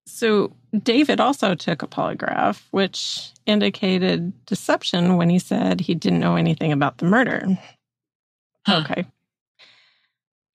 So 0.08 0.52
David 0.84 1.20
also 1.20 1.56
took 1.56 1.84
a 1.84 1.88
polygraph, 1.88 2.62
which 2.72 3.32
indicated 3.46 4.34
deception 4.46 5.18
when 5.18 5.30
he 5.30 5.39
said 5.39 5.80
he 5.80 5.96
didn't 5.96 6.20
know 6.20 6.36
anything 6.36 6.72
about 6.72 6.98
the 6.98 7.06
murder. 7.06 7.46
Huh. 8.66 8.84
Okay. 8.86 9.06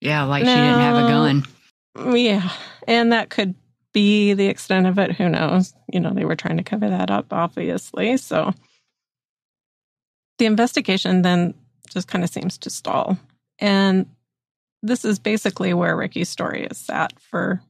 Yeah, 0.07 0.23
like 0.23 0.45
she 0.45 0.55
didn't 0.55 0.79
have 0.79 1.05
a 1.05 1.09
gun. 1.09 1.45
Yeah. 2.17 2.49
And 2.87 3.11
that 3.13 3.29
could 3.29 3.57
be 3.93 4.35
the 4.35 4.47
extent 4.47 4.87
of 4.87 5.01
it. 5.01 5.11
Who 5.11 5.29
knows? 5.29 5.75
You 5.93 5.99
know, 5.99 6.15
they 6.15 6.25
were 6.25 6.37
trying 6.37 6.59
to 6.59 6.63
cover 6.63 6.89
that 6.89 7.11
up, 7.11 7.33
obviously. 7.33 8.17
So 8.17 8.55
the 10.39 10.47
investigation 10.47 11.23
then 11.23 11.55
just 11.91 12.07
kind 12.07 12.23
of 12.23 12.31
seems 12.31 12.57
to 12.59 12.71
stall. 12.71 13.19
And 13.59 14.07
this 14.81 15.05
is 15.05 15.19
basically 15.19 15.75
where 15.75 15.97
Ricky's 15.97 16.29
story 16.29 16.69
is 16.71 16.79
sat 16.79 17.13
for, 17.19 17.61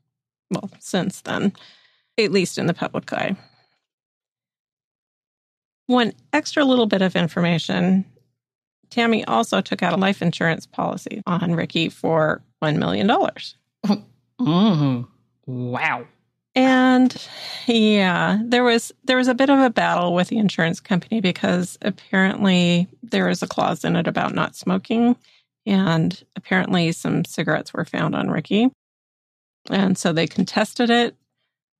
well, 0.51 0.69
since 0.79 1.23
then, 1.23 1.55
at 2.19 2.33
least 2.33 2.59
in 2.59 2.67
the 2.67 2.75
public 2.75 3.11
eye. 3.15 3.35
One 5.87 6.13
extra 6.35 6.67
little 6.67 6.87
bit 6.87 7.01
of 7.01 7.17
information 7.17 8.05
Tammy 8.91 9.25
also 9.25 9.61
took 9.61 9.83
out 9.83 9.93
a 9.93 9.97
life 9.97 10.23
insurance 10.23 10.67
policy 10.67 11.23
on 11.27 11.55
Ricky 11.55 11.89
for 11.89 12.43
$1 12.63 12.77
million. 12.79 13.09
Mm, 14.41 15.07
wow. 15.47 16.07
And 16.55 17.29
yeah, 17.67 18.39
there 18.43 18.65
was 18.65 18.91
there 19.05 19.19
was 19.19 19.29
a 19.29 19.35
bit 19.35 19.51
of 19.51 19.59
a 19.59 19.69
battle 19.69 20.15
with 20.15 20.29
the 20.29 20.39
insurance 20.39 20.81
company 20.81 21.21
because 21.21 21.77
apparently 21.83 22.89
there 23.03 23.29
is 23.29 23.43
a 23.43 23.47
clause 23.47 23.85
in 23.85 23.95
it 23.95 24.07
about 24.07 24.35
not 24.35 24.57
smoking 24.57 25.17
and 25.67 26.23
apparently 26.35 26.93
some 26.93 27.25
cigarettes 27.27 27.75
were 27.75 27.85
found 27.85 28.15
on 28.15 28.31
Ricky. 28.31 28.71
And 29.69 29.99
so 29.99 30.13
they 30.15 30.27
contested 30.27 30.89
it, 30.91 31.15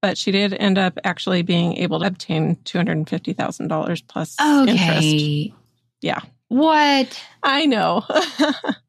but 0.03 0.19
she 0.19 0.31
did 0.31 0.53
end 0.53 0.77
up 0.77 0.99
actually 1.05 1.41
being 1.43 1.77
able 1.79 2.01
to 2.01 2.07
obtain 2.07 2.57
$250,000 2.57 4.03
plus 4.09 4.37
Okay. 4.41 4.73
interest. 4.73 5.57
Yeah. 6.03 6.21
What? 6.57 7.23
I 7.43 7.67
know. 7.67 8.03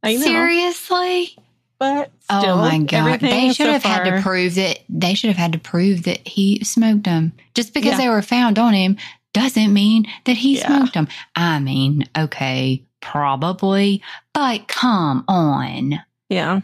I 0.03 0.15
know. 0.15 0.21
Seriously? 0.21 1.35
But 1.79 2.11
Oh 2.29 2.57
my 2.57 2.79
god! 2.79 3.19
They 3.19 3.47
should 3.49 3.67
so 3.67 3.71
have 3.71 3.83
had 3.83 4.03
to 4.05 4.21
prove 4.21 4.55
that. 4.55 4.79
They 4.89 5.13
should 5.13 5.27
have 5.27 5.37
had 5.37 5.51
to 5.53 5.59
prove 5.59 6.03
that 6.03 6.25
he 6.27 6.63
smoked 6.63 7.03
them. 7.03 7.33
Just 7.55 7.73
because 7.73 7.91
Yeah. 7.91 7.97
they 7.97 8.09
were 8.09 8.21
found 8.21 8.57
on 8.57 8.73
him 8.73 8.97
doesn't 9.33 9.73
mean 9.73 10.05
that 10.25 10.37
he 10.37 10.57
Yeah. 10.57 10.65
smoked 10.67 10.93
them. 10.95 11.07
I 11.35 11.59
mean, 11.59 12.05
okay, 12.17 12.83
probably, 13.01 14.01
but 14.33 14.67
come 14.67 15.23
on. 15.27 16.01
Yeah. 16.29 16.61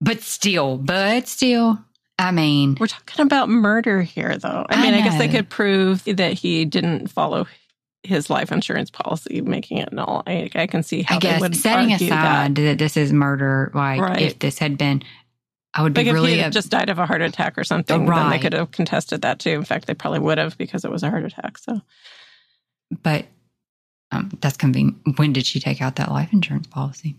But 0.00 0.22
still, 0.22 0.78
but 0.78 1.26
still, 1.28 1.78
I 2.18 2.30
mean, 2.30 2.76
We're 2.80 2.86
talking 2.86 3.24
about 3.26 3.48
murder 3.50 4.00
here, 4.02 4.38
though. 4.38 4.64
I 4.70 4.76
I 4.76 4.82
mean, 4.82 4.94
I, 4.94 5.00
guess 5.02 5.18
they 5.18 5.28
could 5.28 5.50
prove 5.50 6.04
that 6.04 6.32
he 6.34 6.64
didn't 6.64 7.08
follow 7.08 7.46
his 8.06 8.30
life 8.30 8.50
insurance 8.52 8.90
policy, 8.90 9.40
making 9.40 9.78
it 9.78 9.92
null. 9.92 10.22
I, 10.26 10.50
I 10.54 10.66
can 10.66 10.82
see 10.82 11.02
how 11.02 11.16
I 11.16 11.18
they 11.20 11.38
would 11.38 11.54
setting 11.56 11.92
argue 11.92 12.06
aside 12.08 12.54
that. 12.54 12.62
that. 12.62 12.78
this 12.78 12.96
is 12.96 13.12
murder, 13.12 13.70
like 13.74 14.00
Right. 14.00 14.20
if 14.22 14.38
this 14.38 14.58
had 14.58 14.78
been, 14.78 15.02
I 15.74 15.82
would 15.82 15.92
be 15.92 16.00
Like 16.00 16.06
if 16.08 16.14
really 16.14 16.32
he 16.32 16.38
had 16.38 16.46
up- 16.48 16.52
just 16.54 16.70
died 16.70 16.88
of 16.88 16.98
a 16.98 17.04
heart 17.06 17.20
attack 17.22 17.58
or 17.58 17.64
something, 17.64 18.06
then 18.06 18.30
they 18.30 18.38
could 18.38 18.52
have 18.54 18.70
contested 18.70 19.22
that 19.22 19.38
too. 19.40 19.50
In 19.50 19.64
fact, 19.64 19.86
they 19.86 19.94
probably 19.94 20.20
would 20.20 20.38
have 20.38 20.56
because 20.56 20.84
it 20.84 20.90
was 20.90 21.02
a 21.02 21.10
heart 21.10 21.24
attack. 21.24 21.58
So 21.58 21.82
but 23.02 23.26
um, 24.12 24.30
that's 24.40 24.56
convenient. 24.56 25.18
When 25.18 25.32
did 25.32 25.44
she 25.46 25.58
take 25.60 25.82
out 25.82 25.96
that 25.96 26.10
life 26.10 26.32
insurance 26.32 26.66
policy? 26.68 27.16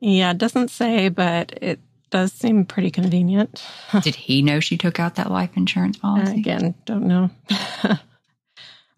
yeah, 0.00 0.32
it 0.32 0.38
doesn't 0.38 0.70
say, 0.70 1.08
but 1.08 1.56
it 1.62 1.80
does 2.10 2.32
seem 2.32 2.64
pretty 2.66 2.90
convenient. 2.90 3.64
Did 4.02 4.14
he 4.14 4.42
know 4.42 4.60
she 4.60 4.76
took 4.76 5.00
out 5.00 5.14
that 5.16 5.30
life 5.30 5.50
insurance 5.56 5.96
policy? 5.98 6.38
Again, 6.38 6.74
don't 6.84 7.06
know. 7.06 7.30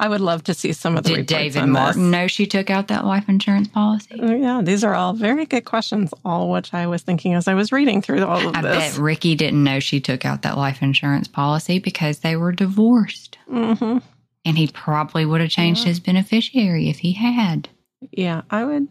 I 0.01 0.09
would 0.09 0.21
love 0.21 0.45
to 0.45 0.55
see 0.55 0.73
some 0.73 0.97
of 0.97 1.03
the 1.05 1.17
Did 1.17 1.27
David 1.27 1.67
Martin 1.67 2.11
know 2.13 2.29
she 2.29 2.47
took 2.47 2.71
out 2.71 2.87
that 2.89 3.05
life 3.05 3.29
insurance 3.29 3.67
policy? 3.67 4.19
Oh, 4.23 4.33
Yeah, 4.33 4.61
these 4.63 4.85
are 4.85 4.95
all 4.95 5.13
very 5.13 5.45
good 5.45 5.65
questions, 5.65 6.15
all 6.25 6.51
which 6.51 6.73
I 6.73 6.87
was 6.87 7.03
thinking 7.03 7.35
as 7.35 7.49
I 7.49 7.55
was 7.55 7.73
reading 7.73 8.01
through 8.01 8.25
all 8.25 8.49
of 8.49 8.55
I 8.55 8.63
this. 8.63 8.95
bet 8.95 8.99
Ricky 9.03 9.35
didn't 9.35 9.65
know 9.65 9.81
she 9.81 10.01
took 10.01 10.25
out 10.25 10.43
that 10.43 10.57
life 10.57 10.83
insurance 10.83 11.27
policy 11.27 11.81
because 11.81 12.21
they 12.21 12.37
were 12.37 12.53
divorced. 12.53 13.39
Mm-hmm. 13.51 13.99
And 14.45 14.57
he 14.57 14.69
probably 14.69 15.27
would 15.27 15.41
have 15.41 15.51
changed 15.51 15.81
Yeah. 15.83 15.89
his 15.89 16.01
beneficiary 16.01 16.89
if 16.89 16.99
he 16.99 17.13
had. 17.13 17.69
Yeah, 18.13 18.43
I 18.51 18.65
would. 18.65 18.87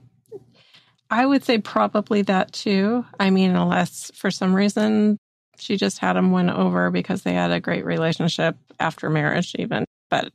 I 1.10 1.26
would 1.26 1.46
say 1.46 1.58
probably 1.60 2.22
that 2.24 2.52
too. 2.52 3.06
I 3.18 3.30
mean, 3.30 3.56
unless 3.56 4.12
for 4.14 4.30
some 4.30 4.54
reason 4.54 5.18
she 5.58 5.78
just 5.78 6.00
had 6.00 6.18
him 6.18 6.32
win 6.34 6.50
over 6.50 6.92
because 6.92 7.22
they 7.24 7.34
had 7.34 7.50
a 7.52 7.62
great 7.62 7.86
relationship 7.86 8.58
after 8.80 9.10
marriage, 9.10 9.56
even. 9.58 9.86
But 10.12 10.34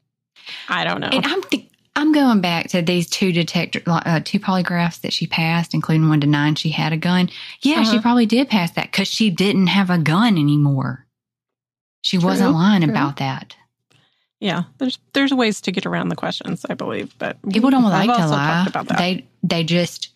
I 0.69 0.85
don't 0.85 1.01
know. 1.01 1.09
And 1.13 1.25
I'm 1.27 1.43
th- 1.43 1.69
I'm 1.95 2.13
going 2.13 2.41
back 2.41 2.69
to 2.71 2.81
these 2.81 3.09
two 3.11 3.33
detector, 3.33 3.83
uh, 3.87 4.21
two 4.25 4.41
polygraphs 4.41 5.03
that 5.03 5.13
she 5.13 5.27
passed, 5.27 5.75
including 5.75 6.09
one 6.09 6.21
denying 6.21 6.55
she 6.55 6.71
had 6.71 6.93
a 6.93 6.97
gun. 6.97 7.29
Yeah, 7.61 7.83
she 7.83 7.91
Uh-huh. 7.91 8.01
probably 8.03 8.25
did 8.27 8.49
pass 8.49 8.71
that 8.73 8.91
because 8.91 9.09
she 9.09 9.29
didn't 9.31 9.67
have 9.67 9.91
a 9.91 9.99
gun 9.99 10.39
anymore. 10.39 11.07
She 12.01 12.17
wasn't 12.19 12.53
lying 12.55 12.83
true. 12.83 12.91
about 12.91 13.19
that. 13.19 13.55
yeah, 14.41 14.65
there's 14.79 14.99
there's 15.13 15.33
ways 15.33 15.61
to 15.61 15.71
get 15.73 15.87
around 15.87 16.09
the 16.09 16.17
questions, 16.17 16.65
I 16.69 16.75
believe. 16.75 17.15
But 17.19 17.37
People 17.53 17.71
don't 17.71 17.85
I've 17.85 18.07
like 18.09 18.17
to 18.19 18.27
lie. 18.27 18.67
about 18.67 18.89
that. 18.89 18.99
They 18.99 19.27
they 19.43 19.63
just 19.63 20.09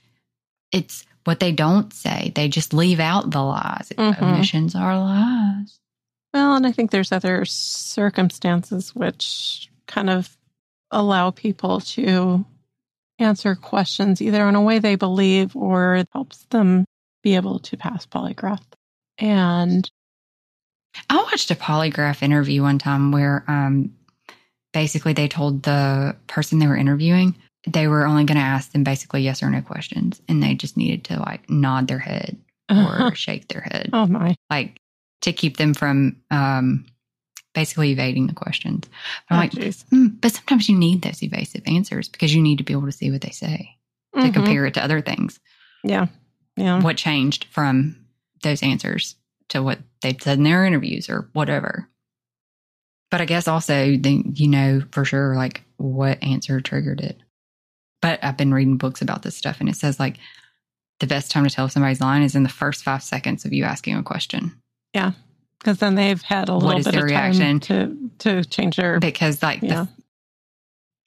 it's 0.73 1.05
what 1.25 1.39
they 1.41 1.53
don't 1.53 1.93
say. 1.93 2.33
They 2.35 2.49
just 2.49 2.73
leave 2.73 2.99
out 3.01 3.31
the 3.31 3.43
lies. 3.43 3.93
Mhm. 3.97 4.21
Omissions 4.23 4.75
are 4.75 4.99
lies. 4.99 5.79
Well, 6.35 6.57
and 6.57 6.67
I 6.67 6.73
think 6.73 6.91
there's 6.91 7.13
other 7.13 7.45
circumstances 7.45 8.95
which 8.95 9.69
kind 9.87 10.11
of 10.11 10.37
allow 10.91 11.31
people 11.31 11.81
to 11.81 12.45
answer 13.19 13.55
questions 13.55 14.21
either 14.21 14.49
in 14.49 14.55
a 14.55 14.63
way 14.63 14.79
they 14.79 14.97
believe 14.97 15.57
or 15.57 15.97
it 15.97 16.09
helps 16.13 16.45
them 16.51 16.85
be 17.23 17.35
able 17.37 17.59
to 17.61 17.77
pass 17.77 18.07
polygraph. 18.07 18.63
And 19.19 19.91
I 21.09 21.17
watched 21.17 21.51
a 21.51 21.55
polygraph 21.55 22.23
interview 22.23 22.63
one 22.63 22.79
time 22.79 23.13
where 23.13 23.45
um 23.49 23.93
basically 24.73 25.13
they 25.13 25.29
told 25.29 25.63
the 25.63 26.17
person 26.27 26.59
they 26.59 26.67
were 26.67 26.77
interviewing 26.77 27.35
they 27.67 27.89
were 27.89 28.07
only 28.07 28.25
going 28.25 28.37
to 28.37 28.45
ask 28.45 28.71
them 28.73 28.85
basically 28.85 29.23
yes 29.23 29.43
or 29.43 29.51
no 29.51 29.61
questions 29.61 30.21
and 30.29 30.43
they 30.43 30.55
just 30.55 30.77
needed 30.77 31.05
to 31.05 31.19
like 31.19 31.49
nod 31.51 31.89
their 31.89 31.99
head 31.99 32.37
or 32.71 33.15
shake 33.15 33.49
their 33.49 33.63
head 33.63 33.91
oh 33.93 34.07
my, 34.07 34.35
like 34.51 34.79
to 35.23 35.33
keep 35.33 35.57
them 35.57 35.75
from 35.75 36.17
um 36.31 36.85
basically 37.57 37.91
evading 37.91 38.29
the 38.29 38.35
questions. 38.35 38.89
I'm 39.29 39.37
oh, 39.37 39.41
like. 39.41 39.75
"Hmm, 39.91 40.07
but 40.21 40.31
sometimes 40.31 40.69
you 40.69 40.79
need 40.79 41.03
those 41.03 41.23
evasive 41.23 41.63
answers 41.67 42.09
because 42.09 42.33
you 42.33 42.41
need 42.43 42.59
to 42.59 42.65
be 42.65 42.75
able 42.75 42.87
to 42.87 42.93
see 42.93 43.11
what 43.11 43.23
they 43.23 43.31
say 43.31 43.77
to 44.15 44.21
Mhm. 44.21 44.35
compare 44.35 44.67
it 44.67 44.75
to 44.75 44.85
other 44.85 45.01
things. 45.01 45.41
Yeah, 45.83 46.07
yeah, 46.57 46.81
What 46.81 46.97
changed 46.97 47.47
from 47.51 47.97
those 48.43 48.63
answers 48.63 49.17
to 49.49 49.63
what 49.63 49.81
they'd 50.03 50.23
said 50.23 50.39
in 50.39 50.45
their 50.45 50.65
interviews 50.65 51.09
or 51.09 51.29
whatever. 51.33 51.89
But 53.11 53.21
I 53.21 53.25
guess 53.25 53.49
also 53.49 53.97
they, 53.97 54.23
you 54.35 54.49
know 54.49 54.83
for 54.93 55.05
sure 55.05 55.35
like 55.35 55.63
what 55.79 56.23
answer 56.23 56.61
triggered 56.61 57.01
it. 57.01 57.19
But 58.03 58.23
I've 58.23 58.37
been 58.37 58.53
reading 58.53 58.77
books 58.77 59.01
about 59.01 59.23
this 59.23 59.37
stuff 59.37 59.61
and 59.61 59.69
it 59.69 59.77
says 59.77 59.99
like 59.99 60.19
the 61.01 61.07
best 61.07 61.31
time 61.31 61.45
to 61.45 61.51
tell 61.51 61.67
if 61.67 61.73
somebody's 61.73 62.01
lying 62.01 62.23
is 62.23 62.35
in 62.35 62.43
the 62.43 62.49
first 62.49 62.83
five 62.85 63.03
seconds 63.03 63.45
of 63.45 63.53
you 63.53 63.65
asking 63.65 63.97
a 63.97 64.03
question. 64.03 64.61
Because 65.59 65.79
then 65.79 65.95
they've 65.95 66.23
had 66.23 66.49
a 66.49 66.55
little 66.55 66.79
is 66.79 66.85
bit 66.85 66.93
their 66.93 67.05
of 67.05 67.11
reaction? 67.11 67.61
time 67.61 68.11
to 68.19 68.43
to 68.43 68.45
change 68.49 68.77
their. 68.77 68.99
because 69.01 69.43
like 69.43 69.61
the, 69.61 69.67
Yeah. 69.67 69.87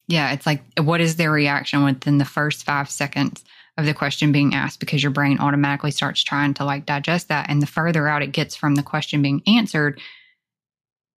yeah 0.08 0.32
it's 0.32 0.46
like 0.46 0.62
what 0.80 1.02
is 1.02 1.16
their 1.16 1.32
reaction 1.32 1.84
within 1.84 2.18
the 2.18 2.26
first 2.26 2.64
five 2.66 2.90
seconds 2.90 3.44
of 3.78 3.86
the 3.86 3.94
question 3.94 4.32
being 4.34 4.54
asked 4.54 4.80
because 4.80 5.02
your 5.02 5.12
brain 5.12 5.40
automatically 5.40 5.92
starts 5.92 6.24
trying 6.24 6.54
to 6.56 6.66
like 6.66 6.86
digest 6.86 7.30
that 7.30 7.50
and 7.50 7.62
the 7.62 7.66
further 7.68 8.08
out 8.08 8.22
it 8.22 8.32
gets 8.34 8.56
from 8.56 8.76
the 8.76 8.84
question 8.84 9.22
being 9.22 9.42
answered 9.48 10.00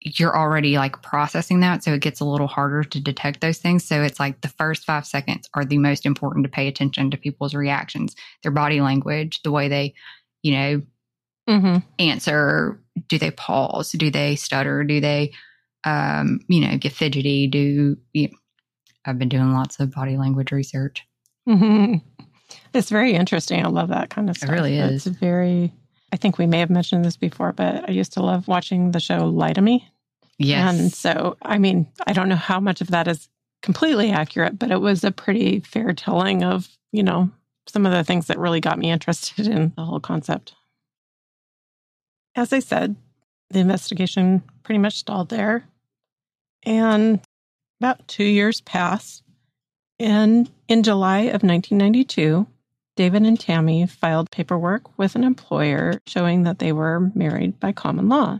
you're 0.03 0.35
already 0.35 0.77
like 0.77 1.01
processing 1.03 1.59
that 1.59 1.83
so 1.83 1.93
it 1.93 2.01
gets 2.01 2.19
a 2.19 2.25
little 2.25 2.47
harder 2.47 2.83
to 2.83 2.99
detect 2.99 3.39
those 3.41 3.59
things 3.59 3.83
so 3.85 4.01
it's 4.01 4.19
like 4.19 4.41
the 4.41 4.47
first 4.47 4.83
five 4.85 5.05
seconds 5.05 5.47
are 5.53 5.63
the 5.65 5.77
most 5.77 6.05
important 6.07 6.43
to 6.43 6.49
pay 6.49 6.67
attention 6.67 7.11
to 7.11 7.17
people's 7.17 7.53
reactions 7.53 8.15
their 8.43 8.51
body 8.51 8.81
language 8.81 9.39
the 9.43 9.51
way 9.51 9.67
they 9.67 9.93
you 10.43 10.53
know 10.53 10.81
hmm 11.47 11.77
answer 11.99 12.79
do 13.07 13.17
they 13.17 13.31
pause 13.31 13.91
do 13.91 14.09
they 14.11 14.35
stutter 14.35 14.83
do 14.83 14.99
they 14.99 15.31
um 15.85 16.39
you 16.47 16.59
know 16.59 16.77
get 16.77 16.91
fidgety 16.91 17.47
do 17.47 17.97
you 18.13 18.29
i've 19.05 19.17
been 19.17 19.29
doing 19.29 19.53
lots 19.53 19.79
of 19.79 19.91
body 19.91 20.17
language 20.17 20.51
research 20.51 21.03
hmm 21.45 21.95
It's 22.73 22.89
very 22.89 23.13
interesting. 23.13 23.63
I 23.65 23.69
love 23.69 23.89
that 23.89 24.09
kind 24.09 24.29
of 24.29 24.37
stuff. 24.37 24.49
It 24.49 24.53
really 24.53 24.77
It's 24.77 25.07
is. 25.07 25.15
very. 25.15 25.73
I 26.13 26.17
think 26.17 26.37
we 26.37 26.47
may 26.47 26.59
have 26.59 26.69
mentioned 26.69 27.05
this 27.05 27.17
before, 27.17 27.53
but 27.53 27.87
I 27.87 27.91
used 27.91 28.13
to 28.13 28.21
love 28.21 28.47
watching 28.47 28.91
the 28.91 28.99
show 28.99 29.25
Lie 29.25 29.53
to 29.53 29.61
Me. 29.61 29.87
yes 30.37 30.77
And 30.79 30.91
so, 30.91 31.37
I 31.41 31.57
mean, 31.57 31.87
I 32.05 32.13
don't 32.13 32.27
know 32.29 32.35
how 32.35 32.59
much 32.59 32.81
of 32.81 32.87
that 32.91 33.07
is 33.07 33.29
completely 33.61 34.11
accurate, 34.11 34.59
but 34.59 34.71
it 34.71 34.81
was 34.81 35.03
a 35.03 35.11
pretty 35.11 35.61
fair 35.61 35.93
telling 35.93 36.43
of, 36.43 36.67
you 36.91 37.03
know, 37.03 37.29
some 37.67 37.85
of 37.85 37.93
the 37.93 38.03
things 38.03 38.27
that 38.27 38.39
really 38.39 38.59
got 38.59 38.77
me 38.79 38.91
interested 38.91 39.47
in 39.47 39.71
the 39.77 39.85
whole 39.85 39.99
concept. 40.01 40.53
As 42.35 42.53
I 42.53 42.59
said, 42.59 42.95
the 43.49 43.59
investigation 43.59 44.43
pretty 44.63 44.79
much 44.79 44.97
stalled 44.97 45.29
there. 45.29 45.67
And 46.63 47.19
about 47.79 48.07
two 48.07 48.23
years 48.23 48.61
passed. 48.61 49.23
And 49.99 50.49
in 50.67 50.83
July 50.83 51.19
of 51.19 51.43
1992, 51.43 52.47
David 52.95 53.23
and 53.23 53.39
Tammy 53.39 53.85
filed 53.85 54.31
paperwork 54.31 54.97
with 54.97 55.15
an 55.15 55.23
employer 55.23 55.99
showing 56.05 56.43
that 56.43 56.59
they 56.59 56.71
were 56.71 57.11
married 57.15 57.59
by 57.59 57.71
common 57.71 58.09
law. 58.09 58.39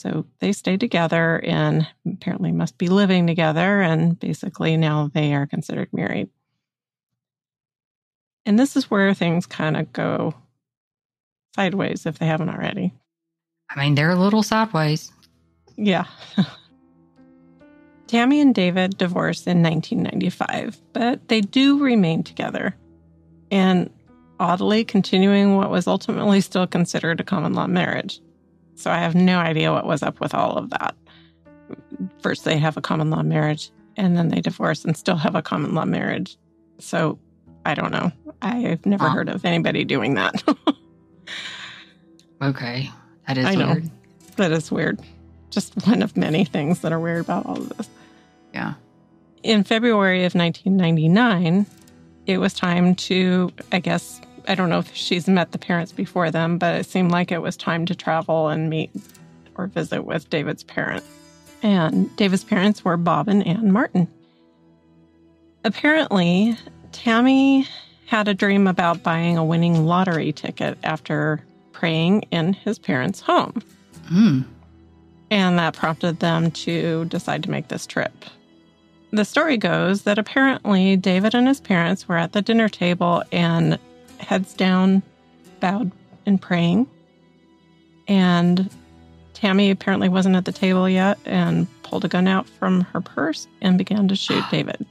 So 0.00 0.26
they 0.38 0.52
stayed 0.52 0.80
together 0.80 1.40
and 1.44 1.86
apparently 2.06 2.52
must 2.52 2.78
be 2.78 2.88
living 2.88 3.26
together. 3.26 3.82
And 3.82 4.18
basically 4.18 4.76
now 4.76 5.10
they 5.12 5.34
are 5.34 5.46
considered 5.46 5.92
married. 5.92 6.30
And 8.46 8.58
this 8.58 8.76
is 8.76 8.90
where 8.90 9.12
things 9.12 9.46
kind 9.46 9.76
of 9.76 9.92
go 9.92 10.34
sideways 11.54 12.06
if 12.06 12.18
they 12.18 12.26
haven't 12.26 12.48
already. 12.50 12.92
i 13.70 13.78
mean 13.80 13.94
they're 13.94 14.10
a 14.10 14.16
little 14.16 14.42
sideways 14.42 15.12
Yeah. 15.76 16.04
Tammy 18.06 18.40
and 18.40 18.52
David 18.54 18.98
divorced 18.98 19.46
in 19.46 19.62
1995, 19.62 20.80
but 20.92 21.28
they 21.28 21.40
do 21.40 21.78
remain 21.78 22.24
together. 22.24 22.74
And 23.52 23.88
oddly 24.40 24.84
continuing 24.84 25.56
what 25.56 25.70
was 25.70 25.86
ultimately 25.86 26.40
still 26.40 26.66
considered 26.66 27.20
a 27.20 27.24
common 27.24 27.54
law 27.54 27.68
marriage. 27.68 28.20
So 28.74 28.90
I 28.90 28.98
have 28.98 29.14
no 29.14 29.38
idea 29.38 29.72
what 29.72 29.86
was 29.86 30.02
up 30.02 30.18
with 30.18 30.34
all 30.34 30.56
of 30.56 30.70
that. 30.70 30.96
First, 32.20 32.44
they 32.44 32.58
have 32.58 32.76
a 32.76 32.80
common 32.80 33.10
law 33.10 33.22
marriage, 33.22 33.70
and 33.96 34.16
then 34.16 34.26
they 34.28 34.40
divorce 34.40 34.84
and 34.84 34.96
still 34.96 35.16
have 35.16 35.36
a 35.36 35.42
common 35.42 35.74
law 35.74 35.84
marriage. 35.84 36.36
So 36.80 37.16
I 37.64 37.74
don't 37.74 37.92
know. 37.92 38.10
I've 38.42 38.84
never 38.86 39.08
heard 39.08 39.28
of 39.28 39.44
anybody 39.44 39.84
doing 39.84 40.14
that. 40.14 40.42
Okay. 42.42 42.90
That 43.28 43.38
is 43.38 43.46
I 43.46 43.54
know. 43.54 43.72
weird. 43.72 43.90
that 44.36 44.52
is 44.52 44.70
weird. 44.72 45.00
Just 45.50 45.74
one 45.86 46.02
of 46.02 46.16
many 46.16 46.44
things 46.44 46.80
that 46.80 46.92
are 46.92 47.00
weird 47.00 47.24
about 47.24 47.46
all 47.46 47.56
of 47.58 47.68
this. 47.76 47.88
Yeah. 48.54 48.74
in 49.42 49.62
February 49.64 50.24
of 50.24 50.34
1999, 50.34 51.66
it 52.26 52.38
was 52.38 52.52
time 52.54 52.94
to, 52.96 53.50
I 53.72 53.78
guess, 53.78 54.20
I 54.48 54.54
don't 54.54 54.68
know 54.70 54.78
if 54.80 54.92
she's 54.94 55.28
met 55.28 55.52
the 55.52 55.58
parents 55.58 55.92
before 55.92 56.30
them, 56.30 56.58
but 56.58 56.74
it 56.74 56.86
seemed 56.86 57.10
like 57.12 57.30
it 57.30 57.38
was 57.42 57.56
time 57.56 57.86
to 57.86 57.94
travel 57.94 58.48
and 58.48 58.68
meet 58.70 58.90
or 59.56 59.66
visit 59.68 60.02
with 60.02 60.28
David's 60.30 60.62
parents. 60.64 61.06
And 61.62 62.14
David's 62.16 62.42
parents 62.44 62.84
were 62.84 62.96
Bob 62.96 63.28
and 63.28 63.46
Ann 63.46 63.70
Martin. 63.70 64.08
Apparently, 65.64 66.56
Tammy 66.92 67.66
had 68.10 68.26
a 68.26 68.34
dream 68.34 68.66
about 68.66 69.04
buying 69.04 69.38
a 69.38 69.44
winning 69.44 69.86
lottery 69.86 70.32
ticket 70.32 70.76
after 70.82 71.40
praying 71.70 72.22
in 72.32 72.52
his 72.52 72.76
parents' 72.76 73.20
home. 73.20 73.62
Mm. 74.12 74.44
And 75.30 75.58
that 75.60 75.74
prompted 75.74 76.18
them 76.18 76.50
to 76.50 77.04
decide 77.04 77.44
to 77.44 77.52
make 77.52 77.68
this 77.68 77.86
trip. 77.86 78.12
The 79.12 79.24
story 79.24 79.56
goes 79.56 80.02
that 80.02 80.18
apparently 80.18 80.96
David 80.96 81.36
and 81.36 81.46
his 81.46 81.60
parents 81.60 82.08
were 82.08 82.16
at 82.16 82.32
the 82.32 82.42
dinner 82.42 82.68
table 82.68 83.22
and 83.30 83.78
heads 84.18 84.54
down, 84.54 85.04
bowed 85.60 85.92
and 86.26 86.42
praying. 86.42 86.88
And 88.08 88.68
Tammy 89.34 89.70
apparently 89.70 90.08
wasn't 90.08 90.34
at 90.34 90.46
the 90.46 90.52
table 90.52 90.88
yet 90.88 91.16
and 91.26 91.68
pulled 91.84 92.04
a 92.04 92.08
gun 92.08 92.26
out 92.26 92.48
from 92.48 92.80
her 92.80 93.00
purse 93.00 93.46
and 93.60 93.78
began 93.78 94.08
to 94.08 94.16
shoot 94.16 94.42
David. 94.50 94.84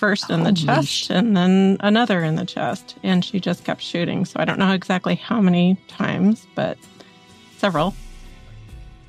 First 0.00 0.30
in 0.30 0.44
the 0.44 0.48
oh, 0.48 0.54
Holy 0.54 0.64
chest 0.64 0.88
sh- 0.88 1.10
and 1.10 1.36
then 1.36 1.76
another 1.80 2.22
in 2.22 2.36
the 2.36 2.46
chest. 2.46 2.96
And 3.02 3.22
she 3.22 3.38
just 3.38 3.64
kept 3.64 3.82
shooting. 3.82 4.24
So 4.24 4.40
I 4.40 4.46
don't 4.46 4.58
know 4.58 4.72
exactly 4.72 5.14
how 5.14 5.42
many 5.42 5.76
times, 5.88 6.46
but 6.54 6.78
several. 7.58 7.94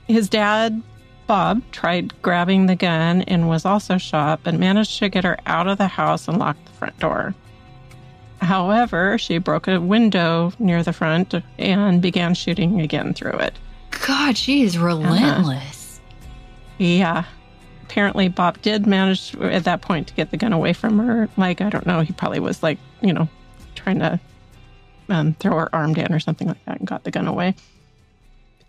His 0.10 0.28
dad, 0.28 0.84
Bob, 1.28 1.62
tried 1.72 2.22
grabbing 2.22 2.66
the 2.66 2.76
gun 2.76 3.22
and 3.22 3.48
was 3.48 3.64
also 3.64 3.98
shot, 3.98 4.42
but 4.44 4.56
managed 4.56 5.00
to 5.00 5.08
get 5.08 5.24
her 5.24 5.38
out 5.46 5.70
of 5.70 5.78
the 5.78 5.88
house 5.88 6.28
and 6.28 6.38
lock 6.38 6.58
the 6.66 6.72
front 6.72 7.00
door. 7.00 7.34
However, 8.42 9.18
she 9.18 9.38
broke 9.38 9.70
a 9.70 9.80
window 9.80 10.52
near 10.60 10.84
the 10.84 10.92
front 10.92 11.34
and 11.58 12.02
began 12.02 12.34
shooting 12.34 12.82
again 12.82 13.14
through 13.14 13.38
it. 13.40 13.54
God, 14.06 14.38
she 14.38 14.64
is 14.64 14.76
uh-huh. 14.76 14.88
relentless. 14.88 16.02
Yeah. 16.80 17.24
Apparently, 17.92 18.30
Bob 18.30 18.62
did 18.62 18.88
manage 18.88 19.36
at 19.36 19.66
that 19.66 19.82
point 19.82 20.08
to 20.08 20.14
get 20.14 20.32
the 20.32 20.38
gun 20.38 20.54
away 20.54 20.72
from 20.72 20.98
her. 21.00 21.28
Like, 21.36 21.60
I 21.60 21.70
don't 21.70 21.86
know, 21.86 22.00
he 22.00 22.14
probably 22.14 22.40
was 22.40 22.64
like, 22.64 22.80
you 23.02 23.12
know, 23.12 23.28
trying 23.76 24.00
to 24.00 24.18
um, 25.10 25.34
throw 25.34 25.58
her 25.58 25.76
arm 25.76 25.94
down 25.94 26.14
or 26.14 26.20
something 26.22 26.48
like 26.48 26.64
that 26.64 26.80
and 26.80 26.88
got 26.88 27.04
the 27.04 27.12
gun 27.12 27.28
away. 27.28 27.54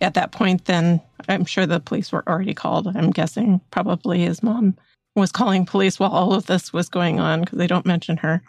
At 0.01 0.15
that 0.15 0.33
point, 0.33 0.65
then 0.65 1.01
I'm 1.29 1.45
sure 1.45 1.67
the 1.67 1.79
police 1.79 2.11
were 2.11 2.29
already 2.29 2.53
called. 2.53 2.89
I'm 2.89 3.13
guessing 3.13 3.61
probably 3.71 4.23
his 4.23 4.43
mom 4.43 4.77
was 5.15 5.31
calling 5.31 5.67
police 5.67 6.01
while 6.01 6.11
all 6.11 6.35
of 6.35 6.47
this 6.47 6.73
was 6.73 6.89
going 6.89 7.21
on 7.21 7.43
because 7.43 7.59
they 7.59 7.69
don't 7.69 7.87
mention 7.87 8.17
her. 8.17 8.43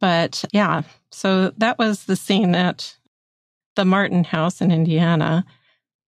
But 0.00 0.44
yeah, 0.52 0.82
so 1.10 1.48
that 1.56 1.78
was 1.78 2.04
the 2.04 2.16
scene 2.16 2.54
at 2.54 2.94
the 3.74 3.86
Martin 3.86 4.24
house 4.24 4.60
in 4.60 4.70
Indiana. 4.70 5.46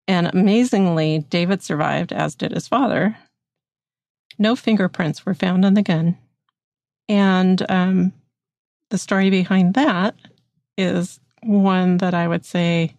And 0.07 0.27
amazingly, 0.27 1.19
David 1.29 1.63
survived, 1.63 2.13
as 2.13 2.35
did 2.35 2.51
his 2.51 2.67
father. 2.67 3.17
No 4.37 4.55
fingerprints 4.55 5.25
were 5.25 5.33
found 5.33 5.65
on 5.65 5.73
the 5.73 5.81
gun. 5.81 6.17
And 7.07 7.63
um, 7.69 8.13
the 8.89 8.97
story 8.97 9.29
behind 9.29 9.73
that 9.75 10.15
is 10.77 11.19
one 11.41 11.97
that 11.97 12.13
I 12.13 12.27
would 12.27 12.45
say 12.45 12.95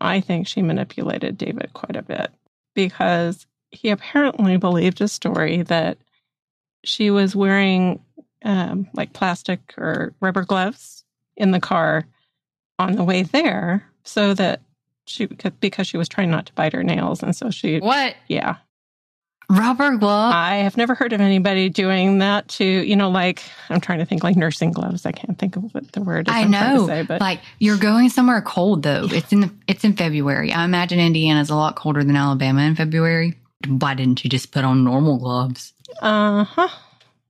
I 0.00 0.20
think 0.20 0.46
she 0.46 0.62
manipulated 0.62 1.38
David 1.38 1.70
quite 1.72 1.96
a 1.96 2.02
bit 2.02 2.30
because 2.74 3.46
he 3.70 3.90
apparently 3.90 4.56
believed 4.56 5.00
a 5.00 5.08
story 5.08 5.62
that 5.62 5.98
she 6.84 7.10
was 7.10 7.34
wearing 7.34 8.00
um, 8.44 8.88
like 8.92 9.12
plastic 9.12 9.74
or 9.78 10.14
rubber 10.20 10.44
gloves 10.44 11.04
in 11.36 11.50
the 11.50 11.60
car 11.60 12.06
on 12.78 12.96
the 12.96 13.04
way 13.04 13.22
there 13.22 13.84
so 14.04 14.34
that 14.34 14.60
she 15.06 15.26
because 15.26 15.86
she 15.86 15.96
was 15.96 16.08
trying 16.08 16.30
not 16.30 16.46
to 16.46 16.52
bite 16.54 16.72
her 16.72 16.82
nails. 16.82 17.22
And 17.22 17.34
so 17.34 17.50
she, 17.50 17.78
What? 17.80 18.14
yeah. 18.28 18.56
Rubber 19.48 19.96
glove? 19.96 20.34
I 20.34 20.56
have 20.56 20.76
never 20.76 20.96
heard 20.96 21.12
of 21.12 21.20
anybody 21.20 21.68
doing 21.68 22.18
that 22.18 22.48
to, 22.48 22.64
you 22.64 22.96
know, 22.96 23.10
like, 23.10 23.44
I'm 23.70 23.80
trying 23.80 24.00
to 24.00 24.04
think 24.04 24.24
like 24.24 24.34
nursing 24.34 24.72
gloves. 24.72 25.06
I 25.06 25.12
can't 25.12 25.38
think 25.38 25.54
of 25.54 25.72
what 25.72 25.92
the 25.92 26.00
word 26.02 26.26
is. 26.26 26.34
I 26.34 26.40
I'm 26.40 26.50
trying 26.50 26.74
know. 26.74 26.80
To 26.80 26.86
say, 26.86 27.02
but 27.04 27.20
like 27.20 27.40
you're 27.60 27.76
going 27.78 28.08
somewhere 28.08 28.40
cold 28.40 28.82
though. 28.82 29.06
It's 29.08 29.32
in 29.32 29.42
the, 29.42 29.50
it's 29.68 29.84
in 29.84 29.94
February. 29.94 30.52
I 30.52 30.64
imagine 30.64 30.98
Indiana's 30.98 31.48
a 31.48 31.54
lot 31.54 31.76
colder 31.76 32.02
than 32.02 32.16
Alabama 32.16 32.62
in 32.62 32.74
February. 32.74 33.36
Why 33.68 33.94
didn't 33.94 34.24
you 34.24 34.30
just 34.30 34.50
put 34.50 34.64
on 34.64 34.82
normal 34.82 35.18
gloves? 35.18 35.72
uh 36.02 36.42
huh. 36.42 36.68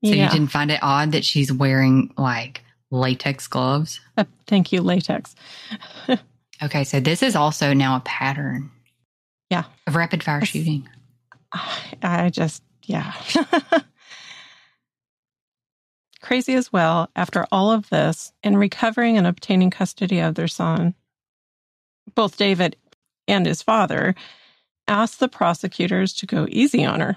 So 0.04 0.12
yeah. 0.12 0.24
you 0.24 0.30
didn't 0.30 0.48
find 0.50 0.70
it 0.70 0.78
odd 0.82 1.12
that 1.12 1.24
she's 1.24 1.52
wearing 1.52 2.14
like 2.16 2.62
latex 2.90 3.46
gloves? 3.46 4.00
Uh, 4.16 4.24
thank 4.46 4.72
you, 4.72 4.80
latex. 4.80 5.34
Okay, 6.62 6.84
so 6.84 7.00
this 7.00 7.22
is 7.22 7.36
also 7.36 7.72
now 7.74 7.96
a 7.96 8.00
pattern. 8.00 8.70
Yeah. 9.50 9.64
Of 9.86 9.94
rapid 9.94 10.22
fire 10.22 10.40
Yes. 10.40 10.48
shooting. 10.48 10.88
I 12.02 12.30
just, 12.30 12.62
yeah. 12.84 13.12
Crazy 16.22 16.54
as 16.54 16.72
well, 16.72 17.10
after 17.14 17.46
all 17.52 17.70
of 17.70 17.88
this, 17.90 18.32
in 18.42 18.56
recovering 18.56 19.16
and 19.16 19.26
obtaining 19.26 19.70
custody 19.70 20.18
of 20.20 20.34
their 20.34 20.48
son, 20.48 20.94
both 22.14 22.36
David 22.36 22.76
and 23.28 23.46
his 23.46 23.62
father 23.62 24.14
asked 24.88 25.20
the 25.20 25.28
prosecutors 25.28 26.14
to 26.14 26.26
go 26.26 26.46
easy 26.48 26.84
on 26.84 27.00
her. 27.00 27.16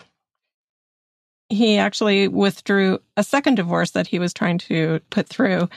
He 1.50 1.78
actually 1.78 2.28
withdrew 2.28 3.00
a 3.18 3.24
second 3.24 3.56
divorce 3.56 3.92
that 3.92 4.08
he 4.08 4.20
was 4.20 4.34
trying 4.34 4.60
to 4.60 5.00
put 5.10 5.28
through 5.28 5.70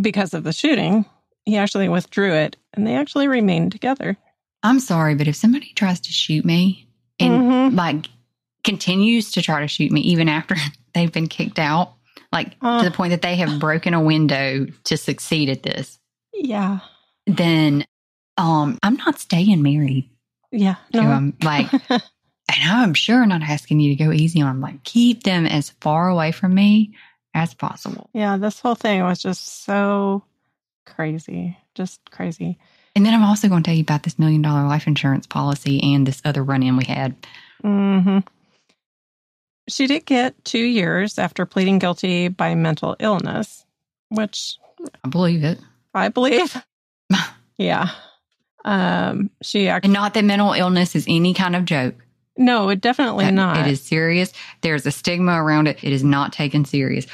because 0.00 0.34
of 0.34 0.42
the 0.42 0.52
shooting. 0.52 1.04
He 1.46 1.56
actually 1.56 1.88
withdrew 1.88 2.34
it 2.34 2.56
and 2.74 2.86
they 2.86 2.96
actually 2.96 3.28
remained 3.28 3.72
together. 3.72 4.16
I'm 4.62 4.80
sorry, 4.80 5.14
but 5.14 5.28
if 5.28 5.36
somebody 5.36 5.72
tries 5.74 6.00
to 6.00 6.12
shoot 6.12 6.44
me 6.44 6.88
and 7.20 7.32
Mhm. 7.42 7.74
like 7.76 8.08
continues 8.64 9.30
to 9.32 9.42
try 9.42 9.60
to 9.60 9.68
shoot 9.68 9.92
me 9.92 10.00
even 10.02 10.28
after 10.28 10.56
they've 10.94 11.12
been 11.12 11.28
kicked 11.28 11.58
out, 11.58 11.94
like 12.32 12.56
Uh. 12.60 12.82
to 12.82 12.90
the 12.90 12.94
point 12.96 13.10
that 13.10 13.22
they 13.22 13.36
have 13.36 13.60
broken 13.60 13.94
a 13.94 14.00
window 14.02 14.66
to 14.84 14.96
succeed 14.96 15.48
at 15.48 15.62
this, 15.62 15.98
Yeah. 16.34 16.80
then 17.26 17.86
um 18.36 18.78
I'm 18.82 18.96
not 18.96 19.18
staying 19.20 19.62
married 19.62 20.10
Yeah. 20.50 20.74
to 20.92 21.00
them. 21.00 21.34
Like 21.42 21.72
and 21.90 22.02
I'm 22.68 22.94
sure 22.94 23.24
not 23.24 23.42
asking 23.42 23.78
you 23.80 23.94
to 23.96 24.04
go 24.04 24.10
easy 24.12 24.40
on 24.42 24.48
them. 24.48 24.60
Like 24.60 24.82
keep 24.82 25.22
them 25.22 25.46
as 25.46 25.70
far 25.80 26.08
away 26.08 26.32
from 26.32 26.54
me 26.54 26.94
as 27.34 27.54
possible. 27.54 28.10
Yeah, 28.14 28.36
this 28.36 28.58
whole 28.60 28.74
thing 28.74 29.02
was 29.04 29.20
just 29.22 29.64
so 29.64 30.24
crazy. 30.86 31.56
Just 31.74 32.00
crazy. 32.10 32.58
And 32.94 33.04
then 33.04 33.12
I'm 33.12 33.24
also 33.24 33.48
going 33.48 33.62
to 33.62 33.68
tell 33.68 33.76
you 33.76 33.82
about 33.82 34.04
this 34.04 34.18
million 34.18 34.40
dollar 34.40 34.66
life 34.66 34.86
insurance 34.86 35.26
policy 35.26 35.80
and 35.94 36.06
this 36.06 36.22
other 36.24 36.42
run 36.42 36.62
in 36.62 36.76
we 36.76 36.84
had. 36.84 37.14
hmm 37.62 38.18
She 39.68 39.86
did 39.86 40.06
get 40.06 40.42
two 40.44 40.64
years 40.64 41.18
after 41.18 41.44
pleading 41.44 41.78
guilty 41.78 42.28
by 42.28 42.54
mental 42.54 42.96
illness, 43.00 43.66
which 44.08 44.56
I 45.04 45.08
believe 45.08 45.44
it. 45.44 45.58
I 45.94 46.08
believe. 46.08 46.56
yeah. 47.58 47.90
Um, 48.64 49.30
she 49.42 49.68
actually, 49.68 49.88
And 49.88 49.92
not 49.94 50.14
that 50.14 50.24
mental 50.24 50.52
illness 50.52 50.96
is 50.96 51.04
any 51.08 51.34
kind 51.34 51.54
of 51.54 51.64
joke. 51.64 51.94
no, 52.36 52.68
it 52.68 52.80
definitely 52.80 53.24
That 53.26 53.34
not. 53.34 53.58
It 53.58 53.66
is 53.70 53.80
serious. 53.82 54.32
There's 54.62 54.86
a 54.86 54.90
stigma 54.90 55.42
around 55.42 55.68
it. 55.68 55.82
It 55.84 55.92
is 55.92 56.02
not 56.04 56.32
taken 56.32 56.64
serious. 56.64 57.06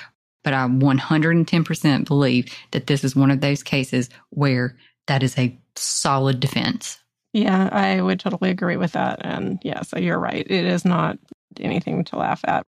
But 0.45 0.55
I 0.55 0.67
110% 0.67 2.05
believe 2.07 2.53
that 2.73 2.87
this 2.89 3.05
is 3.05 3.15
one 3.15 3.31
of 3.31 3.41
those 3.41 3.63
cases 3.63 4.11
where 4.31 4.77
that 5.07 5.23
is 5.23 5.39
a 5.39 5.57
solid 5.77 6.41
defense. 6.41 6.99
Yeah, 7.33 7.69
I 7.73 8.01
would 8.03 8.21
totally 8.21 8.51
agree 8.51 8.77
with 8.77 8.93
that. 8.93 9.21
And 9.25 9.59
yeah, 9.63 9.83
so 9.83 9.99
you're 9.99 10.19
right. 10.19 10.45
It 10.49 10.65
is 10.67 10.85
not 10.85 11.19
anything 11.61 12.05
to 12.05 12.17
laugh 12.17 12.41
at. 12.45 12.65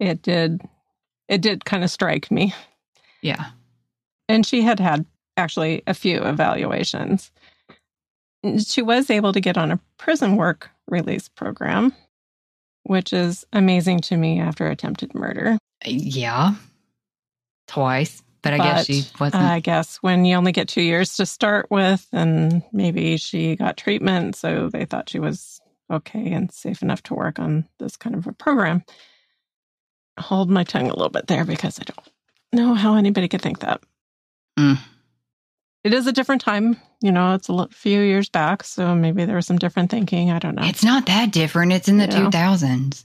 It 0.00 0.22
did, 0.22 0.60
it 1.28 1.40
did 1.40 1.64
kind 1.64 1.82
of 1.84 1.90
strike 1.90 2.30
me. 2.30 2.54
Yeah. 3.22 3.46
and 4.28 4.44
she 4.46 4.62
had 4.62 4.78
had 4.78 5.04
actually 5.36 5.82
a 5.86 5.94
few 5.94 6.22
evaluations. 6.22 7.30
She 8.64 8.82
was 8.82 9.10
able 9.10 9.32
to 9.32 9.40
get 9.40 9.58
on 9.58 9.72
a 9.72 9.80
prison 9.98 10.36
work 10.36 10.70
release 10.86 11.28
program, 11.28 11.92
which 12.84 13.12
is 13.12 13.44
amazing 13.52 14.00
to 14.02 14.16
me 14.16 14.38
after 14.40 14.68
attempted 14.68 15.14
murder. 15.14 15.58
Uh, 15.84 15.90
yeah. 15.90 16.54
Twice. 17.68 18.22
but 18.42 18.54
I 18.54 18.58
guess 18.58 18.86
she 18.86 19.04
wasn't. 19.20 19.42
I 19.44 19.60
guess 19.60 19.96
when 19.98 20.24
you 20.24 20.34
only 20.36 20.52
get 20.52 20.68
two 20.68 20.82
years 20.82 21.14
to 21.16 21.26
start 21.26 21.70
with, 21.70 22.06
and 22.12 22.62
maybe 22.72 23.16
she 23.16 23.54
got 23.56 23.76
treatment, 23.76 24.34
so 24.36 24.68
they 24.68 24.84
thought 24.84 25.08
she 25.10 25.18
was 25.20 25.60
okay 25.90 26.32
and 26.32 26.50
safe 26.52 26.82
enough 26.82 27.02
to 27.04 27.14
work 27.14 27.38
on 27.38 27.66
this 27.78 27.96
kind 27.96 28.14
of 28.16 28.26
a 28.26 28.32
program. 28.32 28.82
Hold 30.18 30.50
my 30.50 30.64
tongue 30.64 30.88
a 30.90 30.94
little 30.94 31.08
bit 31.10 31.26
there 31.28 31.44
because 31.44 31.78
I 31.78 31.84
don't 31.84 32.08
know 32.52 32.74
how 32.74 32.96
anybody 32.96 33.28
could 33.28 33.42
think 33.42 33.60
that. 33.60 33.80
Mm. 34.58 34.78
It 35.84 35.94
is 35.94 36.06
a 36.06 36.12
different 36.12 36.40
time. 36.42 36.76
You 37.00 37.12
know, 37.12 37.34
it's 37.34 37.48
a 37.48 37.68
few 37.70 38.00
years 38.00 38.28
back, 38.28 38.64
so 38.64 38.94
maybe 38.94 39.24
there 39.24 39.36
was 39.36 39.46
some 39.46 39.58
different 39.58 39.90
thinking. 39.90 40.30
I 40.32 40.38
don't 40.40 40.56
know. 40.56 40.64
It's 40.64 40.82
not 40.82 41.06
that 41.06 41.30
different. 41.32 41.72
It's 41.72 41.88
in 41.88 41.98
the 41.98 42.06
Yeah. 42.06 42.28
2000s. 42.30 43.04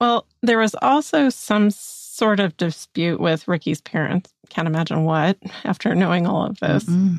Well, 0.00 0.26
there 0.42 0.58
was 0.58 0.74
also 0.82 1.30
some 1.30 1.70
sort 2.14 2.38
of 2.38 2.56
dispute 2.56 3.18
with 3.20 3.48
Ricky's 3.48 3.80
parents. 3.80 4.32
Can't 4.48 4.68
imagine 4.68 5.02
what 5.04 5.36
after 5.64 5.94
knowing 5.96 6.26
all 6.28 6.46
of 6.46 6.60
this. 6.60 6.84
Mm-mm. 6.84 7.18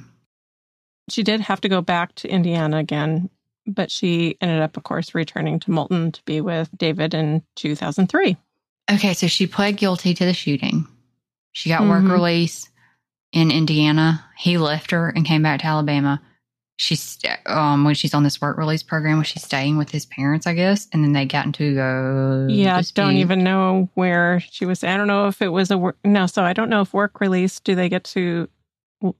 She 1.09 1.21
did 1.21 1.41
have 1.41 1.59
to 1.61 1.69
go 1.69 1.81
back 1.81 2.15
to 2.15 2.29
Indiana 2.29 2.77
again, 2.77 3.29
but 3.67 3.91
she 3.91 4.37
ended 4.39 4.61
up, 4.61 4.77
of 4.77 4.83
course, 4.83 5.13
returning 5.13 5.59
to 5.59 5.71
Moulton 5.71 6.11
to 6.13 6.23
be 6.23 6.39
with 6.39 6.69
David 6.77 7.13
in 7.13 7.43
2003. 7.57 8.37
Okay, 8.91 9.13
so 9.13 9.27
she 9.27 9.47
pled 9.47 9.77
guilty 9.77 10.13
to 10.13 10.25
the 10.25 10.33
shooting. 10.33 10.87
She 11.51 11.69
got 11.69 11.87
work 11.87 12.03
Mhm. 12.03 12.11
release 12.11 12.69
in 13.33 13.51
Indiana. 13.51 14.23
He 14.37 14.57
left 14.57 14.91
her 14.91 15.09
and 15.09 15.25
came 15.25 15.41
back 15.43 15.59
to 15.61 15.65
Alabama. 15.67 16.21
She's 16.77 17.17
um 17.45 17.85
when 17.85 17.95
she's 17.95 18.13
on 18.13 18.23
this 18.23 18.41
work 18.41 18.57
release 18.57 18.83
program, 18.83 19.17
was 19.17 19.27
she 19.27 19.39
staying 19.39 19.77
with 19.77 19.91
his 19.91 20.05
parents? 20.05 20.45
I 20.45 20.53
guess, 20.53 20.87
and 20.91 21.03
then 21.03 21.13
they 21.13 21.25
got 21.25 21.45
into 21.45 21.79
a 21.79 22.47
Yeah, 22.51 22.77
dispute. 22.79 23.01
don't 23.03 23.15
even 23.17 23.43
know 23.45 23.89
where 23.93 24.41
she 24.51 24.65
was. 24.65 24.83
I 24.83 24.97
don't 24.97 25.07
know 25.07 25.27
if 25.27 25.41
it 25.41 25.49
was 25.49 25.71
a 25.71 25.77
work. 25.77 25.97
No, 26.03 26.25
so 26.27 26.43
I 26.43 26.51
don't 26.53 26.69
know 26.69 26.81
if 26.81 26.93
work 26.93 27.21
release. 27.21 27.59
Do 27.61 27.75
they 27.75 27.87
get 27.87 28.03
to 28.05 28.49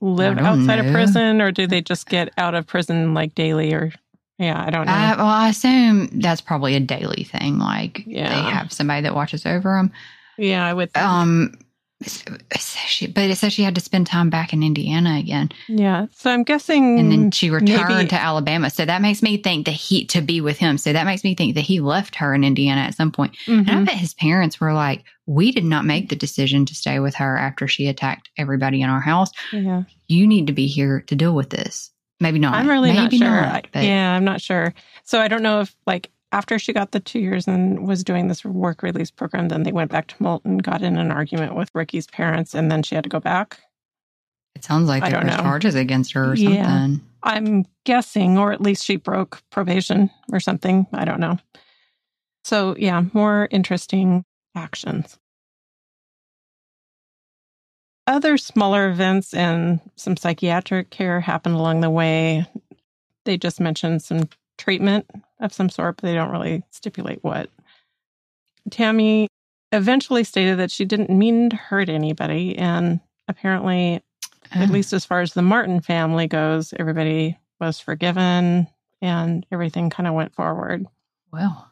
live 0.00 0.36
outside 0.38 0.80
of 0.80 0.92
prison, 0.92 1.40
or 1.40 1.50
do 1.50 1.66
they 1.66 1.80
just 1.80 2.08
get 2.08 2.30
out 2.36 2.54
of 2.54 2.66
prison 2.66 3.14
like 3.14 3.34
daily? 3.34 3.72
Or 3.72 3.90
yeah, 4.38 4.62
I 4.62 4.68
don't 4.68 4.84
know. 4.86 4.92
I, 4.92 5.16
well, 5.16 5.26
I 5.26 5.48
assume 5.48 6.08
that's 6.20 6.42
probably 6.42 6.74
a 6.74 6.80
daily 6.80 7.24
thing. 7.24 7.58
Like 7.58 8.02
Yeah. 8.06 8.28
they 8.28 8.50
have 8.50 8.70
somebody 8.70 9.00
that 9.02 9.14
watches 9.14 9.46
over 9.46 9.76
them. 9.76 9.92
yeah, 10.36 10.66
I 10.66 10.74
would. 10.74 10.92
Think. 10.92 11.06
Um, 11.06 11.54
she, 12.04 13.06
but 13.06 13.24
it 13.30 13.36
says 13.36 13.52
she 13.52 13.62
had 13.62 13.74
to 13.74 13.80
spend 13.80 14.06
time 14.06 14.28
back 14.30 14.52
in 14.52 14.62
Indiana 14.62 15.16
again, 15.18 15.48
yeah, 15.68 16.06
so 16.14 16.30
I'm 16.30 16.42
guessing. 16.44 16.98
and 16.98 17.10
then 17.10 17.30
she 17.30 17.48
returned 17.50 17.88
maybe- 17.88 18.08
to 18.08 18.20
Alabama. 18.20 18.68
So 18.70 18.84
that 18.84 19.00
makes 19.02 19.22
me 19.22 19.38
think 19.38 19.64
that 19.66 19.72
he 19.72 20.04
to 20.06 20.20
be 20.20 20.40
with 20.40 20.58
him. 20.58 20.76
So 20.78 20.92
that 20.92 21.06
makes 21.06 21.24
me 21.24 21.34
think 21.34 21.54
that 21.54 21.62
he 21.62 21.80
left 21.80 22.16
her 22.16 22.34
in 22.34 22.44
Indiana 22.44 22.82
at 22.82 22.94
some 22.94 23.10
point. 23.10 23.36
And 23.46 23.68
I 23.70 23.74
Mhm. 23.74 23.86
bet 23.86 23.94
his 23.94 24.14
parents 24.14 24.60
were 24.60 24.74
like, 24.74 25.04
"We 25.26 25.52
did 25.52 25.64
not 25.64 25.84
make 25.84 26.08
the 26.10 26.16
decision 26.16 26.66
to 26.66 26.74
stay 26.74 26.98
with 26.98 27.14
her 27.16 27.36
after 27.38 27.66
she 27.66 27.86
attacked 27.88 28.28
everybody 28.36 28.82
in 28.82 28.90
our 28.90 29.00
house. 29.00 29.30
Yeah. 29.52 29.84
You 30.06 30.26
need 30.26 30.46
to 30.48 30.52
be 30.52 30.66
here 30.66 31.00
to 31.06 31.14
deal 31.16 31.34
with 31.34 31.50
this." 31.50 31.90
Maybe 32.20 32.38
not. 32.38 32.54
I'm 32.54 32.68
really 32.68 32.92
Maybe 32.92 33.18
not 33.18 33.26
sure. 33.26 33.40
Not, 33.42 33.66
yeah, 33.84 34.14
I'm 34.16 34.24
not 34.24 34.40
sure. 34.40 34.72
So 35.04 35.20
I 35.20 35.28
don't 35.28 35.42
know 35.42 35.60
if 35.60 35.74
like 35.86 36.10
after 36.36 36.58
she 36.58 36.74
got 36.74 36.90
the 36.92 37.00
two 37.00 37.18
years 37.18 37.48
and 37.48 37.88
was 37.88 38.04
doing 38.04 38.28
this 38.28 38.44
work 38.44 38.82
release 38.82 39.10
program, 39.10 39.48
then 39.48 39.62
they 39.62 39.72
went 39.72 39.90
back 39.90 40.06
to 40.08 40.22
Moulton, 40.22 40.58
got 40.58 40.82
in 40.82 40.98
an 40.98 41.10
argument 41.10 41.54
with 41.54 41.70
Ricky's 41.74 42.06
parents, 42.06 42.54
and 42.54 42.70
then 42.70 42.82
she 42.82 42.94
had 42.94 43.04
to 43.04 43.10
go 43.10 43.20
back. 43.20 43.58
it 44.54 44.64
sounds 44.64 44.86
like 44.88 45.02
there 45.04 45.22
were 45.22 45.30
charges 45.30 45.74
against 45.74 46.12
her 46.12 46.32
or 46.32 46.34
Yeah. 46.34 46.62
something. 46.62 47.00
I'm 47.22 47.64
guessing, 47.84 48.38
or 48.38 48.52
at 48.52 48.60
least 48.60 48.84
she 48.84 48.96
broke 48.96 49.42
probation 49.50 50.10
or 50.30 50.38
something. 50.40 50.86
I 50.92 51.04
don't 51.06 51.20
know. 51.20 51.38
So 52.44 52.76
yeah, 52.78 53.02
more 53.14 53.48
interesting 53.50 54.24
actions. 54.54 55.18
Other 58.06 58.36
smaller 58.36 58.88
events 58.88 59.34
and 59.34 59.80
some 59.96 60.16
psychiatric 60.16 60.90
care 60.90 61.20
happened 61.20 61.56
along 61.56 61.80
the 61.80 61.90
way. 61.90 62.46
They 63.24 63.36
just 63.36 63.58
mentioned 63.58 64.02
some 64.02 64.28
treatment 64.58 65.06
of 65.40 65.52
some 65.52 65.68
sort, 65.68 65.96
but 65.96 66.02
they 66.06 66.14
don't 66.14 66.30
really 66.30 66.62
stipulate 66.70 67.22
what. 67.22 67.50
Tammy 68.70 69.28
eventually 69.72 70.24
stated 70.24 70.58
that 70.58 70.70
she 70.70 70.84
didn't 70.84 71.10
mean 71.10 71.50
to 71.50 71.56
hurt 71.56 71.88
anybody, 71.88 72.56
and 72.56 73.00
apparently 73.28 74.02
at 74.52 74.68
Oh. 74.68 74.72
least 74.72 74.92
as 74.92 75.04
far 75.04 75.20
as 75.20 75.34
the 75.34 75.42
Martin 75.42 75.80
family 75.80 76.26
goes, 76.28 76.72
everybody 76.78 77.36
was 77.60 77.80
forgiven 77.80 78.68
and 79.02 79.46
everything 79.50 79.90
kind 79.90 80.06
of 80.06 80.14
went 80.14 80.34
forward. 80.34 80.86
well, 81.32 81.68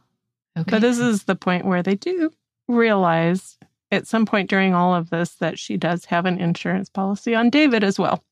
okay. 0.59 0.71
But 0.71 0.83
this 0.83 0.99
is 0.99 1.25
the 1.25 1.37
point 1.37 1.65
where 1.65 1.83
they 1.83 1.95
do 1.95 2.31
realize 2.69 3.57
at 3.93 4.07
some 4.07 4.27
point 4.27 4.51
during 4.51 4.75
all 4.75 4.95
of 4.95 5.09
this 5.11 5.37
that 5.37 5.59
she 5.59 5.77
does 5.77 6.05
have 6.07 6.27
an 6.27 6.39
insurance 6.39 6.89
policy 6.91 7.35
on 7.35 7.49
David 7.51 7.85
as 7.85 7.99
well. 7.99 8.23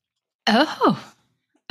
oh, 0.47 1.01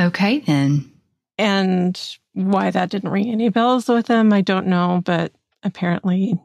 okay 0.00 0.40
then. 0.40 0.90
And 1.38 2.00
why 2.34 2.70
that 2.70 2.90
didn't 2.90 3.10
ring 3.10 3.30
any 3.30 3.48
bells 3.48 3.88
with 3.88 4.08
him, 4.08 4.32
I 4.32 4.40
don't 4.40 4.66
know, 4.66 5.02
but 5.04 5.32
apparently 5.62 6.38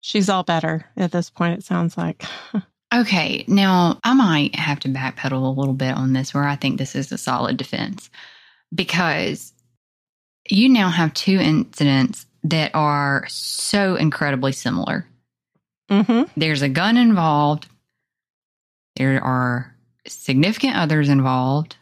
she's 0.00 0.28
all 0.28 0.42
better 0.42 0.86
at 0.96 1.12
this 1.12 1.30
point, 1.30 1.58
it 1.58 1.64
sounds 1.64 1.96
like. 1.96 2.24
Okay, 2.92 3.44
now 3.46 4.00
I 4.02 4.14
might 4.14 4.56
have 4.56 4.80
to 4.80 4.88
backpedal 4.88 5.44
a 5.44 5.60
little 5.60 5.74
bit 5.74 5.94
on 5.94 6.12
this 6.12 6.34
where 6.34 6.42
I 6.42 6.56
think 6.56 6.76
this 6.76 6.96
is 6.96 7.12
a 7.12 7.18
solid 7.18 7.56
defense 7.56 8.10
because 8.74 9.52
you 10.48 10.68
now 10.68 10.88
have 10.88 11.14
two 11.14 11.38
incidents 11.38 12.26
that 12.42 12.72
are 12.74 13.26
so 13.28 13.94
incredibly 13.94 14.50
similar. 14.50 15.06
hmm 15.88 16.22
There's 16.36 16.62
a 16.62 16.68
gun 16.68 16.96
involved, 16.96 17.68
there 18.96 19.22
are 19.22 19.72
significant 20.08 20.74
others 20.74 21.08
involved, 21.08 21.76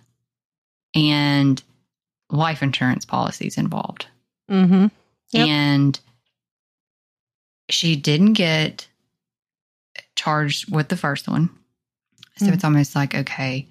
and 0.95 1.62
life 2.31 2.62
insurance 2.62 3.05
policies 3.05 3.57
involved. 3.59 4.07
hmm 4.49 4.87
Yep. 5.33 5.49
And 5.49 6.01
she 7.70 7.97
didn't 7.97 8.33
get 8.33 8.89
charged 10.16 10.72
with 10.74 10.89
the 10.89 10.97
first 10.97 11.29
one. 11.29 11.51
So 12.37 12.47
Mhm. 12.47 12.55
it's 12.55 12.64
almost 12.64 12.95
like, 12.97 13.14
okay, 13.14 13.66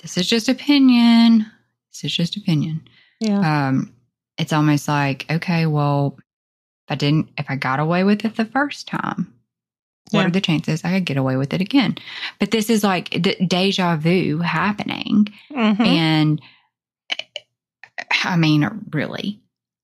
this 0.00 0.16
is 0.16 0.28
just 0.28 0.48
opinion. 0.48 1.46
This 1.92 2.04
is 2.04 2.16
just 2.16 2.36
opinion. 2.36 2.86
Yeah. 3.20 3.68
Um, 3.68 3.92
it's 4.36 4.52
almost 4.52 4.86
like, 4.86 5.26
okay, 5.30 5.66
well, 5.66 6.16
if 6.18 6.92
I 6.92 6.94
didn't, 6.94 7.30
if 7.38 7.46
I 7.50 7.56
got 7.56 7.80
away 7.80 8.04
with 8.04 8.24
it 8.24 8.36
the 8.36 8.44
first 8.44 8.86
time, 8.86 9.32
what 10.10 10.20
Yeah. 10.20 10.26
are 10.26 10.30
the 10.30 10.40
chances 10.40 10.84
I 10.84 10.92
could 10.94 11.04
get 11.06 11.16
away 11.16 11.36
with 11.36 11.52
it 11.52 11.60
again? 11.60 11.96
But 12.38 12.50
this 12.52 12.70
is 12.70 12.84
like 12.84 13.10
the 13.10 13.34
deja 13.44 13.96
vu 13.96 14.38
happening. 14.38 15.28
Mhm. 15.50 15.80
And 15.86 16.42
I 18.24 18.36
mean, 18.36 18.68
really, 18.92 19.40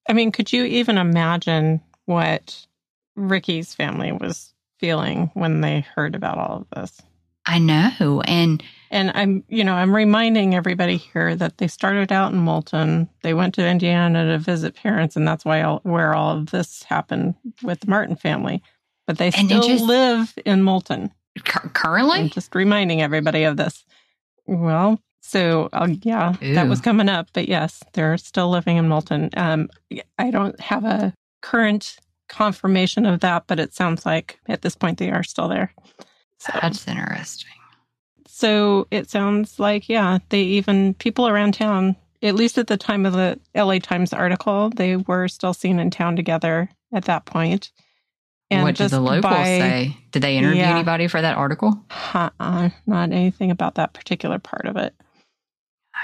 I 0.09 0.13
mean, 0.13 0.33
could 0.33 0.53
you 0.53 0.65
even 0.65 0.99
imagine 0.99 1.81
what 2.07 2.67
Ricky's 3.17 3.75
family 3.75 4.13
was 4.13 4.53
feeling 4.81 5.31
when 5.35 5.61
they 5.61 5.87
heard 5.95 6.15
about 6.15 6.39
all 6.39 6.57
of 6.59 6.67
this? 6.75 7.01
I 7.47 7.59
know. 7.59 8.23
And 8.25 8.63
And 8.91 9.11
I'm, 9.15 9.45
you 9.49 9.65
know, 9.65 9.75
I'm 9.75 9.95
reminding 9.95 10.55
everybody 10.55 10.97
here 10.97 11.35
that 11.37 11.59
they 11.59 11.67
started 11.69 12.11
out 12.13 12.33
in 12.33 12.39
Moulton. 12.39 13.09
They 13.23 13.35
went 13.35 13.55
to 13.57 13.67
Indiana 13.67 14.25
to 14.33 14.39
visit 14.39 14.75
parents, 14.77 15.17
and 15.17 15.27
that's 15.29 15.45
why 15.45 15.63
all, 15.63 15.81
where 15.83 16.15
all 16.15 16.37
of 16.39 16.51
this 16.51 16.85
happened 16.85 17.35
with 17.63 17.81
the 17.81 17.91
Martin 17.91 18.17
family. 18.17 18.63
But 19.07 19.19
they 19.19 19.31
still 19.31 19.63
just- 19.63 19.85
live 19.85 20.33
in 20.47 20.63
Moulton. 20.63 21.13
cu- 21.45 21.61
I'm 21.65 21.71
currently, 21.71 22.29
just 22.31 22.55
reminding 22.55 23.03
everybody 23.03 23.45
of 23.45 23.57
this. 23.57 23.85
Well, 24.47 25.01
so 25.27 25.69
uh, 25.73 25.89
yeah, 26.03 26.35
that 26.43 26.69
was 26.69 26.81
coming 26.83 27.09
up, 27.09 27.29
but 27.33 27.49
yes, 27.49 27.83
they're 27.95 28.19
still 28.19 28.51
living 28.51 28.77
in 28.77 28.89
Moulton. 28.89 29.31
Um, 29.37 29.69
I 30.19 30.31
don't 30.31 30.59
have 30.61 30.85
a 30.85 31.15
current 31.41 31.97
confirmation 32.29 33.07
of 33.07 33.21
that, 33.21 33.45
but 33.47 33.59
it 33.59 33.73
sounds 33.75 34.05
like 34.05 34.39
at 34.49 34.63
this 34.63 34.77
point 34.77 34.99
they 34.99 35.11
are 35.11 35.23
still 35.23 35.49
there. 35.49 35.73
So, 36.39 36.53
that's 36.61 36.87
interesting. 36.87 37.51
so 38.27 38.87
it 38.91 39.09
sounds 39.11 39.59
like 39.59 39.89
yeah, 39.89 40.19
they 40.29 40.41
even 40.43 40.93
people 40.95 41.27
around 41.27 41.55
town, 41.55 41.97
at 42.23 42.35
least 42.35 42.59
at 42.59 42.67
the 42.67 42.77
time 42.77 43.07
of 43.07 43.15
the 43.15 43.41
LA 43.55 43.79
Times 43.79 44.13
article, 44.13 44.71
they 44.71 44.97
were 44.97 45.27
still 45.29 45.55
seen 45.55 45.79
in 45.79 45.91
town 45.91 46.17
together 46.17 46.69
at 46.93 47.07
that 47.07 47.25
point. 47.25 47.73
what 48.51 48.77
did 48.77 48.91
the 48.91 49.01
locals 49.01 49.23
by- 49.33 49.45
say? 49.45 49.97
Did 50.13 50.23
they 50.23 50.37
interview 50.37 50.61
Yeah. 50.61 50.71
anybody 50.75 51.09
for 51.09 51.21
that 51.23 51.37
article? 51.37 51.83
Uh-uh, 52.13 52.69
not 52.87 53.11
anything 53.11 53.51
about 53.51 53.77
that 53.77 53.95
particular 53.95 54.39
part 54.39 54.67
of 54.67 54.77
it. 54.77 54.95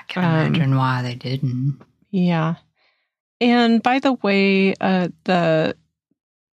I 0.01 0.12
can 0.12 0.24
Um, 0.24 0.46
imagine 0.55 0.76
why 0.76 1.03
they 1.03 1.14
didn't. 1.14 1.80
Yeah. 2.11 2.57
And 3.40 3.82
by 3.82 3.98
the 4.01 4.14
way, 4.14 4.74
uh, 4.80 5.09
the 5.24 5.76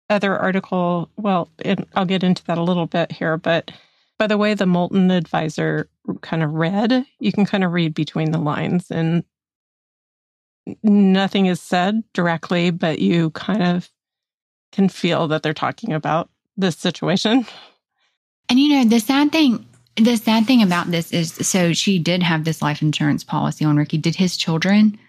other 0.10 0.38
article, 0.38 1.10
well, 1.18 1.50
it, 1.60 1.80
I'll 1.96 2.06
get 2.06 2.24
into 2.24 2.44
that 2.46 2.58
a 2.58 2.64
little 2.64 2.86
bit 2.86 3.12
here, 3.12 3.38
but 3.38 3.72
by 4.20 4.28
the 4.28 4.38
way, 4.38 4.54
the 4.54 4.66
Moulton 4.66 5.10
Advertiser 5.12 5.90
kind 6.22 6.44
of 6.44 6.54
read, 6.54 7.06
you 7.20 7.32
can 7.32 7.46
kind 7.46 7.64
of 7.64 7.74
read 7.74 7.94
between 7.94 8.32
the 8.32 8.38
lines 8.38 8.92
and 8.92 9.24
nothing 10.84 11.48
is 11.48 11.62
said 11.62 12.04
directly, 12.14 12.70
but 12.72 13.00
you 13.00 13.30
kind 13.32 13.64
of 13.64 13.90
can 14.72 14.90
feel 14.90 15.28
that 15.28 15.44
they're 15.44 15.54
talking 15.54 15.94
about 15.94 16.30
this 16.58 16.78
situation. 16.78 17.46
And 18.50 18.60
you 18.60 18.70
know, 18.70 18.86
the 18.86 19.00
sad 19.00 19.32
thing, 19.32 19.66
The 19.98 20.18
sad 20.18 20.46
thing 20.46 20.62
about 20.62 20.92
this 20.92 21.12
is 21.14 21.32
so 21.34 21.72
she 21.74 22.00
did 22.00 22.22
have 22.22 22.44
this 22.44 22.62
life 22.62 22.82
insurance 22.82 23.24
policy 23.24 23.64
on 23.64 23.78
Ricky. 23.78 23.98
Did 23.98 24.16
his 24.16 24.36
children 24.36 25.00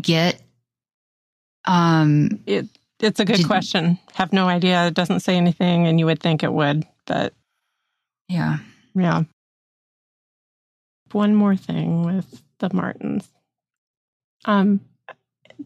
get 0.00 0.40
um 1.64 2.40
It 2.46 2.66
it's 3.00 3.18
a 3.18 3.24
good 3.24 3.38
Did- 3.38 3.46
question. 3.46 3.98
Have 4.14 4.32
no 4.32 4.46
idea. 4.48 4.86
It 4.88 4.94
doesn't 4.94 5.20
say 5.20 5.36
anything, 5.36 5.86
and 5.86 5.98
you 5.98 6.04
would 6.06 6.20
think 6.20 6.42
it 6.42 6.52
would, 6.52 6.86
but 7.06 7.32
yeah. 8.28 8.58
yeah. 8.94 9.22
One 11.12 11.34
more 11.34 11.56
thing 11.56 12.02
with 12.04 12.42
the 12.58 12.68
Martins. 12.74 13.26
Um, 14.44 14.80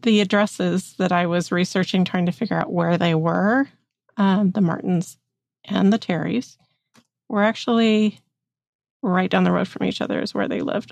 the 0.01 0.21
addresses 0.21 0.93
that 0.97 1.11
I 1.11 1.25
was 1.27 1.51
researching, 1.51 2.05
trying 2.05 2.25
to 2.25 2.31
figure 2.31 2.57
out 2.57 2.71
where 2.71 2.97
they 2.97 3.15
were, 3.15 3.67
um, 4.17 4.51
the 4.51 4.61
Martins 4.61 5.17
and 5.65 5.91
the 5.91 5.99
Terrys, 5.99 6.57
were 7.29 7.43
actually 7.43 8.19
right 9.05 9.29
down 9.29 9.43
the 9.43 9.51
road 9.51 9.67
from 9.67 9.85
each 9.85 10.01
other, 10.01 10.19
is 10.21 10.33
where 10.33 10.47
they 10.47 10.61
lived. 10.61 10.91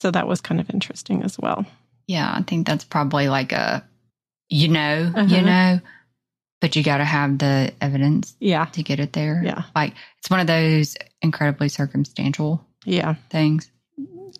So 0.00 0.10
that 0.10 0.26
was 0.28 0.40
kind 0.40 0.60
of 0.60 0.70
interesting 0.70 1.22
as 1.22 1.38
well. 1.38 1.66
Yeah, 2.06 2.32
I 2.34 2.42
think 2.42 2.66
that's 2.66 2.84
probably 2.84 3.28
like 3.28 3.52
a 3.52 3.84
you 4.48 4.66
know, 4.68 5.12
you 5.16 5.20
Uh-huh. 5.36 5.40
know, 5.42 5.80
but 6.60 6.74
you 6.74 6.82
got 6.82 6.96
to 6.98 7.04
have 7.04 7.38
the 7.38 7.72
evidence 7.80 8.34
Yeah, 8.40 8.64
to 8.66 8.82
get 8.82 8.98
it 8.98 9.12
there. 9.12 9.40
Yeah. 9.44 9.62
Like 9.76 9.94
it's 10.18 10.28
one 10.28 10.40
of 10.40 10.48
those 10.48 10.96
incredibly 11.22 11.68
circumstantial 11.68 12.64
yeah. 12.84 13.14
things. 13.30 13.70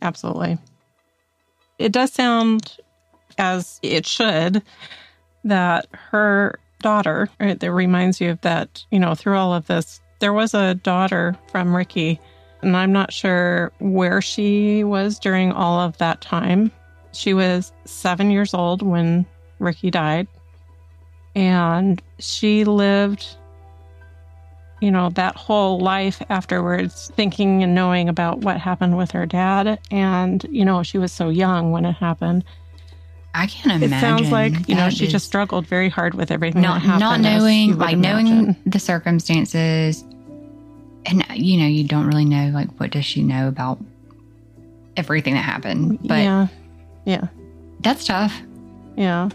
Absolutely. 0.02 0.58
It 1.78 1.92
does 1.92 2.12
sound 2.12 2.76
as 3.38 3.78
it 3.82 4.04
should 4.04 4.62
that 5.44 5.86
her 5.92 6.58
daughter, 6.82 7.28
right, 7.38 7.58
that 7.60 7.72
reminds 7.72 8.20
you 8.20 8.30
of 8.30 8.40
that, 8.40 8.84
you 8.90 8.98
know, 8.98 9.14
through 9.14 9.36
all 9.36 9.54
of 9.54 9.66
this, 9.68 10.00
there 10.20 10.32
was 10.32 10.54
a 10.54 10.74
daughter 10.74 11.36
from 11.50 11.74
Ricky, 11.74 12.20
and 12.62 12.76
I'm 12.76 12.92
not 12.92 13.12
sure 13.12 13.72
where 13.78 14.22
she 14.22 14.84
was 14.84 15.18
during 15.18 15.52
all 15.52 15.80
of 15.80 15.98
that 15.98 16.20
time. 16.20 16.70
She 17.12 17.34
was 17.34 17.72
seven 17.84 18.30
years 18.30 18.54
old 18.54 18.82
when 18.82 19.26
Ricky 19.58 19.90
died, 19.90 20.28
and 21.34 22.00
she 22.18 22.64
lived 22.64 23.36
you 24.80 24.90
know, 24.90 25.10
that 25.10 25.36
whole 25.36 25.78
life 25.78 26.22
afterwards, 26.30 27.12
thinking 27.14 27.62
and 27.62 27.74
knowing 27.74 28.08
about 28.08 28.38
what 28.38 28.58
happened 28.58 28.96
with 28.96 29.10
her 29.10 29.26
dad. 29.26 29.78
And, 29.90 30.44
you 30.50 30.64
know, 30.64 30.82
she 30.82 30.98
was 30.98 31.12
so 31.12 31.28
young 31.28 31.70
when 31.70 31.84
it 31.84 31.92
happened. 31.92 32.44
I 33.34 33.46
can't 33.46 33.82
imagine. 33.82 33.92
It 33.92 34.00
sounds 34.00 34.32
like, 34.32 34.68
you 34.68 34.74
know, 34.74 34.90
she 34.90 35.06
just 35.06 35.26
struggled 35.26 35.66
very 35.66 35.88
hard 35.88 36.14
with 36.14 36.30
everything. 36.30 36.62
not 36.62 36.84
not 36.84 37.20
knowing 37.20 37.78
like 37.78 37.96
knowing 37.96 38.56
the 38.66 38.80
circumstances 38.80 40.02
and 41.06 41.24
you 41.34 41.58
know 41.58 41.66
you 41.66 41.84
don't 41.84 42.06
really 42.06 42.24
know 42.24 42.50
like 42.52 42.68
what 42.78 42.90
does 42.90 43.04
she 43.04 43.22
know 43.22 43.48
about 43.48 43.78
everything 44.96 45.34
that 45.34 45.44
happened 45.44 45.98
but 46.02 46.18
yeah. 46.18 46.46
Yeah. 47.04 47.28
that's 47.80 48.04
tough 48.04 48.40
Yeah. 48.96 49.30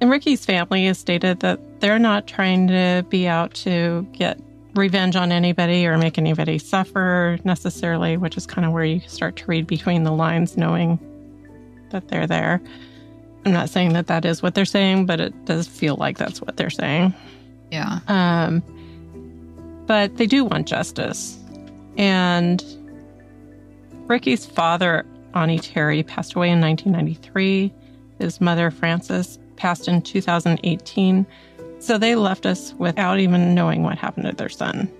And 0.00 0.10
Ricky's 0.10 0.44
family 0.44 0.86
has 0.86 0.98
stated 0.98 1.38
that 1.40 1.60
they're 1.80 2.00
not 2.00 2.26
trying 2.26 2.66
to 2.66 3.06
be 3.08 3.28
out 3.28 3.54
to 3.54 4.04
get 4.12 4.36
revenge 4.74 5.14
on 5.14 5.30
anybody 5.30 5.86
or 5.86 5.96
make 5.96 6.18
anybody 6.18 6.58
suffer 6.58 7.38
necessarily, 7.44 8.16
which 8.16 8.36
is 8.36 8.44
kind 8.44 8.66
of 8.66 8.72
where 8.72 8.84
you 8.84 8.98
start 9.06 9.36
to 9.36 9.46
read 9.46 9.68
between 9.68 10.02
the 10.02 10.10
lines, 10.10 10.56
knowing 10.56 10.98
that 11.90 12.08
they're 12.08 12.26
there. 12.26 12.60
I'm 13.44 13.52
not 13.52 13.70
saying 13.70 13.92
that 13.92 14.08
that 14.08 14.24
is 14.24 14.42
what 14.42 14.56
they're 14.56 14.64
saying, 14.64 15.06
but 15.06 15.20
it 15.20 15.44
does 15.44 15.68
feel 15.68 15.94
like 15.94 16.18
that's 16.18 16.40
what 16.40 16.56
they're 16.56 16.68
saying. 16.70 17.14
yeah 17.70 18.00
Um, 18.08 18.60
but 19.92 20.16
they 20.16 20.26
do 20.26 20.42
want 20.42 20.66
justice. 20.66 21.38
And 21.98 22.64
Ricky's 24.06 24.46
father, 24.46 25.04
Ani 25.34 25.58
Terry, 25.58 26.02
passed 26.02 26.32
away 26.32 26.48
in 26.48 26.62
1993. 26.62 27.70
His 28.18 28.40
mother, 28.40 28.70
Frances, 28.70 29.38
passed 29.56 29.88
in 29.88 30.00
2018. 30.00 31.26
So 31.78 31.98
they 31.98 32.14
left 32.14 32.46
us 32.46 32.72
without 32.78 33.18
even 33.18 33.54
knowing 33.54 33.82
what 33.82 33.98
happened 33.98 34.24
to 34.24 34.32
their 34.32 34.48
son. 34.48 34.90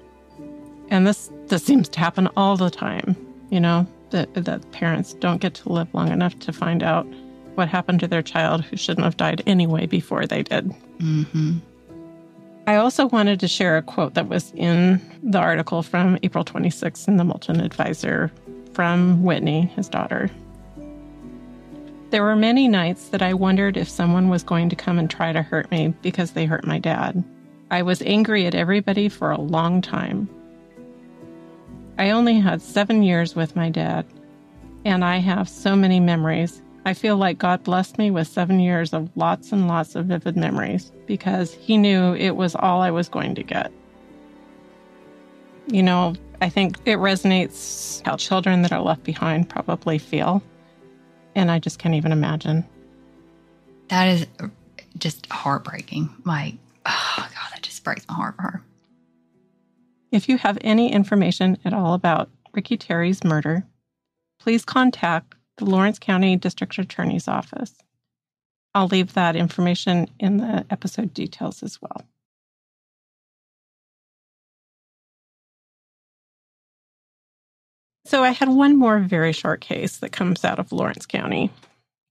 And 0.91 1.07
this 1.07 1.31
this 1.47 1.65
seems 1.65 1.89
to 1.89 1.99
happen 1.99 2.29
all 2.37 2.59
the 2.59 2.69
time, 2.69 3.17
you 3.49 3.61
know, 3.61 3.87
that, 4.11 4.35
that 4.35 4.73
parents 4.73 5.15
don't 5.15 5.41
get 5.41 5.55
to 5.55 5.73
live 5.73 5.89
long 5.95 6.13
enough 6.13 6.39
to 6.41 6.53
find 6.53 6.83
out 6.83 7.07
what 7.55 7.67
happened 7.67 8.01
to 8.01 8.09
their 8.09 8.21
child 8.21 8.63
who 8.63 8.77
shouldn't 8.77 9.07
have 9.07 9.17
died 9.17 9.43
anyway 9.47 9.87
before 9.87 10.27
they 10.27 10.43
did. 10.43 10.65
hmm 11.01 11.61
I 12.67 12.77
also 12.77 13.07
wanted 13.07 13.41
to 13.41 13.49
share 13.49 13.77
a 13.77 13.83
quote 13.83 14.15
that 14.15 14.29
was 14.29 14.53
in 14.55 15.01
the 15.23 15.39
article 15.39 15.83
from 15.83 16.19
April 16.23 16.45
26th 16.45 17.09
in 17.09 17.17
the 17.17 17.25
Moulton 17.25 17.61
Advertiser 17.61 18.31
from 18.73 19.23
Whitney, 19.25 19.63
his 19.75 19.89
daughter. 19.89 20.31
There 22.11 22.23
were 22.23 22.37
many 22.37 22.69
nights 22.69 23.09
that 23.09 23.23
I 23.23 23.35
wondered 23.35 23.77
if 23.77 23.89
someone 23.89 24.29
was 24.29 24.45
going 24.45 24.69
to 24.69 24.77
come 24.77 24.99
and 24.99 25.11
try 25.11 25.33
to 25.33 25.43
hurt 25.43 25.71
me 25.71 25.95
because 26.03 26.33
they 26.33 26.45
hurt 26.45 26.65
my 26.65 26.79
dad. 26.79 27.25
I 27.71 27.83
was 27.83 28.03
angry 28.03 28.47
at 28.47 28.55
everybody 28.55 29.09
for 29.09 29.31
a 29.31 29.41
long 29.41 29.81
time. 29.81 30.29
I 31.99 32.11
only 32.11 32.39
had 32.39 32.63
seven 32.63 33.03
years 33.03 33.35
with 33.35 33.57
my 33.57 33.71
dad, 33.71 34.07
and 34.85 35.05
I 35.05 35.19
have 35.19 35.49
so 35.49 35.75
many 35.75 35.99
memories. 35.99 36.63
I 36.85 36.95
feel 36.95 37.17
like 37.17 37.39
God 37.39 37.63
blessed 37.63 37.99
me 37.99 38.11
with 38.11 38.27
seven 38.27 38.59
years 38.61 38.93
of 38.93 39.11
lots 39.17 39.53
and 39.53 39.69
lots 39.69 39.95
of 39.95 40.07
vivid 40.07 40.37
memories 40.37 40.93
because 41.07 41.55
He 41.55 41.77
knew 41.79 42.15
it 42.15 42.33
was 42.33 42.57
all 42.57 42.81
I 42.83 42.91
was 42.91 43.09
going 43.09 43.35
to 43.37 43.43
get. 43.43 43.73
You 45.69 45.83
know, 45.83 46.15
I 46.41 46.49
think 46.49 46.77
it 46.85 46.99
resonates 46.99 48.05
how 48.05 48.17
children 48.17 48.63
that 48.63 48.73
are 48.73 48.83
left 48.83 49.05
behind 49.05 49.49
probably 49.49 49.99
feel. 49.99 50.43
And 51.37 51.51
I 51.51 51.59
just 51.61 51.79
can't 51.79 51.95
even 51.95 52.13
imagine. 52.13 52.65
that 53.89 54.09
is 54.09 54.27
just 54.99 55.27
heartbreaking 55.31 56.09
like 56.25 56.55
oh 56.87 57.15
god 57.17 57.49
that 57.55 57.63
just 57.63 57.83
breaks 57.85 58.07
my 58.09 58.15
heart 58.15 58.37
for 58.37 58.43
her 58.43 58.63
If 60.11 60.29
you 60.29 60.37
have 60.39 60.59
any 60.61 60.93
information 60.93 61.57
at 61.65 61.73
all 61.73 61.95
about 61.95 62.29
Ricky 62.53 62.77
Terry's 62.77 63.25
murder, 63.25 63.65
please 64.39 64.65
contact 64.65 65.35
the 65.59 65.65
Lawrence 65.65 65.99
County 65.99 66.37
District 66.37 66.77
Attorney's 66.79 67.29
Office. 67.29 67.75
I'll 68.75 68.89
leave 68.89 69.15
that 69.15 69.37
information 69.37 70.09
in 70.19 70.39
the 70.39 70.65
episode 70.71 71.13
details 71.13 71.63
as 71.63 71.81
well. 71.81 72.03
So, 78.05 78.25
I 78.25 78.31
had 78.31 78.49
one 78.49 78.77
more 78.77 78.99
very 78.99 79.33
short 79.33 79.61
case 79.61 79.99
that 79.99 80.13
comes 80.13 80.45
out 80.45 80.59
of 80.59 80.73
Lawrence 80.73 81.07
County. 81.07 81.51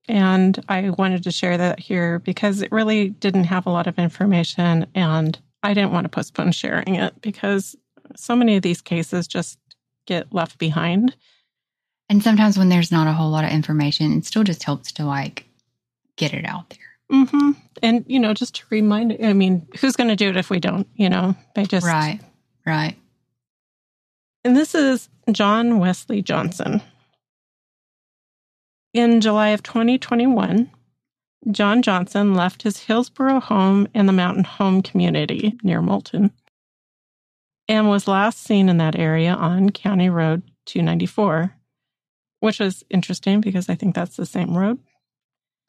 And 0.08 0.64
I 0.68 0.90
wanted 0.92 1.24
to 1.24 1.32
share 1.32 1.58
that 1.58 1.80
here 1.80 2.20
because 2.20 2.62
it 2.62 2.72
really 2.72 3.10
didn't 3.10 3.44
have 3.46 3.66
a 3.66 3.70
lot 3.70 3.88
of 3.88 4.00
information. 4.00 4.88
And 4.96 5.40
I 5.64 5.74
didn't 5.74 5.92
want 5.92 6.06
to 6.06 6.10
postpone 6.10 6.54
sharing 6.54 6.96
it 6.96 7.22
because 7.22 7.76
so 8.16 8.36
many 8.36 8.56
of 8.56 8.64
these 8.64 8.82
cases 8.82 9.28
just 9.28 9.60
get 10.08 10.34
left 10.34 10.58
behind. 10.58 11.16
And 12.12 12.22
sometimes 12.22 12.58
when 12.58 12.70
there's 12.70 12.92
not 12.92 13.08
a 13.08 13.14
whole 13.14 13.32
lot 13.32 13.46
of 13.46 13.52
information 13.52 14.18
it 14.18 14.26
still 14.26 14.44
just 14.44 14.64
helps 14.64 14.92
to 14.92 15.06
like 15.06 15.46
get 16.18 16.34
it 16.34 16.46
out 16.46 16.70
there 16.70 16.78
Mm-hmm. 17.12 17.52
And, 17.84 18.06
you 18.08 18.20
know, 18.20 18.34
just 18.34 18.56
to 18.56 18.64
remind, 18.70 19.18
I 19.24 19.34
mean, 19.34 19.68
who's 19.80 19.96
going 19.96 20.10
to 20.10 20.16
do 20.16 20.30
it 20.30 20.38
if 20.38 20.50
we 20.50 20.60
don't, 20.60 20.88
you 20.96 21.10
know? 21.10 21.36
They 21.56 21.66
just. 21.66 21.86
right 21.86 22.20
right 22.66 22.96
And 24.44 24.56
this 24.56 24.74
is 24.76 25.10
John 25.32 25.80
Wesley 25.80 26.22
Johnson. 26.22 26.82
In 28.94 29.22
July 29.22 29.50
of 29.50 29.64
2021, 29.64 30.70
John 31.50 31.82
Johnson 31.82 32.34
left 32.34 32.62
his 32.62 32.78
Hillsboro 32.78 33.40
home 33.40 33.88
in 33.94 34.06
the 34.06 34.14
Mountain 34.14 34.44
Home 34.44 34.82
community 34.82 35.58
near 35.64 35.82
Moulton 35.82 36.32
and 37.68 37.90
was 37.90 38.08
last 38.08 38.44
seen 38.44 38.70
in 38.70 38.78
that 38.78 38.98
area 38.98 39.34
on 39.34 39.70
County 39.72 40.10
Road 40.10 40.44
294, 40.66 41.56
which 42.42 42.60
was 42.60 42.84
interesting 42.90 43.40
because 43.40 43.70
I 43.70 43.76
think 43.76 43.96
that's 43.96 44.18
the 44.18 44.26
same 44.26 44.56
road. 44.58 44.78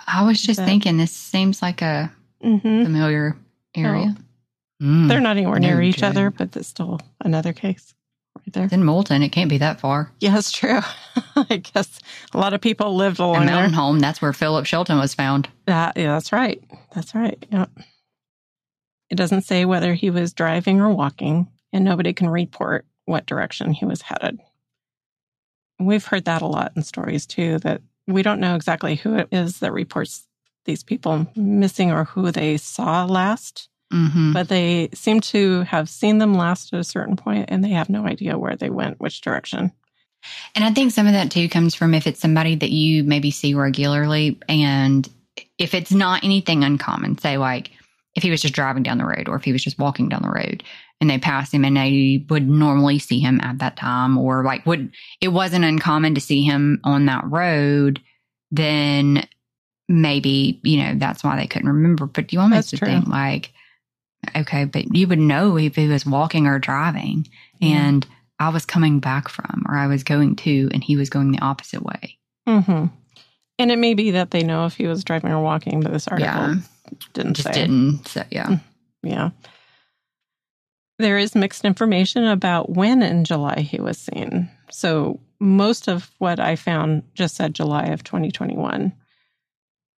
i 0.06 0.24
was 0.24 0.42
just 0.42 0.58
That- 0.58 0.66
thinking 0.66 0.96
this 0.98 1.12
seems 1.12 1.62
like 1.62 1.80
a 1.82 2.10
hmm 2.42 2.58
familiar 2.84 3.36
area 3.76 4.16
Mm. 4.82 5.06
They're 5.08 5.20
not 5.20 5.36
anywhere 5.36 5.60
near 5.60 5.76
No 5.76 5.82
each 5.82 6.02
other, 6.02 6.30
but 6.32 6.56
it's 6.56 6.66
still 6.66 6.98
another 7.20 7.52
case 7.52 7.94
right 8.36 8.52
there. 8.52 8.64
It's 8.64 8.72
in 8.72 8.82
Moulton. 8.82 9.22
It 9.22 9.28
can't 9.28 9.48
be 9.48 9.58
that 9.58 9.78
far. 9.78 10.10
Yeah, 10.18 10.36
it's 10.36 10.50
true. 10.50 10.80
I 11.36 11.58
guess 11.58 12.00
a 12.34 12.38
lot 12.38 12.52
of 12.52 12.60
people 12.60 12.96
lived 12.96 13.20
A 13.20 13.22
along 13.22 13.46
there. 13.46 13.54
mountain 13.54 13.74
home. 13.74 14.00
That's 14.00 14.20
where 14.20 14.32
Philip 14.32 14.66
Shelton 14.66 14.98
was 14.98 15.14
found. 15.14 15.48
That, 15.66 15.96
yeah, 15.96 16.14
that's 16.14 16.32
right. 16.32 16.60
That's 16.96 17.14
right. 17.14 17.38
Yeah. 17.52 17.66
It 19.08 19.14
doesn't 19.14 19.42
say 19.42 19.64
whether 19.66 19.94
he 19.94 20.10
was 20.10 20.32
driving 20.32 20.80
or 20.80 20.90
walking, 20.90 21.46
and 21.72 21.84
nobody 21.84 22.12
can 22.12 22.28
report 22.28 22.84
what 23.04 23.24
direction 23.26 23.72
he 23.72 23.84
was 23.84 24.02
headed. 24.02 24.40
We've 25.84 26.04
heard 26.04 26.24
that 26.26 26.42
a 26.42 26.46
lot 26.46 26.72
in 26.76 26.82
stories 26.82 27.26
too, 27.26 27.58
that 27.60 27.82
we 28.06 28.22
don't 28.22 28.40
know 28.40 28.56
exactly 28.56 28.96
who 28.96 29.14
it 29.16 29.28
is 29.32 29.60
that 29.60 29.72
reports 29.72 30.26
these 30.64 30.82
people 30.82 31.26
missing 31.36 31.90
or 31.90 32.04
who 32.04 32.30
they 32.30 32.56
saw 32.56 33.04
last. 33.04 33.68
hmm 33.90 34.32
but 34.32 34.48
they 34.48 34.88
seem 34.94 35.20
to 35.20 35.60
have 35.62 35.88
seen 35.88 36.18
them 36.18 36.34
last 36.34 36.72
at 36.72 36.80
a 36.80 36.84
certain 36.84 37.16
point 37.16 37.46
and 37.48 37.62
they 37.62 37.70
have 37.70 37.90
no 37.90 38.06
idea 38.06 38.38
where 38.38 38.56
they 38.56 38.70
went, 38.70 39.00
which 39.00 39.20
direction. 39.20 39.72
And 40.54 40.64
I 40.64 40.72
think 40.72 40.92
some 40.92 41.06
of 41.06 41.12
that 41.12 41.30
too 41.30 41.48
comes 41.48 41.74
from 41.74 41.94
if 41.94 42.06
it's 42.06 42.20
somebody 42.20 42.54
that 42.54 42.70
you 42.70 43.04
maybe 43.04 43.30
see 43.30 43.54
regularly, 43.54 44.38
and 44.48 45.08
if 45.58 45.74
it's 45.74 45.92
not 45.92 46.24
anything 46.24 46.62
uncommon, 46.64 47.18
say 47.18 47.38
like 47.38 47.70
if 48.14 48.22
he 48.22 48.30
was 48.30 48.42
just 48.42 48.54
driving 48.54 48.82
down 48.82 48.98
the 48.98 49.06
road 49.06 49.28
or 49.28 49.36
if 49.36 49.44
he 49.44 49.52
was 49.52 49.64
just 49.64 49.78
walking 49.78 50.08
down 50.08 50.22
the 50.22 50.28
road 50.28 50.62
and 51.01 51.11
they 51.11 51.18
pass 51.18 51.53
him 51.53 51.64
and 51.64 51.76
they 51.76 52.24
would 52.28 52.49
normally 52.49 52.99
see 52.99 53.18
him 53.20 53.40
at 53.43 53.59
that 53.59 53.76
time, 53.76 54.16
or 54.18 54.45
like 54.45 54.64
would 54.66 54.93
it 55.20 55.28
wasn't 55.28 55.64
uncommon 55.64 56.14
to 56.14 56.20
see 56.20 56.43
him 56.43 56.80
on 56.84 57.07
that 57.07 57.24
road, 57.30 58.01
then 58.51 59.26
maybe 59.88 60.61
you 60.62 60.82
know 60.82 60.95
that's 60.97 61.24
why 61.24 61.36
they 61.36 61.47
couldn't 61.47 61.68
remember. 61.68 62.07
But 62.07 62.32
you 62.32 62.40
almost 62.40 62.72
would 62.72 62.80
think 62.80 63.07
like, 63.09 63.53
okay, 64.36 64.64
but 64.64 64.95
you 64.95 65.09
would 65.09 65.18
know 65.18 65.57
if 65.59 65.76
he 65.76 65.88
was 65.88 66.07
walking 66.07 66.47
or 66.47 66.59
driving, 66.59 67.26
Yeah. 67.61 67.86
and 67.86 68.07
I 68.38 68.49
was 68.51 68.64
coming 68.66 68.99
back 69.01 69.28
from, 69.28 69.64
or 69.68 69.76
I 69.76 69.86
was 69.86 70.03
going 70.05 70.36
to, 70.36 70.68
and 70.72 70.82
he 70.82 70.97
was 70.97 71.11
going 71.11 71.30
the 71.32 71.40
opposite 71.40 71.82
way. 71.82 72.18
hmm 72.47 72.86
And 73.59 73.70
it 73.70 73.78
may 73.78 73.95
be 73.95 74.12
that 74.12 74.30
they 74.32 74.43
know 74.43 74.66
if 74.66 74.74
he 74.76 74.86
was 74.86 75.05
driving 75.05 75.30
or 75.30 75.43
walking, 75.43 75.80
but 75.80 75.93
this 75.93 76.09
article 76.09 76.32
yeah, 76.32 76.55
didn't 77.12 77.34
just 77.34 77.47
say. 77.49 77.55
didn't. 77.55 78.07
So 78.09 78.24
yeah, 78.30 78.59
Yeah. 79.03 79.30
There 81.03 81.18
is 81.18 81.34
mixed 81.34 81.64
information 81.64 82.24
about 82.24 82.70
when 82.70 83.03
in 83.03 83.24
July 83.24 83.61
he 83.61 83.80
was 83.80 83.98
seen. 83.98 84.48
So 84.70 85.18
most 85.40 85.88
of 85.88 86.11
what 86.18 86.38
I 86.38 86.55
found 86.55 87.03
just 87.14 87.34
said 87.34 87.55
July 87.55 87.86
of 87.86 88.05
2021. 88.05 88.92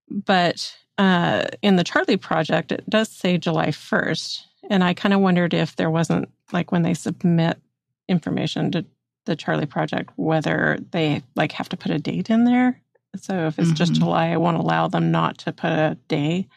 But 0.09 0.75
uh, 0.97 1.45
in 1.61 1.77
the 1.77 1.85
Charley 1.85 2.17
Project, 2.17 2.73
it 2.73 2.89
does 2.89 3.11
say 3.11 3.37
July 3.37 3.67
1st. 3.69 4.41
And 4.71 4.83
I 4.83 4.95
kind 4.95 5.13
of 5.13 5.21
wondered 5.21 5.53
if 5.53 5.77
there 5.77 5.91
wasn't, 5.91 6.31
like, 6.53 6.73
when 6.73 6.81
they 6.83 6.95
submit 6.95 7.61
information 8.09 8.71
to 8.73 8.87
the 9.27 9.37
Charley 9.37 9.67
Project, 9.67 10.11
whether 10.17 10.79
they 10.91 11.23
like 11.37 11.53
have 11.53 11.69
to 11.69 11.77
put 11.77 11.93
a 11.93 11.99
date 11.99 12.31
in 12.31 12.45
there. 12.45 12.81
So 13.17 13.47
if 13.47 13.59
it's 13.59 13.73
just 13.73 13.93
Mhm. 13.93 13.99
July, 13.99 14.29
I 14.29 14.39
won't 14.39 14.57
allow 14.57 14.89
them 14.89 15.11
not 15.11 15.37
to 15.39 15.53
put 15.53 15.71
a 15.71 15.99
day. 16.09 16.49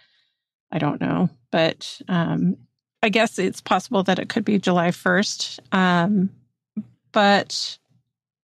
I 0.72 0.80
don't 0.80 1.02
know, 1.02 1.30
but 1.52 2.02
um, 2.08 2.56
I 3.04 3.10
guess 3.10 3.38
it's 3.38 3.62
possible 3.62 4.04
that 4.04 4.20
it 4.20 4.30
could 4.30 4.43
be 4.43 4.60
July 4.60 4.89
1st. 4.89 5.60
Um, 5.72 6.30
but 7.12 7.78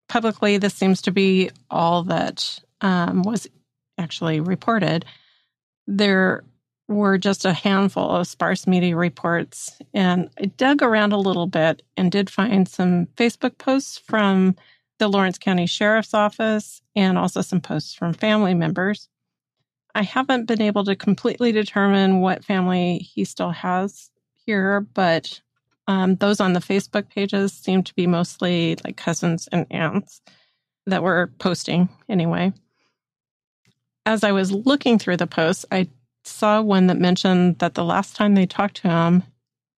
publicly, 0.07 0.57
this 0.57 0.73
seems 0.73 1.01
to 1.03 1.11
be 1.11 1.49
all 1.69 2.03
that 2.03 2.59
um, 2.81 3.23
was 3.23 3.47
actually 3.97 4.39
reported. 4.39 5.05
There 5.87 6.43
were 6.87 7.17
just 7.17 7.45
a 7.45 7.53
handful 7.53 8.09
of 8.09 8.27
sparse 8.27 8.67
media 8.67 8.95
reports, 8.95 9.79
and 9.93 10.29
I 10.39 10.45
dug 10.45 10.83
around 10.83 11.13
a 11.13 11.17
little 11.17 11.47
bit 11.47 11.81
and 11.97 12.11
did 12.11 12.29
find 12.29 12.67
some 12.67 13.07
Facebook 13.17 13.57
posts 13.57 13.97
from 13.97 14.55
the 14.99 15.07
Lawrence 15.07 15.37
County 15.37 15.65
Sheriff's 15.65 16.13
Office 16.13 16.81
and 16.95 17.17
also 17.17 17.41
some 17.41 17.61
posts 17.61 17.93
from 17.93 18.13
family 18.13 18.53
members. 18.53 19.09
I 19.95 20.03
haven't 20.03 20.45
been 20.45 20.61
able 20.61 20.83
to 20.85 20.95
completely 20.95 21.51
determine 21.51 22.19
what 22.19 22.43
family 22.43 22.99
he 22.99 23.25
still 23.25 23.51
has 23.51 24.11
here, 24.45 24.81
but 24.81 25.41
um, 25.87 26.15
those 26.15 26.39
on 26.39 26.53
the 26.53 26.59
Facebook 26.59 27.09
pages 27.09 27.53
seem 27.53 27.83
to 27.83 27.93
be 27.95 28.07
mostly 28.07 28.77
like 28.83 28.97
cousins 28.97 29.49
and 29.51 29.65
aunts 29.69 30.21
that 30.85 31.03
were 31.03 31.31
posting 31.39 31.89
anyway. 32.09 32.53
As 34.05 34.23
I 34.23 34.31
was 34.31 34.51
looking 34.51 34.99
through 34.99 35.17
the 35.17 35.27
posts, 35.27 35.65
I 35.71 35.87
saw 36.23 36.61
one 36.61 36.87
that 36.87 36.97
mentioned 36.97 37.59
that 37.59 37.73
the 37.73 37.83
last 37.83 38.15
time 38.15 38.35
they 38.35 38.45
talked 38.45 38.77
to 38.77 38.89
him, 38.89 39.23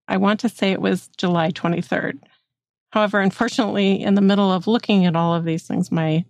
I 0.08 0.16
want 0.18 0.40
to 0.40 0.48
say 0.48 0.72
it 0.72 0.80
was 0.80 1.08
July 1.16 1.50
23rd. 1.50 2.20
However, 2.92 3.20
unfortunately, 3.20 4.02
in 4.02 4.14
the 4.14 4.20
middle 4.20 4.52
of 4.52 4.66
looking 4.66 5.04
at 5.06 5.16
all 5.16 5.34
of 5.34 5.44
these 5.44 5.66
things, 5.66 5.90
my 5.90 6.24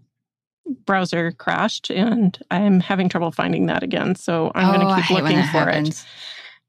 browser 0.86 1.32
crashed 1.32 1.90
and 1.90 2.38
I'm 2.50 2.80
having 2.80 3.08
trouble 3.08 3.30
finding 3.30 3.66
that 3.66 3.82
again. 3.82 4.14
So 4.14 4.50
I'm 4.54 4.70
oh, 4.70 4.78
going 4.78 4.96
to 4.96 5.02
keep 5.02 5.10
looking 5.10 5.42
for 5.48 5.68
it. 5.68 6.04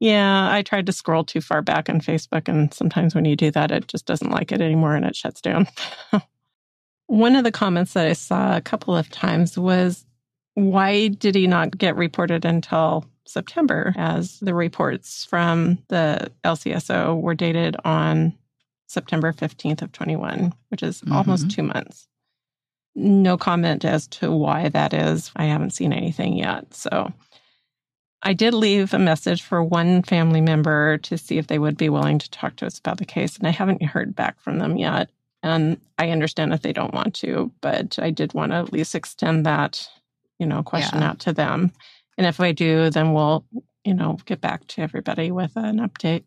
Yeah, 0.05 0.51
I 0.51 0.61
tried 0.61 0.85
to 0.85 0.91
scroll 0.91 1.23
too 1.23 1.41
far 1.41 1.63
back 1.63 1.89
on 1.89 1.99
Facebook, 1.99 2.47
and 2.47 2.71
sometimes 2.71 3.15
when 3.15 3.25
you 3.25 3.35
do 3.35 3.49
that, 3.49 3.71
it 3.71 3.87
just 3.87 4.05
doesn't 4.05 4.29
like 4.29 4.51
it 4.51 4.61
anymore 4.61 4.93
and 4.93 5.03
it 5.03 5.15
shuts 5.15 5.41
down. 5.41 5.67
One 7.07 7.35
of 7.35 7.43
the 7.43 7.51
comments 7.51 7.93
that 7.93 8.05
I 8.05 8.13
saw 8.13 8.55
a 8.55 8.61
couple 8.61 8.95
of 8.95 9.09
times 9.09 9.57
was 9.57 10.05
why 10.53 11.07
did 11.07 11.33
he 11.33 11.47
not 11.47 11.75
get 11.75 11.95
reported 11.95 12.45
until 12.45 13.05
September, 13.25 13.95
as 13.97 14.39
the 14.41 14.53
reports 14.53 15.25
from 15.25 15.79
the 15.87 16.31
LCSO 16.43 17.19
were 17.19 17.33
dated 17.33 17.75
on 17.83 18.37
September 18.85 19.33
15th 19.33 19.81
of 19.81 19.91
21, 19.91 20.53
which 20.69 20.83
is 20.83 21.01
almost 21.11 21.47
mm-hmm. 21.47 21.49
two 21.49 21.63
months. 21.63 22.07
No 22.93 23.39
comment 23.39 23.83
as 23.83 24.05
to 24.09 24.31
why 24.31 24.69
that 24.69 24.93
is. 24.93 25.31
I 25.35 25.45
haven't 25.45 25.73
seen 25.73 25.93
anything 25.93 26.37
yet. 26.37 26.75
So 26.75 27.11
I 28.23 28.33
did 28.33 28.53
leave 28.53 28.93
a 28.93 28.99
message 28.99 29.43
for 29.43 29.63
one 29.63 30.01
family 30.01 30.41
member 30.41 30.97
to 30.99 31.17
see 31.17 31.37
if 31.37 31.47
they 31.47 31.59
would 31.59 31.77
be 31.77 31.89
willing 31.89 32.17
to 32.19 32.29
talk 32.31 32.55
to 32.57 32.65
us 32.65 32.79
about 32.79 32.97
the 32.97 33.05
case, 33.05 33.37
and 33.37 33.47
I 33.47 33.51
haven't 33.51 33.83
heard 33.83 34.15
back 34.15 34.39
from 34.39 34.57
them 34.59 34.77
yet. 34.77 35.09
And 35.43 35.79
I 35.99 36.09
understand 36.09 36.53
if 36.53 36.63
they 36.63 36.73
don't 36.73 36.93
want 36.93 37.13
to, 37.15 37.51
but 37.61 37.99
I 37.99 38.09
did 38.09 38.33
want 38.33 38.51
to 38.51 38.57
at 38.57 38.73
least 38.73 38.95
extend 38.95 39.45
that, 39.45 39.87
you 40.39 40.47
know, 40.47 40.63
question 40.63 41.01
Yeah. 41.01 41.09
out 41.09 41.19
to 41.19 41.33
them. 41.33 41.71
And 42.17 42.25
if 42.25 42.39
I 42.39 42.51
do, 42.51 42.89
then 42.89 43.13
we'll, 43.13 43.45
you 43.83 43.93
know, 43.93 44.17
get 44.25 44.41
back 44.41 44.65
to 44.69 44.81
everybody 44.81 45.29
with 45.29 45.55
an 45.55 45.77
update. 45.77 46.23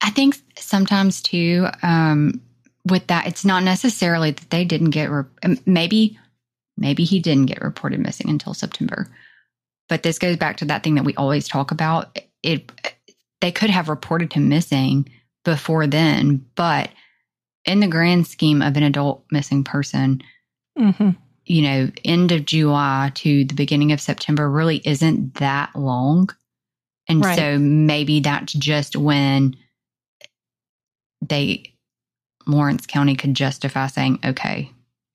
I 0.00 0.10
think 0.10 0.36
sometimes 0.56 1.22
too, 1.22 1.66
um, 1.82 2.40
with 2.86 3.08
that, 3.08 3.26
it's 3.26 3.44
not 3.44 3.64
necessarily 3.64 4.30
that 4.30 4.50
they 4.50 4.64
didn't 4.64 4.90
get, 4.90 5.10
re- 5.10 5.24
um, 5.42 5.58
maybe, 5.66 6.16
maybe 6.76 7.02
he 7.04 7.18
didn't 7.18 7.46
get 7.46 7.62
reported 7.62 7.98
missing 7.98 8.30
until 8.30 8.54
September. 8.54 9.08
But 9.90 10.02
this 10.04 10.18
goes 10.18 10.38
back 10.38 10.56
to 10.58 10.64
that 10.66 10.82
thing 10.82 10.94
that 10.94 11.04
we 11.04 11.14
always 11.16 11.46
talk 11.46 11.70
about. 11.72 12.18
It, 12.42 12.72
they 13.42 13.52
could 13.52 13.68
have 13.70 13.90
reported 13.90 14.32
him 14.32 14.48
missing 14.48 15.06
before 15.44 15.86
then, 15.86 16.46
but 16.54 16.90
in 17.66 17.80
the 17.80 17.88
grand 17.88 18.26
scheme 18.26 18.62
of 18.62 18.76
an 18.78 18.82
adult 18.84 19.24
missing 19.30 19.64
person, 19.64 20.22
Mm-hmm. 20.78 21.10
you 21.44 21.62
know, 21.62 21.90
end 22.04 22.30
of 22.32 22.46
July 22.46 23.10
to 23.16 23.44
the 23.44 23.54
beginning 23.54 23.90
of 23.92 24.00
September 24.00 24.48
really 24.48 24.80
isn't 24.84 25.34
that 25.34 25.74
long. 25.76 26.30
And 27.08 27.22
Right. 27.24 27.36
so 27.36 27.58
maybe 27.58 28.20
that's 28.20 28.52
just 28.52 28.94
when 28.96 29.56
they, 31.20 31.74
Lawrence 32.46 32.86
County 32.86 33.16
could 33.16 33.34
justify 33.34 33.88
saying, 33.88 34.20
okay, 34.24 34.70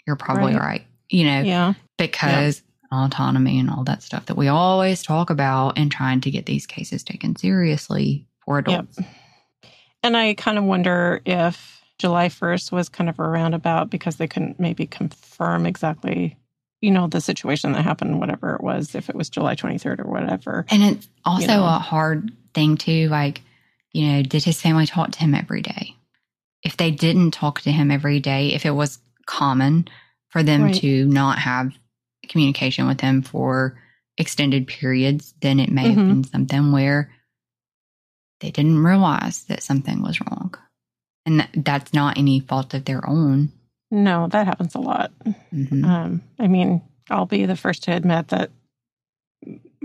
you're 0.05 0.17
probably 0.17 0.53
Right. 0.53 0.61
right, 0.61 0.87
you 1.09 1.23
know, 1.23 1.41
Yeah. 1.41 1.73
because 1.97 2.61
autonomy 2.91 3.59
and 3.59 3.69
all 3.69 3.83
that 3.83 4.03
stuff 4.03 4.25
that 4.27 4.37
we 4.37 4.47
always 4.47 5.01
talk 5.03 5.29
about 5.29 5.77
and 5.77 5.91
trying 5.91 6.21
to 6.21 6.31
get 6.31 6.45
these 6.45 6.65
cases 6.65 7.03
taken 7.03 7.35
seriously 7.35 8.27
for 8.43 8.57
Yep. 8.57 8.67
adults. 8.67 8.99
And 10.03 10.15
I 10.15 10.33
kind 10.35 10.57
of 10.57 10.63
wonder 10.63 11.21
if 11.25 11.81
July 11.97 12.29
1st 12.29 12.71
was 12.71 12.89
kind 12.89 13.09
of 13.09 13.17
a 13.19 13.27
roundabout 13.27 13.89
because 13.89 14.17
they 14.17 14.27
couldn't 14.27 14.59
maybe 14.59 14.85
confirm 14.85 15.65
exactly, 15.65 16.37
you 16.81 16.91
know, 16.91 17.07
the 17.07 17.21
situation 17.21 17.71
that 17.71 17.83
happened, 17.83 18.19
whatever 18.19 18.53
it 18.55 18.61
was, 18.61 18.93
if 18.95 19.09
it 19.09 19.15
was 19.15 19.29
July 19.29 19.55
23rd 19.55 19.99
or 20.05 20.09
whatever. 20.11 20.65
And 20.69 20.83
it's 20.83 21.07
also 21.23 21.47
know. 21.47 21.65
a 21.65 21.79
hard 21.79 22.31
thing 22.53 22.77
too. 22.77 23.07
Like, 23.09 23.41
you 23.93 24.07
know, 24.07 24.21
did 24.21 24.43
his 24.43 24.61
family 24.61 24.85
talk 24.85 25.11
to 25.11 25.19
him 25.19 25.33
every 25.33 25.61
day? 25.61 25.95
If 26.63 26.77
they 26.77 26.91
didn't 26.91 27.31
talk 27.31 27.61
to 27.61 27.71
him 27.71 27.89
every 27.91 28.19
day, 28.19 28.49
if 28.53 28.65
it 28.65 28.71
was 28.71 28.99
common 29.25 29.87
for 30.29 30.43
them 30.43 30.63
Right. 30.63 30.75
to 30.75 31.05
not 31.05 31.39
have 31.39 31.71
communication 32.29 32.87
with 32.87 33.01
him 33.01 33.21
for 33.21 33.77
extended 34.17 34.67
periods, 34.67 35.33
then 35.41 35.59
it 35.59 35.69
may 35.71 35.89
have 35.89 35.97
Mhm. 35.97 36.07
been 36.07 36.23
something 36.23 36.71
where 36.71 37.11
they 38.39 38.51
didn't 38.51 38.83
realize 38.83 39.43
that 39.45 39.63
something 39.63 40.01
was 40.01 40.19
wrong. 40.21 40.53
And 41.25 41.39
that, 41.39 41.49
that's 41.55 41.93
not 41.93 42.17
any 42.17 42.39
fault 42.39 42.73
of 42.73 42.85
their 42.85 43.07
own. 43.09 43.51
No, 43.91 44.27
that 44.27 44.45
happens 44.47 44.75
a 44.75 44.79
lot. 44.79 45.11
Mhm. 45.53 45.83
Um, 45.83 46.21
I 46.39 46.47
mean, 46.47 46.81
I'll 47.09 47.25
be 47.25 47.45
the 47.45 47.55
first 47.55 47.83
to 47.83 47.95
admit 47.95 48.27
that 48.29 48.51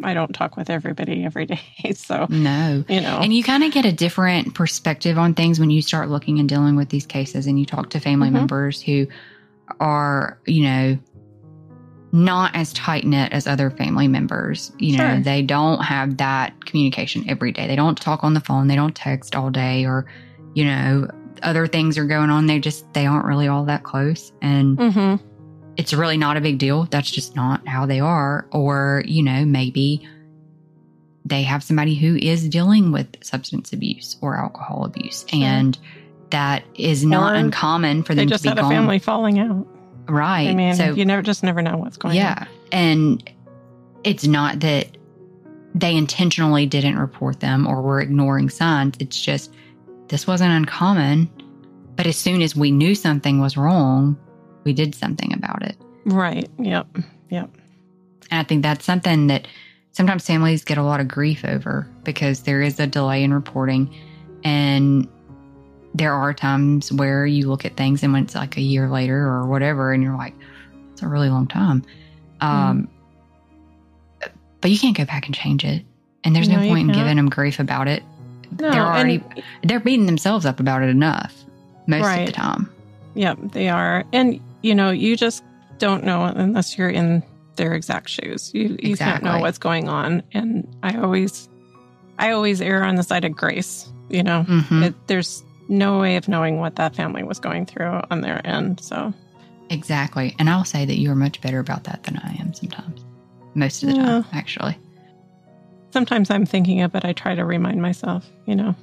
I 0.03 0.15
don't 0.15 0.33
talk 0.33 0.57
with 0.57 0.71
everybody 0.71 1.25
every 1.25 1.47
day. 1.47 1.61
So, 1.95 2.27
no. 2.31 2.85
you 2.89 3.01
know, 3.01 3.19
And 3.23 3.33
you 3.35 3.43
kind 3.43 3.63
of 3.65 3.73
get 3.73 3.85
a 3.85 3.93
different 3.93 4.55
perspective 4.55 5.19
on 5.19 5.35
things 5.35 5.61
when 5.61 5.71
you 5.71 5.83
start 5.83 6.09
looking 6.09 6.39
and 6.39 6.49
dealing 6.49 6.77
with 6.77 6.89
these 6.89 7.07
cases 7.07 7.47
and 7.47 7.59
you 7.59 7.67
talk 7.67 7.91
to 7.91 8.01
family 8.01 8.29
Mhm. 8.29 8.33
members 8.35 8.81
who 8.81 9.07
are, 9.79 10.39
you 10.47 10.63
know, 10.65 10.99
not 12.13 12.55
as 12.57 12.73
tight 12.73 13.05
knit 13.05 13.33
as 13.33 13.47
other 13.47 13.71
family 13.71 14.09
members. 14.09 14.73
You 14.79 14.97
know, 14.99 15.09
Sure. 15.15 15.21
they 15.21 15.43
don't 15.43 15.81
have 15.83 16.17
that 16.17 16.65
communication 16.67 17.25
every 17.29 17.53
day. 17.53 17.67
They 17.69 17.77
don't 17.77 17.97
talk 18.01 18.25
on 18.25 18.35
the 18.35 18.41
phone, 18.41 18.67
they 18.67 18.77
don't 18.77 18.95
text 18.95 19.37
all 19.37 19.51
day 19.51 19.85
or, 19.87 20.07
you 20.55 20.65
know, 20.65 21.09
other 21.43 21.67
things 21.67 21.97
are 21.97 22.05
going 22.07 22.29
on. 22.31 22.47
They 22.47 22.59
just 22.59 22.93
they 22.95 23.07
aren't 23.07 23.25
really 23.27 23.47
all 23.49 23.65
that 23.67 23.85
close. 23.85 24.33
And 24.43 24.77
Mhm. 24.77 25.21
it's 25.77 25.95
really 25.95 26.17
not 26.19 26.37
a 26.37 26.41
big 26.41 26.59
deal. 26.59 26.87
That's 26.91 27.11
just 27.11 27.37
not 27.37 27.67
how 27.67 27.87
they 27.87 28.01
are. 28.01 28.47
Or, 28.53 29.03
you 29.07 29.23
know, 29.23 29.45
maybe 29.45 30.07
they 31.25 31.43
have 31.45 31.63
somebody 31.63 31.95
who 31.95 32.17
is 32.17 32.49
dealing 32.49 32.93
with 32.93 33.07
substance 33.23 33.73
abuse 33.73 34.17
or 34.21 34.37
alcohol 34.37 34.85
abuse. 34.85 35.25
Sure. 35.29 35.43
And 35.43 35.79
that 36.31 36.63
is 36.75 37.05
not 37.05 37.33
Or 37.35 37.37
uncommon 37.37 38.03
for 38.03 38.15
them 38.15 38.29
to 38.29 38.39
be 38.39 38.49
had 38.49 38.59
a 38.59 38.63
gone. 38.63 38.71
family 38.71 38.99
falling 38.99 39.39
out. 39.39 39.67
Right. 40.11 40.49
I 40.49 40.55
mean, 40.55 40.75
so 40.75 40.93
you 40.93 41.05
never 41.05 41.23
just 41.23 41.43
never 41.43 41.63
know 41.63 41.77
what's 41.77 41.97
going 41.97 42.13
on. 42.13 42.17
yeah. 42.17 42.47
And 42.73 43.29
it's 44.05 44.27
not 44.27 44.61
that 44.61 44.89
they 45.75 45.97
intentionally 45.97 46.67
didn't 46.67 46.99
report 46.99 47.41
them 47.41 47.67
or 47.67 47.81
were 47.83 48.01
ignoring 48.01 48.51
signs. 48.51 48.97
It's 48.99 49.21
just 49.21 49.53
this 50.09 50.27
wasn't 50.27 50.53
uncommon. 50.53 51.31
But 51.97 52.07
as 52.07 52.17
soon 52.17 52.43
as 52.43 52.57
we 52.57 52.71
knew 52.71 52.95
something 52.95 53.41
was 53.41 53.57
wrong, 53.57 54.19
we 54.65 54.73
did 54.73 54.95
something 54.95 55.33
about 55.35 55.63
it. 55.63 55.77
Right. 56.07 56.49
Yep. 56.59 56.87
Yep. 57.31 57.51
And 58.31 58.41
I 58.41 58.43
think 58.43 58.63
that's 58.63 58.85
something 58.85 59.27
that 59.29 59.47
sometimes 59.93 60.27
families 60.27 60.65
get 60.65 60.79
a 60.79 60.83
lot 60.83 61.01
of 61.01 61.09
grief 61.09 61.45
over 61.45 61.89
because 62.05 62.43
there 62.43 62.63
is 62.63 62.81
a 62.81 62.87
delay 62.87 63.23
in 63.23 63.35
reporting. 63.35 63.95
And 64.45 65.07
there 65.95 66.15
are 66.15 66.33
times 66.33 66.93
where 66.93 67.27
you 67.27 67.49
look 67.49 67.65
at 67.65 67.77
things 67.77 68.03
and 68.03 68.13
when 68.13 68.23
it's 68.25 68.35
like 68.35 68.57
a 68.57 68.61
year 68.61 68.89
later 68.89 69.19
or 69.27 69.47
whatever, 69.47 69.93
and 69.93 70.03
you're 70.03 70.17
like, 70.17 70.35
it's 70.93 71.03
a 71.03 71.09
really 71.09 71.29
long 71.29 71.47
time. 71.47 71.85
Um, 72.41 72.89
But 74.61 74.71
you 74.71 74.79
can't 74.79 74.97
go 74.97 75.05
back 75.05 75.27
and 75.27 75.35
change 75.35 75.65
it. 75.65 75.85
And 76.23 76.37
there's 76.37 76.49
no, 76.49 76.57
No, 76.61 76.69
point 76.69 76.91
in 76.91 76.95
giving 76.95 77.17
them 77.17 77.29
grief 77.31 77.59
about 77.61 77.89
it. 77.89 78.03
No, 78.61 78.71
they're 78.71 78.83
already, 78.85 79.23
and 79.63 79.71
they're 79.71 79.81
beating 79.81 80.07
themselves 80.07 80.45
up 80.45 80.61
about 80.61 80.83
it 80.83 80.91
enough 80.91 81.35
most 81.87 82.01
of 82.01 82.07
Right. 82.07 82.27
the 82.27 82.33
time. 82.33 82.71
Yep, 83.15 83.39
they 83.53 83.69
are. 83.69 84.05
And 84.13 84.39
you 84.63 84.75
know, 84.75 84.91
you 84.91 85.17
just 85.17 85.43
don't 85.79 86.05
know 86.05 86.25
unless 86.25 86.77
you're 86.77 86.91
in 86.91 87.23
their 87.57 87.73
exact 87.75 88.09
shoes. 88.11 88.51
You 88.55 88.77
you 88.83 88.97
can't 88.97 89.23
know 89.23 89.39
what's 89.39 89.59
going 89.59 89.89
on. 89.89 90.23
And 90.33 90.69
I 90.83 90.97
always 90.99 91.49
I 92.19 92.33
always 92.33 92.61
err 92.61 92.85
on 92.85 92.97
the 92.97 93.03
side 93.03 93.25
of 93.25 93.33
grace, 93.35 93.91
you 94.11 94.23
know. 94.23 94.45
Mhm. 94.47 94.85
It, 94.89 94.95
there's 95.07 95.43
no 95.71 96.01
way 96.01 96.17
of 96.17 96.29
knowing 96.29 96.59
what 96.59 96.77
that 96.77 96.95
family 96.95 97.23
was 97.23 97.39
going 97.39 97.65
through 97.65 98.01
on 98.11 98.21
their 98.21 98.47
end. 98.47 98.81
So 98.81 99.15
Exactly. 99.71 100.35
And 100.39 100.51
I'll 100.51 100.65
say 100.65 100.85
that 100.85 100.99
you're 100.99 101.15
much 101.15 101.41
better 101.41 101.61
about 101.61 101.85
that 101.85 102.03
than 102.03 102.17
I 102.19 102.35
am 102.41 102.53
sometimes. 102.53 103.05
Most 103.55 103.83
of 103.83 103.89
the 103.91 103.95
Yeah. 103.95 104.05
time, 104.05 104.25
actually. 104.33 104.77
sometimes 105.93 106.31
I'm 106.31 106.47
thinking 106.47 106.83
of 106.83 106.95
it, 106.95 107.05
I 107.05 107.13
try 107.13 107.35
to 107.35 107.45
remind 107.45 107.83
myself, 107.83 108.29
you 108.47 108.55
know. 108.55 108.77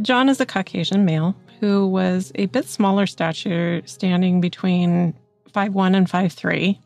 John 0.00 0.28
is 0.28 0.40
a 0.40 0.46
Caucasian 0.46 1.04
male 1.04 1.36
who 1.60 1.86
was 1.86 2.32
a 2.34 2.46
bit 2.46 2.66
smaller 2.66 3.06
stature, 3.06 3.80
standing 3.84 4.40
between 4.40 5.14
5'1 5.52 5.94
and 5.94 6.08
5'3, 6.08 6.78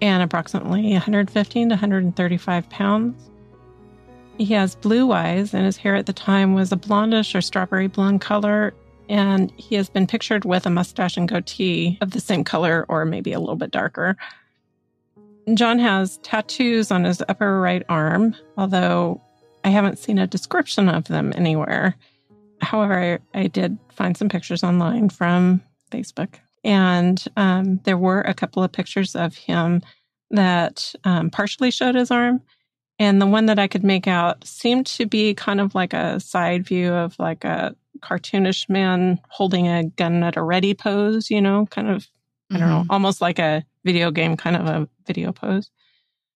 and 0.00 0.22
approximately 0.22 0.92
115 0.92 1.68
to 1.70 1.74
135 1.74 2.68
pounds. 2.70 3.30
He 4.42 4.54
has 4.54 4.74
blue 4.74 5.12
eyes, 5.12 5.54
and 5.54 5.64
his 5.64 5.76
hair 5.76 5.94
at 5.94 6.06
the 6.06 6.12
time 6.12 6.52
was 6.52 6.72
a 6.72 6.76
blondish 6.76 7.32
or 7.32 7.40
strawberry 7.40 7.86
blonde 7.86 8.22
color. 8.22 8.74
And 9.08 9.52
he 9.56 9.76
has 9.76 9.88
been 9.88 10.08
pictured 10.08 10.44
with 10.44 10.66
a 10.66 10.70
mustache 10.70 11.16
and 11.16 11.28
goatee 11.28 11.96
of 12.00 12.10
the 12.10 12.18
same 12.18 12.42
color 12.42 12.84
or 12.88 13.04
maybe 13.04 13.32
a 13.32 13.38
little 13.38 13.54
bit 13.54 13.70
darker. 13.70 14.16
John 15.54 15.78
has 15.78 16.18
tattoos 16.24 16.90
on 16.90 17.04
his 17.04 17.22
upper 17.28 17.60
right 17.60 17.84
arm, 17.88 18.34
although 18.58 19.20
I 19.62 19.68
haven't 19.68 20.00
seen 20.00 20.18
a 20.18 20.26
description 20.26 20.88
of 20.88 21.04
them 21.04 21.32
anywhere. 21.36 21.94
However, 22.60 23.20
I, 23.34 23.38
I 23.42 23.46
did 23.46 23.78
find 23.92 24.16
some 24.16 24.28
pictures 24.28 24.64
online 24.64 25.08
from 25.08 25.62
Facebook, 25.92 26.34
and 26.64 27.24
um, 27.36 27.78
there 27.84 27.96
were 27.96 28.22
a 28.22 28.34
couple 28.34 28.64
of 28.64 28.72
pictures 28.72 29.14
of 29.14 29.36
him 29.36 29.82
that 30.32 30.96
um, 31.04 31.30
partially 31.30 31.70
showed 31.70 31.94
his 31.94 32.10
arm. 32.10 32.42
And 33.02 33.20
the 33.20 33.26
one 33.26 33.46
that 33.46 33.58
I 33.58 33.66
could 33.66 33.82
make 33.82 34.06
out 34.06 34.44
seemed 34.44 34.86
to 34.86 35.06
be 35.06 35.34
kind 35.34 35.60
of 35.60 35.74
like 35.74 35.92
a 35.92 36.20
side 36.20 36.64
view 36.64 36.92
of 36.92 37.18
like 37.18 37.42
a 37.42 37.74
cartoonish 37.98 38.68
man 38.68 39.18
holding 39.28 39.66
a 39.66 39.82
gun 39.82 40.22
at 40.22 40.36
a 40.36 40.42
ready 40.42 40.72
pose, 40.72 41.28
you 41.28 41.42
know, 41.42 41.66
kind 41.66 41.90
of 41.90 42.06
I 42.52 42.58
don't 42.58 42.68
know, 42.68 42.80
mm-hmm. 42.82 42.92
almost 42.92 43.20
like 43.20 43.40
a 43.40 43.64
video 43.84 44.12
game 44.12 44.36
kind 44.36 44.54
of 44.54 44.66
a 44.66 44.88
video 45.04 45.32
pose. 45.32 45.68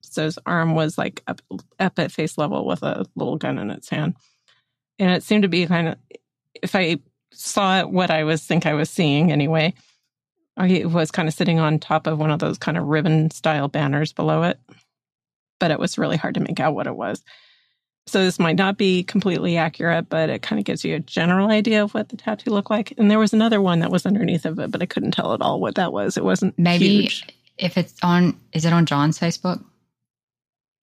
So 0.00 0.24
his 0.24 0.40
arm 0.44 0.74
was 0.74 0.98
like 0.98 1.22
up, 1.28 1.40
up 1.78 2.00
at 2.00 2.10
face 2.10 2.36
level 2.36 2.66
with 2.66 2.82
a 2.82 3.04
little 3.14 3.36
gun 3.36 3.58
in 3.58 3.70
its 3.70 3.88
hand. 3.88 4.16
And 4.98 5.12
it 5.12 5.22
seemed 5.22 5.42
to 5.44 5.48
be 5.48 5.68
kind 5.68 5.86
of, 5.86 5.98
if 6.64 6.74
I 6.74 6.98
saw 7.30 7.78
it, 7.78 7.90
what 7.90 8.10
I 8.10 8.24
was 8.24 8.42
think 8.42 8.66
I 8.66 8.74
was 8.74 8.90
seeing 8.90 9.30
anyway, 9.30 9.72
I 10.56 10.84
was 10.84 11.12
kind 11.12 11.28
of 11.28 11.34
sitting 11.34 11.60
on 11.60 11.78
top 11.78 12.08
of 12.08 12.18
one 12.18 12.32
of 12.32 12.40
those 12.40 12.58
kind 12.58 12.76
of 12.76 12.86
ribbon 12.86 13.30
style 13.30 13.68
banners 13.68 14.12
below 14.12 14.42
it. 14.42 14.58
But 15.60 15.70
it 15.70 15.78
was 15.78 15.98
really 15.98 16.16
hard 16.16 16.34
to 16.34 16.40
make 16.40 16.60
out 16.60 16.74
what 16.74 16.86
it 16.86 16.96
was. 16.96 17.22
So 18.08 18.22
this 18.22 18.38
might 18.38 18.56
not 18.56 18.76
be 18.78 19.02
completely 19.02 19.56
accurate, 19.56 20.08
but 20.08 20.30
it 20.30 20.40
kind 20.42 20.60
of 20.60 20.64
gives 20.64 20.84
you 20.84 20.94
a 20.94 21.00
general 21.00 21.50
idea 21.50 21.82
of 21.82 21.92
what 21.92 22.08
the 22.10 22.16
tattoo 22.16 22.50
looked 22.50 22.70
like. 22.70 22.92
And 22.98 23.10
there 23.10 23.18
was 23.18 23.32
another 23.32 23.60
one 23.60 23.80
that 23.80 23.90
was 23.90 24.06
underneath 24.06 24.44
of 24.46 24.58
it, 24.60 24.70
but 24.70 24.80
I 24.80 24.86
couldn't 24.86 25.10
tell 25.10 25.34
at 25.34 25.40
all 25.40 25.60
what 25.60 25.74
that 25.74 25.92
was. 25.92 26.16
It 26.16 26.22
wasn't 26.24 26.56
Maybe 26.56 27.02
huge. 27.02 27.26
if 27.58 27.76
it's 27.76 27.94
on, 28.04 28.38
is 28.52 28.64
it 28.64 28.72
on 28.72 28.86
John's 28.86 29.18
Facebook? 29.18 29.64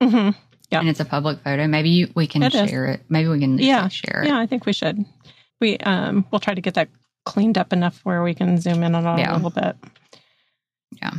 Mm-hmm. 0.01 0.37
Yeah. 0.69 0.79
And 0.79 0.89
it's 0.89 0.99
a 0.99 1.05
public 1.05 1.39
photo. 1.43 1.65
Maybe 1.67 1.89
you, 1.89 2.11
we 2.15 2.27
can 2.27 2.43
It 2.43 2.53
is. 2.55 2.69
share 2.69 2.87
it. 2.87 3.01
Maybe 3.07 3.29
we 3.29 3.39
can 3.39 3.57
Yeah. 3.57 3.87
share 3.87 4.23
it. 4.23 4.27
Yeah, 4.27 4.39
I 4.39 4.45
think 4.45 4.65
we 4.65 4.73
should. 4.73 5.05
We 5.61 5.77
um 5.77 6.25
we'll 6.31 6.39
try 6.41 6.55
to 6.55 6.61
get 6.61 6.73
that 6.73 6.89
cleaned 7.25 7.57
up 7.57 7.71
enough 7.71 8.01
where 8.03 8.21
we 8.23 8.33
can 8.33 8.59
zoom 8.59 8.83
in 8.83 8.95
on 8.95 9.17
it 9.17 9.21
Yeah. 9.21 9.33
a 9.33 9.35
little 9.35 9.49
bit. 9.51 9.77
Yeah, 11.01 11.11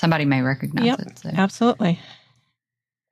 somebody 0.00 0.24
may 0.24 0.42
recognize 0.42 0.86
Yep. 0.86 1.00
it. 1.00 1.18
So. 1.20 1.30
Absolutely. 1.32 2.00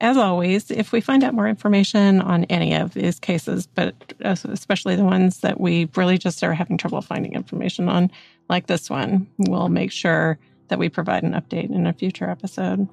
As 0.01 0.15
always, 0.15 0.71
if 0.71 0.93
we 0.93 1.01
find 1.01 1.25
out 1.25 1.33
more 1.33 1.47
information 1.47 2.21
on 2.21 2.45
any 2.45 2.73
of 2.73 2.93
these 2.93 3.19
cases, 3.19 3.67
but 3.67 4.13
especially 4.21 4.95
the 4.95 5.03
ones 5.03 5.41
that 5.41 5.59
we 5.59 5.89
really 5.95 6.17
just 6.17 6.41
are 6.41 6.53
having 6.53 6.77
trouble 6.77 7.01
finding 7.01 7.33
information 7.33 7.89
on, 7.89 8.09
like 8.47 8.67
this 8.67 8.89
one, 8.89 9.27
we'll 9.37 9.67
make 9.67 9.91
sure 9.91 10.39
that 10.69 10.79
we 10.79 10.87
provide 10.87 11.23
an 11.23 11.33
update 11.33 11.69
in 11.69 11.85
a 11.85 11.91
future 11.91 12.29
episode. 12.29 12.87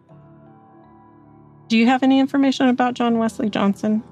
Do 1.68 1.78
you 1.78 1.86
have 1.86 2.02
any 2.02 2.18
information 2.18 2.66
about 2.68 2.94
John 2.94 3.18
Wesley 3.18 3.50
Johnson? 3.50 4.02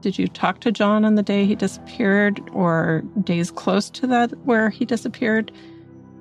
Did 0.00 0.16
you 0.16 0.28
talk 0.28 0.60
to 0.60 0.70
John 0.70 1.04
on 1.04 1.16
the 1.16 1.24
day 1.24 1.44
he 1.44 1.56
disappeared 1.56 2.40
or 2.52 3.02
days 3.24 3.50
close 3.50 3.90
to 3.90 4.06
that 4.06 4.30
where 4.44 4.70
he 4.70 4.84
disappeared? 4.84 5.50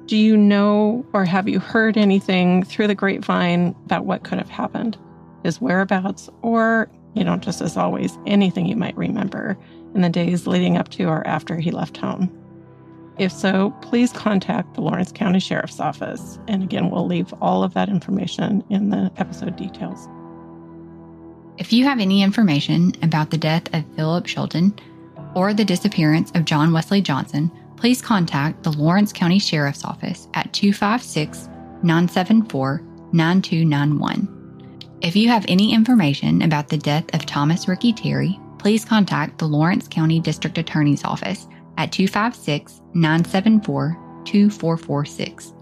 Do 0.08 0.18
you 0.18 0.36
know 0.36 1.06
or 1.14 1.26
have 1.26 1.48
you 1.48 1.60
heard 1.60 1.96
anything 1.96 2.64
through 2.64 2.88
the 2.88 2.96
grapevine 2.96 3.76
about 3.86 4.06
what 4.06 4.24
could 4.24 4.40
have 4.40 4.50
happened? 4.50 4.98
His 5.44 5.62
whereabouts, 5.62 6.30
or, 6.42 6.90
you 7.14 7.24
know, 7.24 7.38
just 7.38 7.62
as 7.62 7.78
always, 7.78 8.18
anything 8.26 8.66
you 8.66 8.76
might 8.76 8.98
remember 8.98 9.58
in 9.94 10.02
the 10.02 10.10
days 10.10 10.48
leading 10.48 10.78
up 10.78 10.90
to 10.90 11.06
or 11.06 11.26
after 11.28 11.58
he 11.58 11.72
left 11.72 11.98
home? 11.98 12.32
If 13.18 13.32
so, 13.32 13.72
please 13.82 14.12
contact 14.12 14.76
the 14.76 14.82
Lawrence 14.82 15.12
County 15.12 15.40
Sheriff's 15.40 15.80
Office. 15.80 16.38
And 16.48 16.62
again, 16.62 16.92
we'll 16.92 17.08
leave 17.08 17.34
all 17.42 17.64
of 17.64 17.74
that 17.74 17.90
information 17.90 18.64
in 18.70 18.90
the 18.90 19.12
episode 19.18 19.56
details. 19.56 20.08
If 21.58 21.74
you 21.74 21.86
have 21.86 22.00
any 22.00 22.22
information 22.22 22.94
about 23.02 23.32
the 23.32 23.38
death 23.38 23.74
of 23.74 23.84
Philip 23.96 24.28
Shelton 24.28 24.76
or 25.34 25.54
the 25.54 25.66
disappearance 25.66 26.32
of 26.36 26.46
John 26.46 26.72
Wesley 26.72 27.02
Johnson, 27.02 27.52
please 27.78 28.02
contact 28.02 28.64
the 28.64 28.72
Lawrence 28.72 29.12
County 29.12 29.40
Sheriff's 29.40 29.84
Office 29.84 30.28
at 30.36 30.54
256 30.54 31.48
974 31.82 32.82
9291. 33.12 34.37
If 35.02 35.16
you 35.16 35.30
have 35.30 35.46
any 35.48 35.74
information 35.74 36.42
about 36.42 36.70
the 36.70 36.78
death 36.78 37.06
of 37.14 37.26
Thomas 37.26 37.68
Ricky 37.68 37.94
Terry, 37.94 38.40
please 38.58 38.84
contact 38.84 39.38
the 39.38 39.48
Lawrence 39.48 39.88
County 39.88 40.20
District 40.20 40.58
Attorney's 40.58 41.04
Office 41.04 41.48
at 41.78 41.92
256 41.92 42.82
974 42.96 44.24
2446. 44.26 45.54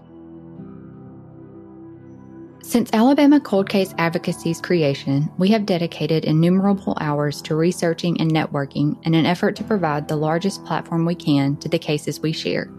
Since 2.62 2.90
Alabama 2.94 3.38
Cold 3.38 3.68
Case 3.68 3.94
Advocacy's 3.98 4.60
creation, 4.60 5.30
we 5.36 5.50
have 5.50 5.66
dedicated 5.66 6.24
innumerable 6.24 6.96
hours 7.00 7.42
to 7.42 7.54
researching 7.54 8.18
and 8.20 8.32
networking 8.32 8.96
in 9.06 9.14
an 9.14 9.26
effort 9.26 9.54
to 9.56 9.64
provide 9.64 10.08
the 10.08 10.16
largest 10.16 10.64
platform 10.64 11.04
we 11.04 11.14
can 11.14 11.56
to 11.58 11.68
the 11.68 11.78
cases 11.78 12.20
we 12.20 12.32
share. 12.32 12.70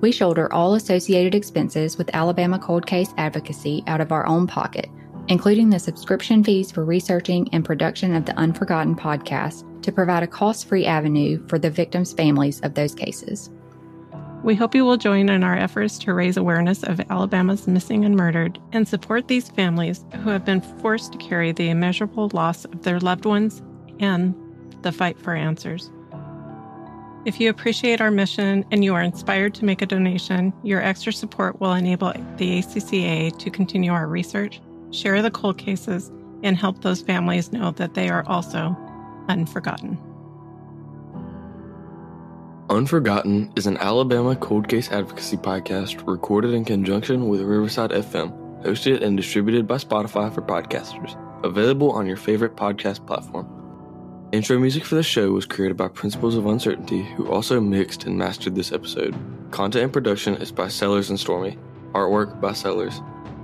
We 0.00 0.10
shoulder 0.10 0.52
all 0.52 0.74
associated 0.74 1.34
expenses 1.34 1.98
with 1.98 2.10
Alabama 2.14 2.58
Cold 2.58 2.86
Case 2.86 3.12
Advocacy 3.18 3.84
out 3.86 4.00
of 4.00 4.10
our 4.10 4.26
own 4.26 4.48
pocket, 4.48 4.88
including 5.32 5.70
the 5.70 5.78
subscription 5.78 6.44
fees 6.44 6.70
for 6.70 6.84
researching 6.84 7.48
and 7.54 7.64
production 7.64 8.14
of 8.14 8.26
the 8.26 8.36
Unforgotten 8.36 8.94
podcast 8.94 9.64
to 9.82 9.90
provide 9.90 10.22
a 10.22 10.26
cost 10.26 10.68
free 10.68 10.84
avenue 10.84 11.42
for 11.48 11.58
the 11.58 11.70
victims' 11.70 12.12
families 12.12 12.60
of 12.60 12.74
those 12.74 12.94
cases. 12.94 13.48
We 14.44 14.54
hope 14.54 14.74
you 14.74 14.84
will 14.84 14.98
join 14.98 15.30
in 15.30 15.42
our 15.42 15.56
efforts 15.56 15.96
to 16.00 16.12
raise 16.12 16.36
awareness 16.36 16.82
of 16.82 17.00
Alabama's 17.08 17.66
missing 17.66 18.04
and 18.04 18.14
murdered 18.14 18.60
and 18.72 18.86
support 18.86 19.28
these 19.28 19.48
families 19.48 20.04
who 20.22 20.28
have 20.28 20.44
been 20.44 20.60
forced 20.60 21.12
to 21.12 21.18
carry 21.18 21.50
the 21.50 21.70
immeasurable 21.70 22.28
loss 22.34 22.66
of 22.66 22.82
their 22.82 23.00
loved 23.00 23.24
ones 23.24 23.62
and 24.00 24.34
the 24.82 24.92
fight 24.92 25.18
for 25.18 25.34
answers. 25.34 25.90
If 27.24 27.40
you 27.40 27.48
appreciate 27.48 28.02
our 28.02 28.10
mission 28.10 28.66
and 28.70 28.84
you 28.84 28.94
are 28.94 29.02
inspired 29.02 29.54
to 29.54 29.64
make 29.64 29.80
a 29.80 29.86
donation, 29.86 30.52
your 30.62 30.82
extra 30.82 31.14
support 31.14 31.58
will 31.58 31.72
enable 31.72 32.12
the 32.36 32.58
ACCA 32.58 33.38
to 33.38 33.50
continue 33.50 33.92
our 33.92 34.08
research, 34.08 34.60
share 34.92 35.22
the 35.22 35.30
cold 35.30 35.58
cases, 35.58 36.10
and 36.42 36.56
help 36.56 36.82
those 36.82 37.00
families 37.00 37.52
know 37.52 37.70
that 37.72 37.94
they 37.94 38.08
are 38.08 38.24
also 38.26 38.76
unforgotten. 39.28 39.98
Unforgotten 42.70 43.52
is 43.56 43.66
an 43.66 43.76
Alabama 43.78 44.34
cold 44.36 44.68
case 44.68 44.90
advocacy 44.90 45.36
podcast 45.36 46.06
recorded 46.06 46.54
in 46.54 46.64
conjunction 46.64 47.28
with 47.28 47.40
Riverside 47.42 47.90
FM, 47.90 48.32
hosted 48.64 49.02
and 49.02 49.16
distributed 49.16 49.66
by 49.66 49.76
Spotify 49.76 50.32
for 50.32 50.42
podcasters, 50.42 51.16
available 51.44 51.90
on 51.90 52.06
your 52.06 52.16
favorite 52.16 52.56
podcast 52.56 53.06
platform. 53.06 53.48
Intro 54.32 54.58
music 54.58 54.86
for 54.86 54.94
the 54.94 55.02
show 55.02 55.30
was 55.32 55.44
created 55.44 55.76
by 55.76 55.88
Principles 55.88 56.36
of 56.36 56.46
Uncertainty, 56.46 57.02
who 57.02 57.30
also 57.30 57.60
mixed 57.60 58.04
and 58.04 58.16
mastered 58.16 58.54
this 58.54 58.72
episode. 58.72 59.14
Content 59.50 59.84
and 59.84 59.92
production 59.92 60.36
is 60.36 60.50
by 60.50 60.68
Sellers 60.68 61.10
and 61.10 61.20
Stormy. 61.20 61.58
Artwork 61.92 62.40
by 62.40 62.54
Sellers. 62.54 63.02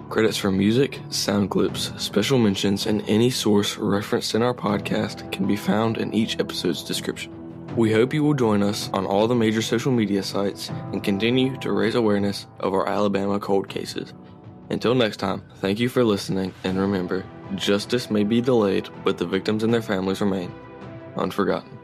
Credits 0.09 0.39
for 0.39 0.51
music, 0.51 1.01
sound 1.11 1.51
clips, 1.51 1.93
special 1.99 2.39
mentions, 2.39 2.87
and 2.87 3.03
any 3.07 3.29
source 3.29 3.77
referenced 3.77 4.35
in 4.35 4.43
our 4.43 4.55
podcast 4.55 5.31
can 5.31 5.47
be 5.47 5.55
found 5.55 5.99
in 5.99 6.15
each 6.15 6.41
episode's 6.41 6.83
description. 6.83 7.31
We 7.77 7.93
hope 7.93 8.15
you 8.15 8.25
will 8.25 8.33
join 8.33 8.63
us 8.63 8.89
on 8.95 9.05
all 9.05 9.29
the 9.29 9.35
major 9.35 9.61
social 9.61 9.93
media 9.93 10.23
sites 10.23 10.71
and 10.93 11.05
continue 11.05 11.59
to 11.59 11.73
raise 11.73 11.95
awareness 11.95 12.47
of 12.61 12.73
our 12.73 12.89
Alabama 12.89 13.39
cold 13.39 13.69
cases. 13.69 14.15
Until 14.71 14.95
next 14.95 15.19
time, 15.19 15.43
thank 15.57 15.79
you 15.79 15.91
for 15.91 16.03
listening, 16.03 16.55
and 16.65 16.79
remember, 16.79 17.27
justice 17.55 18.11
may 18.11 18.25
be 18.25 18.41
delayed, 18.41 18.89
but 19.05 19.19
the 19.19 19.27
victims 19.27 19.63
and 19.63 19.75
their 19.75 19.83
families 19.83 20.23
remain 20.23 20.51
unforgotten. 21.17 21.79